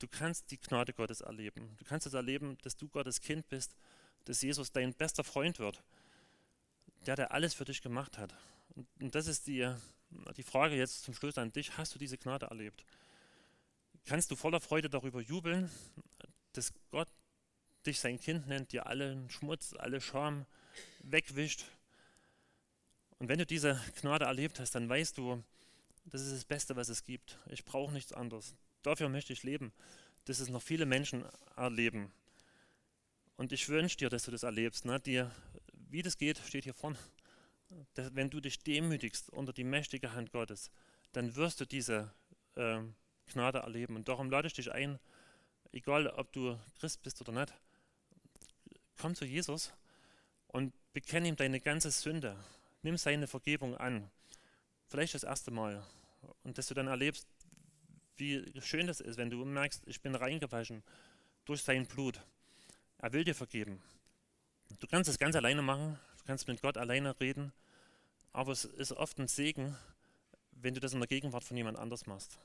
du 0.00 0.08
kannst 0.08 0.50
die 0.50 0.58
Gnade 0.58 0.92
Gottes 0.92 1.20
erleben. 1.20 1.76
Du 1.78 1.84
kannst 1.84 2.06
es 2.06 2.14
erleben, 2.14 2.58
dass 2.62 2.76
du 2.76 2.88
Gottes 2.88 3.20
Kind 3.20 3.48
bist 3.48 3.76
dass 4.24 4.42
Jesus 4.42 4.72
dein 4.72 4.94
bester 4.94 5.24
Freund 5.24 5.58
wird, 5.58 5.82
der, 7.06 7.16
der 7.16 7.32
alles 7.32 7.54
für 7.54 7.64
dich 7.64 7.82
gemacht 7.82 8.18
hat. 8.18 8.34
Und, 8.74 8.86
und 9.00 9.14
das 9.14 9.26
ist 9.26 9.46
die, 9.46 9.72
die 10.36 10.42
Frage 10.42 10.76
jetzt 10.76 11.02
zum 11.02 11.14
Schluss 11.14 11.38
an 11.38 11.52
dich. 11.52 11.76
Hast 11.76 11.94
du 11.94 11.98
diese 11.98 12.18
Gnade 12.18 12.46
erlebt? 12.46 12.84
Kannst 14.04 14.30
du 14.30 14.36
voller 14.36 14.60
Freude 14.60 14.90
darüber 14.90 15.20
jubeln, 15.20 15.70
dass 16.52 16.72
Gott 16.90 17.08
dich 17.86 18.00
sein 18.00 18.18
Kind 18.18 18.46
nennt, 18.48 18.72
dir 18.72 18.86
allen 18.86 19.30
Schmutz, 19.30 19.74
alle 19.74 20.00
Scham 20.00 20.46
wegwischt? 21.02 21.64
Und 23.18 23.28
wenn 23.28 23.38
du 23.38 23.46
diese 23.46 23.80
Gnade 24.00 24.24
erlebt 24.24 24.58
hast, 24.58 24.74
dann 24.74 24.88
weißt 24.88 25.18
du, 25.18 25.42
das 26.06 26.22
ist 26.22 26.32
das 26.32 26.44
Beste, 26.44 26.74
was 26.74 26.88
es 26.88 27.04
gibt. 27.04 27.38
Ich 27.50 27.64
brauche 27.64 27.92
nichts 27.92 28.12
anderes. 28.12 28.56
Dafür 28.82 29.08
möchte 29.08 29.32
ich 29.32 29.44
leben, 29.44 29.72
dass 30.24 30.40
es 30.40 30.48
noch 30.48 30.62
viele 30.62 30.86
Menschen 30.86 31.24
erleben. 31.56 32.12
Und 33.36 33.52
ich 33.52 33.68
wünsche 33.68 33.96
dir, 33.96 34.08
dass 34.08 34.24
du 34.24 34.30
das 34.30 34.42
erlebst. 34.42 34.84
Ne? 34.84 35.00
Dir, 35.00 35.30
wie 35.90 36.02
das 36.02 36.16
geht, 36.16 36.38
steht 36.38 36.64
hier 36.64 36.74
vorne. 36.74 36.98
Dass, 37.94 38.14
wenn 38.14 38.30
du 38.30 38.40
dich 38.40 38.62
demütigst 38.62 39.30
unter 39.30 39.52
die 39.52 39.64
mächtige 39.64 40.12
Hand 40.12 40.30
Gottes, 40.30 40.70
dann 41.12 41.34
wirst 41.36 41.60
du 41.60 41.64
diese 41.64 42.12
äh, 42.54 42.80
Gnade 43.32 43.60
erleben. 43.60 43.96
Und 43.96 44.08
darum 44.08 44.30
lade 44.30 44.46
ich 44.46 44.54
dich 44.54 44.72
ein, 44.72 44.98
egal 45.72 46.06
ob 46.08 46.32
du 46.32 46.58
Christ 46.78 47.02
bist 47.02 47.20
oder 47.20 47.32
nicht, 47.32 47.54
komm 48.98 49.14
zu 49.14 49.24
Jesus 49.24 49.72
und 50.48 50.72
bekenne 50.92 51.28
ihm 51.28 51.36
deine 51.36 51.60
ganze 51.60 51.90
Sünde. 51.90 52.36
Nimm 52.82 52.96
seine 52.96 53.26
Vergebung 53.26 53.76
an. 53.76 54.10
Vielleicht 54.86 55.14
das 55.14 55.24
erste 55.24 55.50
Mal. 55.50 55.86
Und 56.42 56.58
dass 56.58 56.66
du 56.66 56.74
dann 56.74 56.88
erlebst, 56.88 57.26
wie 58.16 58.44
schön 58.60 58.86
das 58.86 59.00
ist, 59.00 59.16
wenn 59.16 59.30
du 59.30 59.44
merkst, 59.44 59.82
ich 59.86 60.00
bin 60.00 60.14
reingewaschen 60.14 60.82
durch 61.44 61.62
sein 61.62 61.86
Blut. 61.86 62.20
Er 63.02 63.12
will 63.12 63.24
dir 63.24 63.34
vergeben. 63.34 63.82
Du 64.78 64.86
kannst 64.86 65.10
es 65.10 65.18
ganz 65.18 65.34
alleine 65.34 65.60
machen, 65.60 65.98
du 66.18 66.24
kannst 66.24 66.46
mit 66.46 66.62
Gott 66.62 66.76
alleine 66.76 67.18
reden, 67.18 67.52
aber 68.32 68.52
es 68.52 68.64
ist 68.64 68.92
oft 68.92 69.18
ein 69.18 69.26
Segen, 69.26 69.76
wenn 70.52 70.72
du 70.72 70.78
das 70.78 70.92
in 70.92 71.00
der 71.00 71.08
Gegenwart 71.08 71.42
von 71.42 71.56
jemand 71.56 71.80
anders 71.80 72.06
machst. 72.06 72.38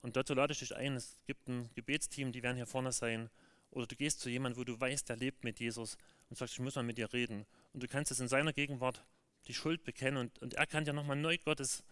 Und 0.00 0.16
dazu 0.16 0.32
lade 0.32 0.54
ich 0.54 0.60
dich 0.60 0.74
ein, 0.74 0.96
es 0.96 1.18
gibt 1.26 1.48
ein 1.48 1.68
Gebetsteam, 1.74 2.32
die 2.32 2.42
werden 2.42 2.56
hier 2.56 2.66
vorne 2.66 2.92
sein. 2.92 3.28
Oder 3.72 3.86
du 3.86 3.94
gehst 3.94 4.20
zu 4.20 4.30
jemandem, 4.30 4.58
wo 4.58 4.64
du 4.64 4.80
weißt, 4.80 5.06
der 5.06 5.16
lebt 5.16 5.44
mit 5.44 5.60
Jesus 5.60 5.98
und 6.30 6.38
sagst, 6.38 6.54
ich 6.54 6.60
muss 6.60 6.76
mal 6.76 6.82
mit 6.82 6.96
dir 6.96 7.12
reden. 7.12 7.44
Und 7.74 7.82
du 7.82 7.86
kannst 7.86 8.10
es 8.10 8.20
in 8.20 8.28
seiner 8.28 8.54
Gegenwart 8.54 9.04
die 9.48 9.54
Schuld 9.54 9.84
bekennen 9.84 10.16
und, 10.16 10.38
und 10.38 10.54
er 10.54 10.66
kann 10.66 10.86
dir 10.86 10.94
nochmal 10.94 11.16
neu 11.16 11.36
Gottes 11.36 11.84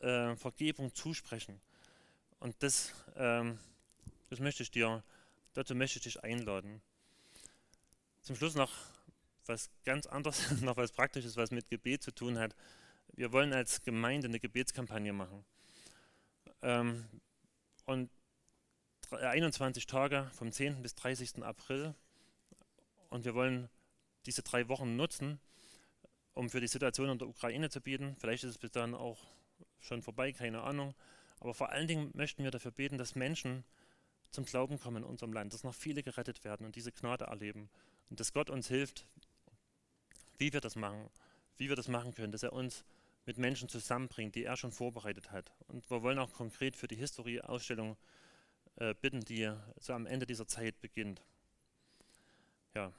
äh, 0.00 0.34
Vergebung 0.36 0.94
zusprechen. 0.94 1.60
Und 2.40 2.56
das, 2.62 2.94
ähm, 3.16 3.58
das 4.30 4.40
möchte 4.40 4.62
ich 4.62 4.70
dir, 4.70 5.04
dazu 5.52 5.74
möchte 5.74 5.98
ich 5.98 6.04
dich 6.04 6.24
einladen. 6.24 6.80
Zum 8.22 8.36
Schluss 8.36 8.54
noch 8.54 8.72
was 9.46 9.68
ganz 9.84 10.06
anderes, 10.06 10.50
noch 10.62 10.76
was 10.76 10.92
Praktisches, 10.92 11.36
was 11.36 11.50
mit 11.50 11.68
Gebet 11.68 12.02
zu 12.02 12.12
tun 12.12 12.38
hat. 12.38 12.54
Wir 13.14 13.32
wollen 13.32 13.52
als 13.52 13.82
Gemeinde 13.82 14.28
eine 14.28 14.38
Gebetskampagne 14.38 15.12
machen. 15.12 15.44
Ähm, 16.62 17.04
und 17.84 18.10
21 19.10 19.86
Tage 19.86 20.30
vom 20.34 20.52
10. 20.52 20.82
bis 20.82 20.94
30. 20.94 21.42
April. 21.42 21.94
Und 23.10 23.24
wir 23.24 23.34
wollen 23.34 23.68
diese 24.24 24.42
drei 24.42 24.68
Wochen 24.68 24.94
nutzen, 24.94 25.40
um 26.32 26.48
für 26.48 26.60
die 26.60 26.68
Situation 26.68 27.10
in 27.10 27.18
der 27.18 27.28
Ukraine 27.28 27.70
zu 27.70 27.80
bieten. 27.80 28.16
Vielleicht 28.20 28.44
ist 28.44 28.50
es 28.50 28.58
bis 28.58 28.70
dann 28.70 28.94
auch 28.94 29.18
schon 29.80 30.00
vorbei, 30.00 30.32
keine 30.32 30.62
Ahnung. 30.62 30.94
Aber 31.40 31.54
vor 31.54 31.70
allen 31.70 31.88
Dingen 31.88 32.12
möchten 32.14 32.44
wir 32.44 32.52
dafür 32.52 32.70
beten, 32.70 32.98
dass 32.98 33.16
Menschen 33.16 33.64
zum 34.30 34.44
Glauben 34.44 34.78
kommen 34.78 34.98
in 34.98 35.04
unserem 35.04 35.32
Land, 35.32 35.52
dass 35.52 35.64
noch 35.64 35.74
viele 35.74 36.04
gerettet 36.04 36.44
werden 36.44 36.64
und 36.64 36.76
diese 36.76 36.92
Gnade 36.92 37.24
erleben. 37.24 37.68
Und 38.10 38.20
dass 38.20 38.32
Gott 38.32 38.50
uns 38.50 38.68
hilft, 38.68 39.06
wie 40.38 40.52
wir 40.52 40.60
das 40.60 40.76
machen, 40.76 41.08
wie 41.56 41.68
wir 41.68 41.76
das 41.76 41.88
machen 41.88 42.14
können, 42.14 42.32
dass 42.32 42.42
er 42.42 42.52
uns 42.52 42.84
mit 43.26 43.38
Menschen 43.38 43.68
zusammenbringt, 43.68 44.34
die 44.34 44.44
er 44.44 44.56
schon 44.56 44.72
vorbereitet 44.72 45.30
hat. 45.30 45.52
Und 45.68 45.88
wir 45.90 46.02
wollen 46.02 46.18
auch 46.18 46.32
konkret 46.32 46.76
für 46.76 46.88
die 46.88 46.96
History-Ausstellung 46.96 47.96
äh, 48.76 48.94
bitten, 49.00 49.20
die 49.20 49.52
so 49.78 49.92
am 49.92 50.06
Ende 50.06 50.26
dieser 50.26 50.46
Zeit 50.46 50.80
beginnt. 50.80 51.22
Ja, 52.74 52.92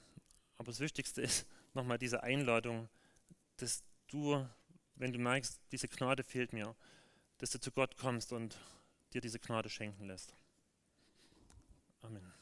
aber 0.58 0.72
das 0.72 0.80
Wichtigste 0.80 1.22
ist 1.22 1.46
nochmal 1.74 1.98
diese 1.98 2.24
Einladung, 2.24 2.90
dass 3.58 3.84
du, 4.08 4.48
wenn 4.96 5.12
du 5.12 5.20
merkst, 5.20 5.60
diese 5.72 5.88
Gnade 5.88 6.24
fehlt 6.24 6.54
mir, 6.54 6.76
dass 7.40 7.50
du 7.52 7.60
zu 7.60 7.72
Gott 7.72 7.98
kommst 7.98 8.32
und 8.32 8.58
dir 9.14 9.22
diese 9.22 9.40
Gnade 9.40 9.70
schenken 9.70 10.06
lässt. 10.06 10.36
Amen. 12.02 12.33